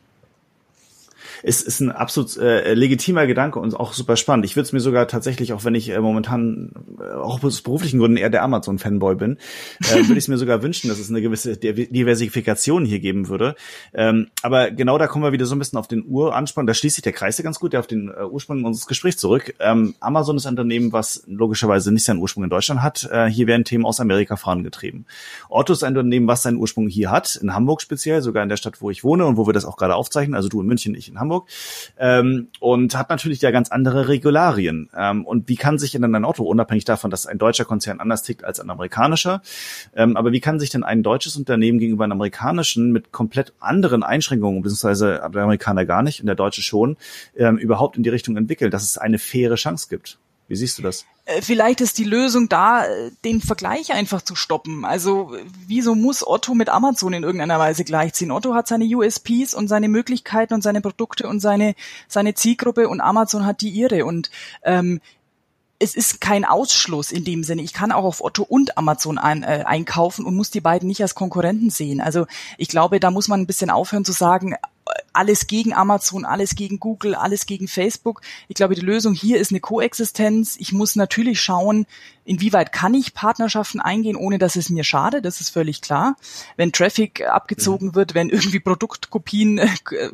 ist, 1.43 1.67
ist 1.67 1.81
ein 1.81 1.91
absolut 1.91 2.37
äh, 2.37 2.75
legitimer 2.75 3.27
Gedanke 3.27 3.59
und 3.59 3.79
auch 3.79 3.93
super 3.93 4.17
spannend. 4.17 4.45
Ich 4.45 4.57
würde 4.57 4.67
es 4.67 4.73
mir 4.73 4.81
sogar 4.81 5.09
tatsächlich, 5.09 5.53
auch 5.53 5.65
wenn 5.65 5.75
ich 5.75 5.91
äh, 5.91 6.01
momentan 6.01 6.73
äh, 7.01 7.15
auch 7.15 7.43
aus 7.43 7.63
beruflichen 7.63 7.99
Gründen 7.99 8.17
eher 8.17 8.31
der 8.31 8.43
Amazon-Fanboy 8.43 9.17
bin, 9.17 9.39
äh, 9.81 9.95
würde 10.09 10.13
ich 10.13 10.25
es 10.25 10.29
mir 10.29 10.39
sogar 10.39 10.63
wünschen, 10.63 10.89
dass 10.89 10.99
es 10.99 11.11
eine 11.11 11.23
gewisse 11.23 11.57
Diversifikation 11.57 12.85
hier 12.85 13.01
geben 13.01 13.29
würde. 13.29 13.55
Ähm, 13.95 14.29
aber 14.43 14.71
genau 14.71 14.99
da 14.99 15.07
kommen 15.07 15.25
wir 15.25 15.33
wieder 15.33 15.47
so 15.47 15.55
ein 15.55 15.59
bisschen 15.59 15.79
auf 15.79 15.89
den 15.89 16.05
Uranspann. 16.07 16.67
Da 16.67 16.75
schließt 16.75 16.97
sich 16.97 17.03
der 17.03 17.13
Kreis 17.13 17.39
ja 17.39 17.45
ganz 17.45 17.59
gut, 17.59 17.73
der 17.73 17.81
auf 17.81 17.87
den 17.87 18.09
äh, 18.09 18.25
Ursprung 18.25 18.65
unseres 18.65 18.87
Gesprächs 18.87 19.17
zurück. 19.17 19.55
Ähm, 19.59 19.95
Amazon 20.01 20.37
ist 20.37 20.47
ein 20.47 20.51
Unternehmen, 20.51 20.93
was 20.93 21.25
logischerweise 21.27 21.93
nicht 21.93 22.05
seinen 22.05 22.19
Ursprung 22.19 22.45
in 22.45 22.51
Deutschland 22.51 22.83
hat. 22.83 23.09
Äh, 23.11 23.27
hier 23.27 23.47
werden 23.47 23.65
Themen 23.65 23.85
aus 23.85 24.01
Amerika 24.01 24.37
vorangetrieben. 24.37 25.07
Otto 25.49 25.73
ist 25.73 25.83
ein 25.83 25.97
Unternehmen, 25.97 26.27
was 26.27 26.43
seinen 26.43 26.57
Ursprung 26.57 26.89
hier 26.89 27.11
hat, 27.11 27.37
in 27.37 27.55
Hamburg 27.55 27.83
speziell, 27.83 28.23
sogar 28.23 28.43
in 28.43 28.49
der 28.49 28.57
Stadt, 28.57 28.81
wo 28.81 28.91
ich 28.91 29.05
wohne 29.05 29.27
und 29.27 29.37
wo 29.37 29.47
wir 29.47 29.53
das 29.53 29.65
auch 29.65 29.77
gerade 29.77 29.95
aufzeichnen. 29.95 30.35
Also 30.35 30.49
du 30.49 30.61
in 30.61 30.67
München, 30.67 30.95
ich 30.95 31.09
in 31.09 31.19
Hamburg. 31.19 31.32
Hamburg 31.33 31.49
ähm, 31.99 32.49
und 32.61 32.97
hat 32.97 33.11
natürlich 33.11 33.41
ja 33.41 33.51
ganz 33.51 33.71
andere 33.71 34.09
Regularien. 34.09 34.91
Ähm, 34.97 35.25
und 35.25 35.49
wie 35.49 35.57
kann 35.57 35.79
sich 35.79 35.93
denn 35.93 36.05
ein 36.05 36.25
Auto, 36.25 36.45
unabhängig 36.45 36.85
davon, 36.85 37.11
dass 37.11 37.27
ein 37.27 37.39
deutscher 37.39 37.65
Konzern 37.65 38.01
anders 38.01 38.23
tickt 38.23 38.45
als 38.45 38.61
ein 38.61 38.71
amerikanischer, 38.71 39.43
ähm, 39.95 40.17
aber 40.17 40.33
wie 40.33 40.41
kann 40.41 40.61
sich 40.61 40.71
denn 40.71 40.85
ein 40.85 41.03
deutsches 41.03 41.37
Unternehmen 41.37 41.79
gegenüber 41.79 42.05
einem 42.05 42.13
amerikanischen 42.13 42.93
mit 42.93 43.13
komplett 43.13 43.53
anderen 43.61 44.03
Einschränkungen, 44.03 44.63
beziehungsweise 44.63 45.23
der 45.33 45.43
Amerikaner 45.43 45.87
gar 45.87 46.03
nicht 46.03 46.21
und 46.21 46.27
der 46.27 46.35
Deutsche 46.35 46.63
schon, 46.63 46.97
ähm, 47.37 47.57
überhaupt 47.57 47.97
in 47.97 48.03
die 48.03 48.11
Richtung 48.11 48.37
entwickeln, 48.37 48.71
dass 48.71 48.83
es 48.83 48.99
eine 48.99 49.19
faire 49.19 49.55
Chance 49.55 49.87
gibt? 49.89 50.19
Wie 50.53 50.57
siehst 50.57 50.77
du 50.77 50.83
das? 50.83 51.07
Äh, 51.25 51.41
vielleicht 51.41 51.81
ist 51.81 51.97
die 51.97 52.05
Lösung 52.05 52.47
da, 52.47 52.85
äh, 52.85 53.11
den 53.25 53.41
Vergleich 53.41 53.95
einfach 53.95 54.21
zu 54.21 54.35
stoppen. 54.35 54.85
Also 54.85 55.35
wieso 55.67 55.95
muss 55.95 56.27
Otto 56.27 56.53
mit 56.53 56.69
Amazon 56.69 57.15
in 57.15 57.23
irgendeiner 57.23 57.59
Weise 57.59 57.85
gleichziehen? 57.85 58.31
Otto 58.31 58.53
hat 58.53 58.69
seine 58.69 58.85
USPs 58.85 59.55
und 59.55 59.69
seine 59.69 59.89
Möglichkeiten 59.89 60.53
und 60.53 60.61
seine 60.61 60.83
Produkte 60.83 61.27
und 61.27 61.41
seine 61.41 61.75
seine 62.07 62.35
Zielgruppe 62.35 62.91
und 62.91 63.01
Amazon 63.01 63.47
hat 63.47 63.63
die 63.63 63.71
ihre. 63.71 64.05
Und 64.05 64.31
ähm, 64.63 65.01
es 65.79 65.95
ist 65.95 66.21
kein 66.21 66.45
Ausschluss 66.45 67.13
in 67.13 67.25
dem 67.25 67.45
Sinne. 67.45 67.63
Ich 67.63 67.73
kann 67.73 67.91
auch 67.91 68.05
auf 68.05 68.23
Otto 68.23 68.43
und 68.43 68.77
Amazon 68.77 69.17
ein, 69.17 69.45
äh, 69.45 69.65
einkaufen 69.65 70.27
und 70.27 70.37
muss 70.37 70.51
die 70.51 70.61
beiden 70.61 70.87
nicht 70.87 71.01
als 71.01 71.15
Konkurrenten 71.15 71.71
sehen. 71.71 72.03
Also 72.03 72.27
ich 72.59 72.69
glaube, 72.69 73.01
da 73.01 73.11
muss 73.11 73.27
man 73.27 73.41
ein 73.41 73.47
bisschen 73.47 73.71
aufhören 73.71 74.05
zu 74.05 74.13
sagen, 74.13 74.55
alles 75.13 75.47
gegen 75.47 75.75
Amazon, 75.75 76.25
alles 76.25 76.55
gegen 76.55 76.81
Google, 76.81 77.15
alles 77.15 77.47
gegen 77.47 77.69
Facebook. 77.69 78.23
Ich 78.49 78.57
glaube, 78.57 78.75
die 78.75 78.81
Lösung 78.81 79.15
hier 79.15 79.39
ist 79.39 79.51
eine 79.51 79.61
Koexistenz. 79.61 80.57
Ich 80.59 80.73
muss 80.73 80.97
natürlich 80.97 81.41
schauen, 81.41 81.87
inwieweit 82.25 82.73
kann 82.73 82.95
ich 82.95 83.15
Partnerschaften 83.15 83.81
eingehen, 83.81 84.17
ohne 84.17 84.39
dass 84.39 84.57
es 84.57 84.71
mir 84.71 84.85
schade. 84.85 85.21
Das 85.21 85.41
ist 85.41 85.51
völlig 85.51 85.83
klar. 85.83 86.17
Wenn 86.57 86.73
Traffic 86.73 87.27
abgezogen 87.27 87.89
mhm. 87.89 87.95
wird, 87.95 88.15
wenn 88.15 88.31
irgendwie 88.31 88.61
Produktkopien, 88.61 89.59
äh, 89.59 89.69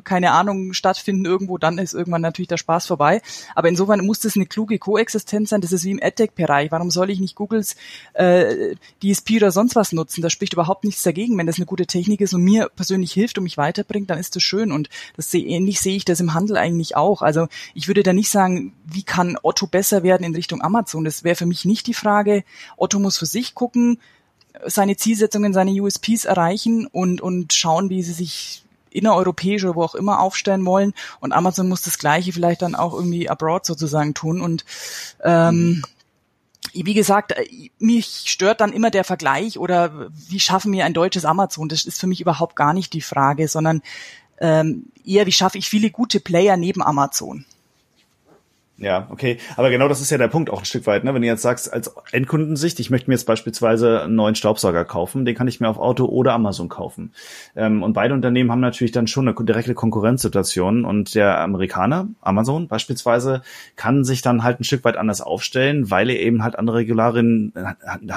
keine 0.05 0.33
Ahnung, 0.33 0.73
stattfinden 0.73 1.25
irgendwo, 1.25 1.59
dann 1.59 1.79
ist 1.79 1.95
irgendwann 1.95 2.23
natürlich 2.23 2.49
der 2.49 2.57
Spaß 2.57 2.87
vorbei. 2.87 3.23
Aber 3.55 3.69
insofern 3.69 4.05
muss 4.05 4.21
das 4.21 4.37
eine 4.37 4.47
kluge 4.47 4.79
Koexistenz 4.79 5.51
sein. 5.51 5.61
Das 5.61 5.73
ist 5.73 5.85
wie 5.85 5.93
im 5.93 6.03
AdTech-Bereich. 6.03 6.71
Warum 6.73 6.91
soll 6.91 7.11
ich 7.11 7.21
nicht 7.21 7.37
Googles 7.37 7.77
äh, 8.15 8.75
DSP 9.03 9.37
oder 9.37 9.53
sonst 9.53 9.77
was 9.77 9.93
nutzen? 9.93 10.23
Da 10.23 10.31
spricht 10.31 10.55
überhaupt 10.55 10.85
nichts 10.85 11.03
dagegen. 11.03 11.39
Wenn 11.39 11.47
das 11.47 11.57
eine 11.57 11.67
gute 11.67 11.87
Technik 11.87 12.21
ist 12.21 12.35
und 12.35 12.43
mir 12.43 12.69
persönlich 12.75 13.13
hilft 13.13 13.39
und 13.39 13.45
mich 13.45 13.59
weiterbringt, 13.59 14.11
dann 14.11 14.19
ist 14.19 14.35
das 14.35 14.43
schön. 14.43 14.58
Und 14.67 14.89
das 15.17 15.31
sehe, 15.31 15.45
ähnlich 15.45 15.81
sehe 15.81 15.97
ich 15.97 16.05
das 16.05 16.21
im 16.21 16.35
Handel 16.35 16.57
eigentlich 16.57 16.97
auch. 16.97 17.23
Also 17.23 17.49
ich 17.75 17.89
würde 17.89 18.03
da 18.03 18.13
nicht 18.13 18.31
sagen, 18.31 18.73
wie 18.85 19.03
kann 19.03 19.39
Otto 19.43 19.67
besser 19.67 20.03
werden 20.03 20.25
in 20.25 20.35
Richtung 20.35 20.63
Amazon? 20.63 21.05
Das 21.05 21.25
wäre 21.25 21.37
für 21.37 21.47
mich 21.47 21.65
nicht 21.65 21.87
die 21.87 21.95
Frage. 21.95 22.45
Otto 22.77 22.99
muss 22.99 23.19
für 23.19 23.27
sich 23.27 23.55
gucken, 23.55 23.99
seine 24.67 24.97
Zielsetzungen, 24.97 25.53
seine 25.53 25.71
USPs 25.71 26.25
erreichen 26.25 26.87
und, 26.87 27.21
und 27.21 27.53
schauen, 27.53 27.91
wie 27.91 28.03
sie 28.03 28.13
sich 28.13 28.65
innereuropäisch 28.91 29.65
oder 29.65 29.77
wo 29.77 29.83
auch 29.83 29.95
immer 29.95 30.21
aufstellen 30.21 30.65
wollen. 30.65 30.95
Und 31.21 31.33
Amazon 31.33 31.69
muss 31.69 31.83
das 31.83 31.99
Gleiche 31.99 32.33
vielleicht 32.33 32.63
dann 32.63 32.75
auch 32.75 32.95
irgendwie 32.95 33.29
abroad 33.29 33.67
sozusagen 33.67 34.15
tun. 34.15 34.41
Und 34.41 34.65
ähm, 35.23 35.83
wie 36.73 36.95
gesagt, 36.95 37.35
mich 37.79 38.25
stört 38.27 38.61
dann 38.61 38.73
immer 38.73 38.91
der 38.91 39.05
Vergleich 39.05 39.59
oder 39.59 40.11
wie 40.29 40.41
schaffen 40.41 40.73
wir 40.73 40.85
ein 40.85 40.95
deutsches 40.95 41.25
Amazon? 41.25 41.69
Das 41.69 41.85
ist 41.85 42.01
für 42.01 42.07
mich 42.07 42.21
überhaupt 42.21 42.57
gar 42.57 42.73
nicht 42.73 42.93
die 42.93 43.01
Frage, 43.01 43.49
sondern 43.49 43.83
ähm, 44.41 44.87
eher, 45.05 45.27
wie 45.27 45.33
schaffe 45.33 45.59
ich 45.59 45.69
viele 45.69 45.91
gute 45.91 46.21
Player 46.21 46.57
neben 46.57 46.83
Amazon? 46.83 47.45
Ja, 48.81 49.09
okay. 49.11 49.39
Aber 49.57 49.71
genau 49.71 49.89
das 49.89 50.01
ist 50.01 50.11
ja 50.11 50.19
der 50.19 50.29
Punkt 50.29 50.51
auch 50.51 50.61
ein 50.61 50.65
Stück 50.65 50.87
weit, 50.87 51.03
ne? 51.03 51.13
Wenn 51.13 51.23
du 51.23 51.27
jetzt 51.27 51.43
sagst, 51.43 51.73
als 51.73 51.93
Endkundensicht, 52.13 52.79
ich 52.79 52.91
möchte 52.91 53.11
mir 53.11 53.15
jetzt 53.15 53.27
beispielsweise 53.27 54.03
einen 54.03 54.15
neuen 54.15 54.37
Staubsauger 54.37 54.85
kaufen, 54.85 55.25
den 55.25 55.35
kann 55.35 55.49
ich 55.49 55.59
mir 55.59 55.69
auf 55.69 55.79
Auto 55.79 56.05
oder 56.05 56.33
Amazon 56.33 56.69
kaufen. 56.69 57.13
Ähm, 57.57 57.83
und 57.83 57.93
beide 57.95 58.15
Unternehmen 58.15 58.53
haben 58.53 58.61
natürlich 58.61 58.93
dann 58.93 59.09
schon 59.09 59.27
eine 59.27 59.45
direkte 59.45 59.75
Konkurrenzsituation 59.75 60.85
und 60.85 61.17
der 61.17 61.41
Amerikaner, 61.41 62.07
Amazon 62.21 62.69
beispielsweise, 62.69 63.43
kann 63.75 64.05
sich 64.05 64.23
dann 64.23 64.45
halt 64.45 64.61
ein 64.61 64.65
Stück 64.65 64.85
weit 64.85 64.97
anders 64.97 65.23
aufstellen, 65.23 65.91
weil 65.91 66.09
er 66.09 66.21
eben 66.21 66.45
halt 66.45 66.57
andere 66.57 66.77
Regularien 66.77 67.53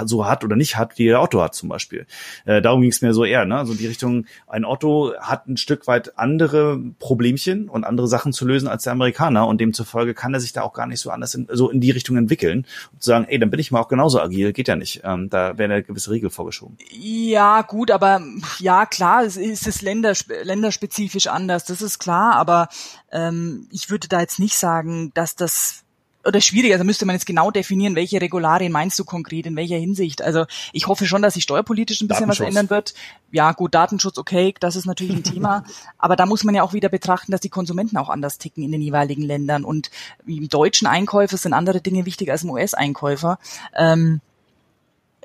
so 0.06 0.28
hat 0.28 0.44
oder 0.44 0.56
nicht 0.56 0.78
hat, 0.78 1.00
wie 1.00 1.06
der 1.06 1.24
Otto 1.24 1.42
hat 1.42 1.56
zum 1.56 1.70
Beispiel. 1.70 2.06
Äh, 2.46 2.62
darum 2.62 2.82
ging 2.82 2.92
es 2.92 3.02
mir 3.02 3.16
so 3.16 3.26
eher, 3.26 3.46
ne? 3.46 3.58
Also 3.58 3.74
die 3.74 3.88
Richtung, 3.88 4.26
ein 4.46 4.66
Otto 4.66 5.14
hat 5.20 5.48
ein 5.48 5.58
Stück 5.58 5.88
weit 5.88 6.20
andere 6.20 6.80
Problemchen 7.00 7.68
und 7.68 7.84
andere 7.84 8.08
Sachen 8.08 8.32
zu 8.32 8.46
lösen 8.46 8.68
als 8.68 8.84
der 8.84 8.94
Amerikaner 8.94 9.48
und 9.48 9.60
demzufolge 9.60 10.14
kann 10.14 10.36
er 10.36 10.40
sich 10.40 10.51
sich 10.52 10.54
da 10.54 10.64
auch 10.64 10.74
gar 10.74 10.86
nicht 10.86 11.00
so 11.00 11.10
anders 11.10 11.34
in, 11.34 11.48
so 11.52 11.70
in 11.70 11.82
die 11.82 11.92
Richtung 11.92 12.18
entwickeln 12.18 12.66
und 12.92 13.04
sagen, 13.04 13.26
ey, 13.28 13.40
dann 13.40 13.50
bin 13.50 13.60
ich 13.60 13.72
mal 13.72 13.80
auch 13.80 13.88
genauso 13.88 14.20
agil, 14.20 14.54
geht 14.54 14.68
ja 14.68 14.76
nicht. 14.76 15.02
Ähm, 15.04 15.30
da 15.30 15.58
wäre 15.58 15.74
eine 15.74 15.84
gewisse 15.84 16.12
Regel 16.12 16.30
vorgeschoben. 16.30 16.78
Ja, 16.92 17.62
gut, 17.62 17.92
aber 17.92 18.22
ja, 18.60 18.86
klar, 18.86 19.24
es 19.24 19.38
ist 19.38 19.68
es 19.68 19.82
länders, 19.82 20.26
länderspezifisch 20.44 21.28
anders, 21.28 21.66
das 21.66 21.82
ist 21.82 22.00
klar, 22.00 22.36
aber 22.36 22.68
ähm, 23.12 23.68
ich 23.72 23.90
würde 23.90 24.08
da 24.08 24.20
jetzt 24.20 24.40
nicht 24.40 24.58
sagen, 24.58 25.12
dass 25.14 25.36
das 25.36 25.81
oder 26.26 26.42
schwierig, 26.42 26.74
also 26.74 26.84
müsste 26.84 27.06
man 27.06 27.16
jetzt 27.16 27.26
genau 27.26 27.52
definieren, 27.52 27.96
welche 27.96 28.22
Regularien 28.22 28.72
meinst 28.72 28.98
du 29.00 29.06
konkret, 29.06 29.46
in 29.46 29.56
welcher 29.56 29.78
Hinsicht. 29.78 30.22
Also 30.22 30.46
ich 30.74 30.88
hoffe 30.88 31.06
schon, 31.06 31.22
dass 31.22 31.34
sich 31.34 31.44
steuerpolitisch 31.44 32.02
ein 32.02 32.08
bisschen 32.08 32.28
was 32.28 32.40
ändern 32.40 32.70
wird. 32.70 32.94
Ja, 33.32 33.52
gut, 33.54 33.74
Datenschutz, 33.74 34.18
okay, 34.18 34.54
das 34.60 34.76
ist 34.76 34.86
natürlich 34.86 35.16
ein 35.16 35.24
Thema. 35.24 35.64
Aber 35.98 36.16
da 36.16 36.26
muss 36.26 36.44
man 36.44 36.56
ja 36.56 36.64
auch 36.64 36.74
wieder 36.74 36.90
betrachten, 36.90 37.32
dass 37.32 37.42
die 37.42 37.50
Konsumenten 37.50 37.98
auch 37.98 38.10
anders 38.10 38.38
ticken 38.38 38.64
in 38.64 38.72
den 38.72 38.82
jeweiligen 38.82 39.24
Ländern. 39.24 39.64
Und 39.64 39.90
im 40.26 40.50
deutschen 40.50 40.88
Einkäufer 40.88 41.38
sind 41.38 41.54
andere 41.54 41.82
Dinge 41.82 42.06
wichtiger 42.06 42.34
als 42.34 42.44
im 42.44 42.52
US-Einkäufer. 42.52 43.40
Ähm, 43.76 44.22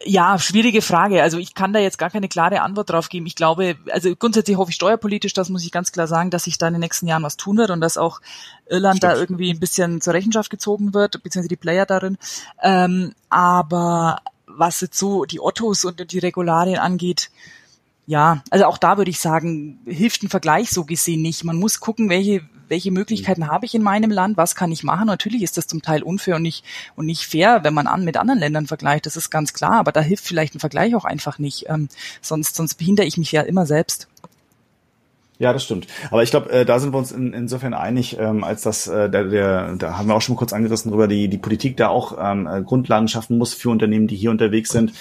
ja, 0.05 0.39
schwierige 0.39 0.83
Frage. 0.83 1.23
Also 1.23 1.39
ich 1.39 1.55
kann 1.55 1.73
da 1.73 1.79
jetzt 1.79 1.99
gar 1.99 2.11
keine 2.11 2.29
klare 2.29 2.61
Antwort 2.61 2.91
drauf 2.91 3.09
geben. 3.09 3.27
Ich 3.27 3.35
glaube, 3.35 3.77
also 3.91 4.15
grundsätzlich 4.15 4.57
hoffe 4.57 4.71
ich 4.71 4.77
steuerpolitisch, 4.77 5.33
das 5.33 5.49
muss 5.49 5.65
ich 5.65 5.73
ganz 5.73 5.91
klar 5.91 6.07
sagen, 6.07 6.31
dass 6.31 6.45
sich 6.45 6.59
da 6.59 6.67
in 6.69 6.75
den 6.75 6.81
nächsten 6.81 7.07
Jahren 7.07 7.23
was 7.23 7.37
tun 7.37 7.57
wird 7.57 7.71
und 7.71 7.81
dass 7.81 7.97
auch 7.97 8.21
Irland 8.69 8.99
Stimmt. 8.99 9.13
da 9.13 9.19
irgendwie 9.19 9.51
ein 9.51 9.61
bisschen 9.61 10.01
zur 10.01 10.15
Rechenschaft 10.15 10.51
gezogen 10.51 10.93
wird, 10.93 11.23
beziehungsweise 11.23 11.49
die 11.49 11.57
Player 11.57 11.87
darin. 11.87 12.19
Ähm, 12.63 13.15
aber 13.31 14.21
was 14.47 14.81
jetzt 14.81 14.99
so 14.99 15.25
die 15.25 15.41
Ottos 15.41 15.85
und 15.85 16.13
die 16.13 16.19
Regularien 16.19 16.79
angeht, 16.79 17.31
ja, 18.07 18.43
also 18.51 18.67
auch 18.67 18.79
da 18.79 18.99
würde 18.99 19.11
ich 19.11 19.19
sagen, 19.19 19.81
hilft 19.85 20.23
ein 20.23 20.29
Vergleich 20.29 20.71
so 20.71 20.85
gesehen 20.85 21.23
nicht. 21.23 21.43
Man 21.43 21.57
muss 21.57 21.81
gucken, 21.81 22.09
welche, 22.09 22.43
welche 22.69 22.93
Möglichkeiten 22.93 23.43
mhm. 23.43 23.49
habe 23.49 23.67
ich 23.67 23.75
in 23.75 23.83
meinem 23.83 24.13
Land, 24.13 24.37
was 24.37 24.55
kann 24.55 24.71
ich 24.71 24.85
machen. 24.85 25.09
Natürlich 25.09 25.43
ist 25.43 25.57
das 25.57 25.67
zum 25.67 25.83
Teil 25.83 26.05
unfair 26.05 26.37
und 26.37 26.43
nicht, 26.43 26.65
und 26.95 27.07
nicht 27.07 27.27
fair, 27.27 27.65
wenn 27.65 27.75
man 27.75 27.89
an 27.89 28.05
mit 28.05 28.17
anderen 28.17 28.39
Ländern 28.39 28.69
vergleicht, 28.69 29.07
das 29.07 29.17
ist 29.17 29.31
ganz 29.31 29.53
klar, 29.53 29.73
aber 29.73 29.91
da 29.91 30.01
hilft 30.01 30.25
vielleicht 30.25 30.55
ein 30.55 30.61
Vergleich 30.61 30.95
auch 30.95 31.05
einfach 31.05 31.41
nicht. 31.41 31.65
Ähm, 31.69 31.89
sonst, 32.23 32.55
sonst 32.55 32.77
behindere 32.77 33.07
ich 33.07 33.19
mich 33.19 33.33
ja 33.33 33.43
immer 33.43 33.67
selbst. 33.67 34.07
Ja, 35.39 35.53
das 35.53 35.65
stimmt. 35.65 35.87
Aber 36.11 36.23
ich 36.23 36.31
glaube, 36.31 36.51
äh, 36.51 36.65
da 36.65 36.79
sind 36.79 36.93
wir 36.93 36.99
uns 36.99 37.13
in, 37.13 37.33
insofern 37.33 37.75
einig, 37.75 38.17
ähm, 38.19 38.45
als 38.45 38.63
dass 38.63 38.87
äh, 38.87 39.11
der, 39.11 39.25
der, 39.25 39.77
da 39.77 39.99
haben 39.99 40.09
wir 40.09 40.15
auch 40.15 40.23
schon 40.23 40.35
mal 40.35 40.39
kurz 40.39 40.53
angerissen 40.53 40.91
darüber, 40.91 41.09
die 41.09 41.29
die 41.29 41.39
Politik 41.39 41.77
da 41.77 41.89
auch 41.89 42.17
ähm, 42.19 42.47
äh, 42.47 42.63
Grundlagen 42.63 43.09
schaffen 43.09 43.37
muss 43.39 43.53
für 43.53 43.71
Unternehmen, 43.71 44.07
die 44.07 44.17
hier 44.17 44.31
unterwegs 44.31 44.71
sind, 44.71 44.93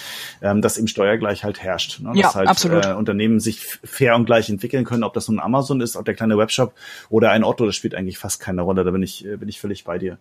ähm, 0.42 0.62
dass 0.62 0.78
eben 0.78 0.88
Steuergleichheit 0.88 1.62
herrscht. 1.62 2.02
Ne? 2.02 2.10
Dass 2.10 2.18
ja, 2.18 2.36
halt 2.36 2.50
absolut. 2.50 2.86
Äh, 2.86 2.94
Unternehmen 2.94 3.40
sich 3.40 3.62
fair 3.62 4.16
und 4.16 4.26
gleich 4.26 4.50
entwickeln 4.50 4.84
können, 4.84 5.04
ob 5.04 5.14
das 5.14 5.28
nun 5.28 5.40
Amazon 5.40 5.82
ist, 5.82 5.96
ob 5.96 6.06
der 6.06 6.16
kleine 6.16 6.38
Webshop 6.38 6.74
oder 7.10 7.32
ein 7.32 7.44
Otto, 7.44 7.66
das 7.66 7.76
spielt 7.76 7.96
eigentlich 7.96 8.18
fast 8.18 8.40
keine 8.40 8.62
Rolle. 8.62 8.84
Da 8.84 8.92
bin 8.92 9.04
ich 9.04 9.26
äh, 9.26 9.38
bin 9.38 9.50
ich 9.50 9.60
völlig 9.60 9.84
bei 9.84 9.98
dir. 9.98 10.18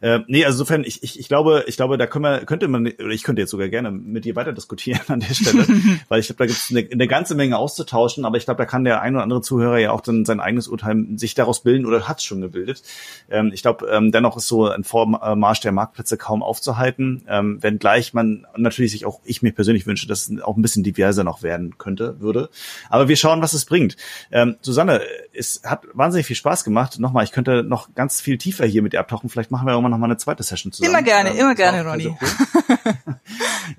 Äh, 0.00 0.20
nee, 0.28 0.44
also 0.44 0.56
insofern, 0.56 0.84
ich, 0.84 1.02
ich, 1.02 1.18
ich 1.18 1.28
glaube, 1.28 1.64
ich 1.66 1.76
glaube, 1.76 1.98
da 1.98 2.06
können 2.06 2.24
wir, 2.24 2.44
könnte 2.44 2.68
man, 2.68 2.86
oder 2.86 3.10
ich 3.10 3.22
könnte 3.22 3.42
jetzt 3.42 3.50
sogar 3.50 3.68
gerne 3.68 3.90
mit 3.90 4.24
dir 4.24 4.36
weiter 4.36 4.52
diskutieren 4.52 5.00
an 5.08 5.20
der 5.20 5.34
Stelle, 5.34 5.66
weil 6.08 6.20
ich 6.20 6.26
glaube, 6.26 6.38
da 6.38 6.46
gibt 6.46 6.58
es 6.58 6.70
eine, 6.70 6.86
eine 6.90 7.08
ganze 7.08 7.34
Menge 7.34 7.56
auszutauschen, 7.56 8.24
aber 8.24 8.36
ich 8.36 8.44
glaube, 8.44 8.58
da 8.58 8.64
kann 8.64 8.84
der 8.84 9.00
ein 9.02 9.14
oder 9.14 9.22
andere 9.22 9.40
Zuhörer 9.56 9.78
ja 9.78 9.90
auch 9.90 10.02
dann 10.02 10.24
sein 10.24 10.40
eigenes 10.40 10.68
Urteil 10.68 11.06
sich 11.16 11.34
daraus 11.34 11.62
bilden 11.62 11.86
oder 11.86 12.06
hat 12.06 12.18
es 12.18 12.24
schon 12.24 12.42
gebildet. 12.42 12.82
Ähm, 13.30 13.50
ich 13.54 13.62
glaube, 13.62 13.86
ähm, 13.90 14.12
dennoch 14.12 14.36
ist 14.36 14.48
so 14.48 14.68
ein 14.68 14.84
Vormarsch 14.84 15.60
der 15.60 15.72
Marktplätze 15.72 16.18
kaum 16.18 16.42
aufzuhalten, 16.42 17.24
ähm, 17.28 17.62
wenngleich 17.62 18.12
man 18.12 18.46
natürlich 18.56 18.92
sich 18.92 19.06
auch, 19.06 19.20
ich 19.24 19.40
mir 19.40 19.52
persönlich 19.52 19.86
wünsche, 19.86 20.06
dass 20.06 20.28
es 20.28 20.42
auch 20.42 20.56
ein 20.56 20.62
bisschen 20.62 20.82
diverser 20.84 21.24
noch 21.24 21.42
werden 21.42 21.78
könnte, 21.78 22.20
würde. 22.20 22.50
Aber 22.90 23.08
wir 23.08 23.16
schauen, 23.16 23.40
was 23.40 23.54
es 23.54 23.64
bringt. 23.64 23.96
Ähm, 24.30 24.56
Susanne, 24.60 25.00
es 25.32 25.62
hat 25.64 25.84
wahnsinnig 25.94 26.26
viel 26.26 26.36
Spaß 26.36 26.64
gemacht. 26.64 26.98
Nochmal, 26.98 27.24
ich 27.24 27.32
könnte 27.32 27.62
noch 27.62 27.94
ganz 27.94 28.20
viel 28.20 28.36
tiefer 28.36 28.66
hier 28.66 28.82
mit 28.82 28.92
dir 28.92 29.00
abtauchen. 29.00 29.30
Vielleicht 29.30 29.50
machen 29.50 29.66
wir 29.66 29.72
irgendwann 29.72 29.92
noch 29.92 29.98
mal 29.98 30.06
eine 30.06 30.18
zweite 30.18 30.42
Session 30.42 30.72
zusammen. 30.72 30.94
Immer 30.94 31.02
gerne, 31.02 31.30
ähm, 31.30 31.38
immer 31.38 31.54
gerne, 31.54 31.88
Ronny. 31.88 32.14
Cool. 32.20 32.94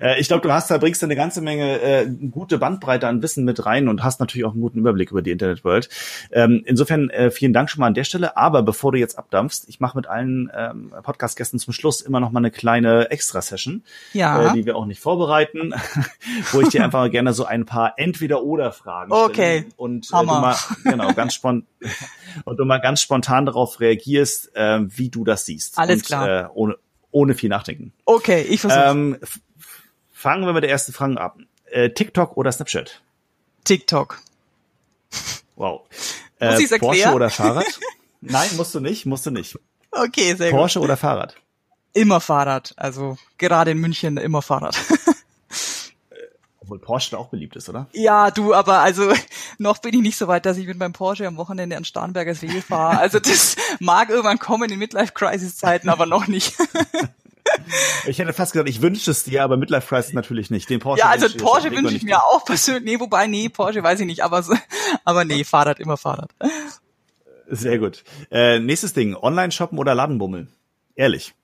äh, 0.00 0.20
ich 0.20 0.26
glaube, 0.26 0.42
du 0.42 0.52
hast 0.52 0.70
da 0.70 0.78
bringst 0.78 1.04
eine 1.04 1.16
ganze 1.16 1.40
Menge 1.40 1.80
äh, 1.80 2.06
gute 2.30 2.58
Bandbreite 2.58 3.06
an 3.06 3.22
Wissen 3.22 3.44
mit 3.44 3.64
rein 3.64 3.88
und 3.88 4.02
hast 4.02 4.18
natürlich 4.18 4.44
auch 4.44 4.52
einen 4.52 4.60
guten 4.60 4.78
Überblick 4.80 5.10
über 5.12 5.22
die 5.22 5.30
Internetworld. 5.68 5.88
Ähm, 6.32 6.62
insofern 6.66 7.10
äh, 7.10 7.30
vielen 7.30 7.52
Dank 7.52 7.70
schon 7.70 7.80
mal 7.80 7.86
an 7.86 7.94
der 7.94 8.04
Stelle. 8.04 8.36
Aber 8.36 8.62
bevor 8.62 8.92
du 8.92 8.98
jetzt 8.98 9.18
abdampfst, 9.18 9.64
ich 9.68 9.80
mache 9.80 9.96
mit 9.96 10.06
allen 10.06 10.50
ähm, 10.54 10.92
Podcast-Gästen 11.02 11.58
zum 11.58 11.72
Schluss 11.72 12.00
immer 12.00 12.20
noch 12.20 12.30
mal 12.30 12.40
eine 12.40 12.50
kleine 12.50 13.10
Extra-Session, 13.10 13.82
ja. 14.12 14.50
äh, 14.50 14.52
die 14.54 14.66
wir 14.66 14.76
auch 14.76 14.86
nicht 14.86 15.00
vorbereiten, 15.00 15.74
wo 16.52 16.60
ich 16.60 16.68
dir 16.68 16.84
einfach 16.84 17.10
gerne 17.10 17.32
so 17.32 17.44
ein 17.44 17.64
paar 17.64 17.94
Entweder-Oder-Fragen 17.96 19.10
stelle. 19.10 19.24
Okay. 19.24 19.66
Und 19.76 20.06
äh, 20.06 20.18
du 20.18 20.24
mal, 20.24 20.56
genau, 20.84 21.12
ganz 21.12 21.34
spontan 21.34 21.66
und 22.44 22.58
du 22.58 22.64
mal 22.64 22.78
ganz 22.78 23.00
spontan 23.00 23.46
darauf 23.46 23.80
reagierst, 23.80 24.54
äh, 24.56 24.80
wie 24.82 25.10
du 25.10 25.24
das 25.24 25.46
siehst. 25.46 25.78
Alles 25.78 25.98
und, 25.98 26.06
klar. 26.06 26.28
Äh, 26.28 26.48
ohne, 26.54 26.76
ohne 27.10 27.34
viel 27.34 27.48
nachdenken. 27.48 27.92
Okay, 28.04 28.42
ich 28.42 28.60
versuche. 28.60 28.80
Ähm, 28.80 29.18
fangen 30.12 30.44
wir 30.44 30.52
mit 30.52 30.62
der 30.62 30.70
ersten 30.70 30.92
Frage 30.92 31.20
ab. 31.20 31.38
Äh, 31.70 31.90
TikTok 31.90 32.36
oder 32.36 32.50
Snapchat? 32.50 33.02
TikTok. 33.64 34.20
Wow. 35.58 35.82
Äh, 36.38 36.52
Muss 36.52 36.60
ich's 36.60 36.72
erklären? 36.72 36.94
Porsche 36.94 37.14
oder 37.14 37.30
Fahrrad? 37.30 37.66
Nein, 38.20 38.48
musst 38.56 38.74
du 38.74 38.80
nicht, 38.80 39.06
musst 39.06 39.26
du 39.26 39.30
nicht. 39.32 39.58
Okay, 39.90 40.34
sehr 40.34 40.50
Porsche 40.50 40.78
gut. 40.78 40.86
oder 40.86 40.96
Fahrrad? 40.96 41.34
Immer 41.94 42.20
Fahrrad. 42.20 42.74
Also 42.76 43.18
gerade 43.38 43.72
in 43.72 43.78
München 43.78 44.16
immer 44.18 44.40
Fahrrad. 44.40 44.76
Obwohl 46.60 46.78
Porsche 46.78 47.18
auch 47.18 47.28
beliebt 47.28 47.56
ist, 47.56 47.68
oder? 47.68 47.88
Ja, 47.92 48.30
du, 48.30 48.54
aber 48.54 48.80
also 48.80 49.12
noch 49.58 49.78
bin 49.78 49.94
ich 49.94 50.02
nicht 50.02 50.16
so 50.16 50.28
weit, 50.28 50.46
dass 50.46 50.58
ich 50.58 50.66
mit 50.66 50.78
meinem 50.78 50.92
Porsche 50.92 51.26
am 51.26 51.36
Wochenende 51.38 51.76
an 51.76 51.84
Starnberger 51.84 52.34
See 52.36 52.60
fahre. 52.60 52.98
Also 52.98 53.18
das 53.18 53.56
mag 53.80 54.10
irgendwann 54.10 54.38
kommen 54.38 54.70
in 54.70 54.78
Midlife-Crisis-Zeiten, 54.78 55.88
aber 55.88 56.06
noch 56.06 56.28
nicht. 56.28 56.54
Ich 58.06 58.18
hätte 58.18 58.32
fast 58.32 58.52
gesagt, 58.52 58.68
ich 58.68 58.80
wünsche 58.82 59.10
es 59.10 59.24
dir, 59.24 59.44
aber 59.44 59.56
Midlife 59.56 59.88
Crisis 59.88 60.12
natürlich 60.12 60.50
nicht. 60.50 60.70
Den 60.70 60.80
Porsche. 60.80 61.00
Ja, 61.00 61.10
also 61.10 61.28
Porsche 61.36 61.70
wünsche 61.70 61.94
ich 61.94 62.02
mir 62.02 62.18
auch 62.18 62.44
persönlich. 62.44 62.84
Nee, 62.84 63.00
wobei, 63.00 63.26
nee, 63.26 63.48
Porsche 63.48 63.82
weiß 63.82 64.00
ich 64.00 64.06
nicht, 64.06 64.22
aber, 64.22 64.44
aber 65.04 65.24
nee, 65.24 65.44
Fahrrad, 65.44 65.80
immer 65.80 65.96
Fahrrad. 65.96 66.30
Sehr 67.48 67.78
gut. 67.78 68.04
Äh, 68.30 68.60
nächstes 68.60 68.92
Ding, 68.92 69.14
Online 69.14 69.52
shoppen 69.52 69.78
oder 69.78 69.94
Ladenbummel? 69.94 70.48
Ehrlich. 70.94 71.34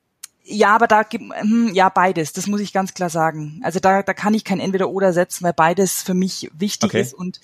Ja, 0.46 0.74
aber 0.74 0.86
da 0.86 1.02
gibt 1.02 1.24
hm, 1.34 1.72
ja 1.72 1.88
beides, 1.88 2.34
das 2.34 2.46
muss 2.46 2.60
ich 2.60 2.72
ganz 2.72 2.92
klar 2.92 3.08
sagen. 3.08 3.60
Also 3.64 3.80
da, 3.80 4.02
da 4.02 4.12
kann 4.12 4.34
ich 4.34 4.44
kein 4.44 4.60
Entweder-Oder 4.60 5.14
setzen, 5.14 5.44
weil 5.44 5.54
beides 5.54 6.02
für 6.02 6.12
mich 6.12 6.50
wichtig 6.52 6.90
okay. 6.90 7.00
ist 7.00 7.14
und 7.14 7.40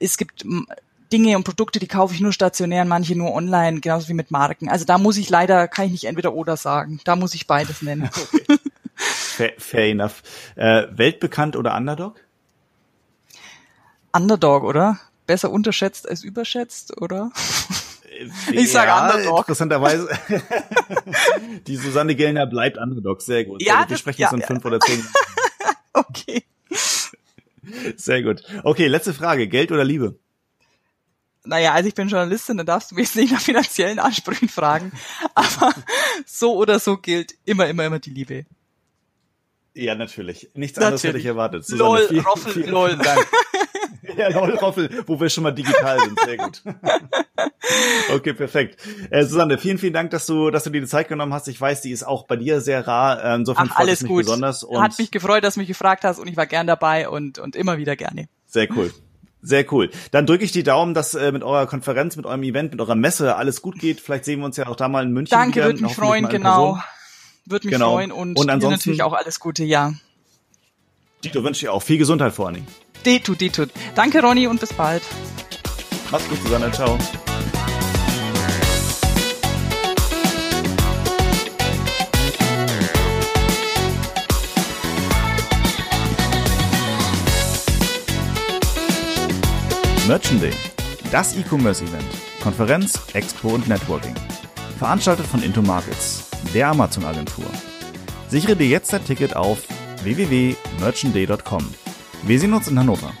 es 0.00 0.18
gibt 0.18 0.44
Dinge 1.12 1.36
und 1.36 1.44
Produkte, 1.44 1.78
die 1.78 1.86
kaufe 1.86 2.14
ich 2.14 2.20
nur 2.20 2.32
stationär 2.32 2.82
und 2.82 2.88
manche 2.88 3.16
nur 3.16 3.32
online, 3.32 3.80
genauso 3.80 4.08
wie 4.08 4.14
mit 4.14 4.30
Marken. 4.30 4.68
Also 4.68 4.84
da 4.84 4.98
muss 4.98 5.16
ich 5.16 5.30
leider, 5.30 5.68
kann 5.68 5.86
ich 5.86 5.92
nicht 5.92 6.04
entweder 6.04 6.34
oder 6.34 6.56
sagen. 6.56 7.00
Da 7.04 7.16
muss 7.16 7.34
ich 7.34 7.46
beides 7.46 7.82
nennen. 7.82 8.10
Okay. 8.20 8.58
fair, 8.98 9.52
fair, 9.58 9.90
enough. 9.90 10.22
Äh, 10.56 10.88
weltbekannt 10.90 11.54
oder 11.54 11.76
Underdog? 11.76 12.20
Underdog, 14.12 14.64
oder? 14.64 14.98
Besser 15.26 15.52
unterschätzt 15.52 16.08
als 16.08 16.24
überschätzt, 16.24 17.00
oder? 17.00 17.30
Äh, 18.10 18.26
ich 18.52 18.72
sage 18.72 18.88
ja, 18.88 19.14
Underdog. 19.14 19.38
Interessanterweise. 19.40 20.08
die 21.66 21.76
Susanne 21.76 22.16
Gellner 22.16 22.46
bleibt 22.46 22.78
Underdog. 22.78 23.22
Sehr 23.22 23.44
gut. 23.44 23.62
Ja, 23.62 23.88
Wir 23.88 23.96
sprechen 23.96 24.22
jetzt 24.22 24.32
ja, 24.32 24.38
in 24.38 24.42
fünf 24.42 24.64
oder 24.64 24.80
zehn. 24.80 25.06
okay. 25.92 26.42
Sehr 27.96 28.22
gut. 28.22 28.42
Okay, 28.64 28.88
letzte 28.88 29.14
Frage. 29.14 29.46
Geld 29.46 29.70
oder 29.70 29.84
Liebe? 29.84 30.18
Naja, 31.48 31.72
also 31.72 31.88
ich 31.88 31.94
bin 31.94 32.08
Journalistin, 32.08 32.58
dann 32.58 32.66
darfst 32.66 32.90
du 32.90 32.94
mich 32.94 33.14
nicht 33.14 33.32
nach 33.32 33.40
finanziellen 33.40 33.98
Ansprüchen 33.98 34.48
fragen. 34.48 34.92
Aber 35.34 35.74
so 36.26 36.54
oder 36.54 36.78
so 36.78 36.98
gilt 36.98 37.34
immer, 37.44 37.66
immer, 37.66 37.84
immer 37.86 37.98
die 37.98 38.10
Liebe. 38.10 38.44
Ja, 39.74 39.94
natürlich. 39.94 40.50
Nichts 40.54 40.78
anderes 40.78 41.04
hätte 41.04 41.18
ich 41.18 41.26
erwartet. 41.26 41.64
Susanne, 41.64 42.00
lol, 42.00 42.08
viel, 42.08 42.20
Roffel, 42.20 42.52
vielen, 42.52 42.70
lol. 42.70 42.88
Vielen 42.90 43.02
Dank. 43.02 43.28
ja, 44.16 44.28
lol, 44.28 44.54
Roffel, 44.56 45.04
wo 45.06 45.20
wir 45.20 45.28
schon 45.28 45.44
mal 45.44 45.52
digital 45.52 46.00
sind. 46.00 46.18
Sehr 46.20 46.36
gut. 46.36 46.62
okay, 48.12 48.32
perfekt. 48.32 48.80
Äh, 49.10 49.24
Susanne, 49.24 49.56
vielen, 49.56 49.78
vielen 49.78 49.92
Dank, 49.92 50.10
dass 50.10 50.26
du, 50.26 50.50
dass 50.50 50.64
du 50.64 50.70
dir 50.70 50.80
die 50.80 50.86
Zeit 50.86 51.08
genommen 51.08 51.32
hast. 51.32 51.46
Ich 51.48 51.60
weiß, 51.60 51.80
die 51.80 51.92
ist 51.92 52.02
auch 52.02 52.26
bei 52.26 52.36
dir 52.36 52.60
sehr 52.60 52.86
rar. 52.86 53.36
Insofern 53.36 53.70
Ach, 53.72 53.76
alles 53.76 54.02
mich 54.02 54.08
gut. 54.08 54.24
besonders. 54.24 54.64
Und 54.64 54.82
Hat 54.82 54.98
mich 54.98 55.12
gefreut, 55.12 55.44
dass 55.44 55.54
du 55.54 55.60
mich 55.60 55.68
gefragt 55.68 56.04
hast 56.04 56.18
und 56.18 56.26
ich 56.26 56.36
war 56.36 56.46
gern 56.46 56.66
dabei 56.66 57.08
und, 57.08 57.38
und 57.38 57.54
immer 57.54 57.78
wieder 57.78 57.94
gerne. 57.94 58.28
Sehr 58.46 58.68
cool. 58.76 58.92
Sehr 59.40 59.72
cool. 59.72 59.90
Dann 60.10 60.26
drücke 60.26 60.44
ich 60.44 60.52
die 60.52 60.64
Daumen, 60.64 60.94
dass 60.94 61.14
äh, 61.14 61.30
mit 61.30 61.44
eurer 61.44 61.66
Konferenz, 61.66 62.16
mit 62.16 62.26
eurem 62.26 62.42
Event, 62.42 62.72
mit 62.72 62.80
eurer 62.80 62.96
Messe 62.96 63.36
alles 63.36 63.62
gut 63.62 63.78
geht. 63.78 64.00
Vielleicht 64.00 64.24
sehen 64.24 64.40
wir 64.40 64.46
uns 64.46 64.56
ja 64.56 64.66
auch 64.66 64.76
da 64.76 64.88
mal 64.88 65.04
in 65.04 65.12
München. 65.12 65.30
Danke, 65.30 65.64
würde 65.64 65.82
mich 65.82 65.94
freuen, 65.94 66.28
genau. 66.28 66.78
Würde 67.46 67.66
mich 67.66 67.74
genau. 67.74 67.92
freuen 67.92 68.12
und, 68.12 68.38
und 68.38 68.50
ansonsten 68.50 68.80
natürlich 68.80 69.02
auch 69.02 69.12
alles 69.14 69.40
Gute, 69.40 69.64
ja. 69.64 69.92
Dito 71.24 71.42
wünsche 71.42 71.64
ich 71.64 71.68
auch 71.68 71.82
viel 71.82 71.98
Gesundheit 71.98 72.32
vor 72.32 72.46
allen 72.46 72.56
Dingen. 72.56 72.68
Dito, 73.06 73.34
Dito. 73.34 73.64
Danke, 73.94 74.20
Ronny, 74.20 74.46
und 74.46 74.60
bis 74.60 74.72
bald. 74.72 75.02
Mach's 76.10 76.28
gut, 76.28 76.38
Susanne. 76.42 76.70
Ciao. 76.72 76.98
Merchant 90.08 90.42
Day, 90.42 90.54
das 91.12 91.36
E-Commerce-Event, 91.36 92.02
Konferenz, 92.42 92.98
Expo 93.12 93.48
und 93.48 93.68
Networking. 93.68 94.14
Veranstaltet 94.78 95.26
von 95.26 95.42
Into 95.42 95.60
Markets, 95.60 96.30
der 96.54 96.68
Amazon-Agentur. 96.68 97.44
Sichere 98.30 98.56
dir 98.56 98.68
jetzt 98.68 98.90
dein 98.90 99.04
Ticket 99.04 99.36
auf 99.36 99.58
www.merchantday.com. 100.02 101.74
Wir 102.22 102.40
sehen 102.40 102.54
uns 102.54 102.68
in 102.68 102.78
Hannover. 102.78 103.12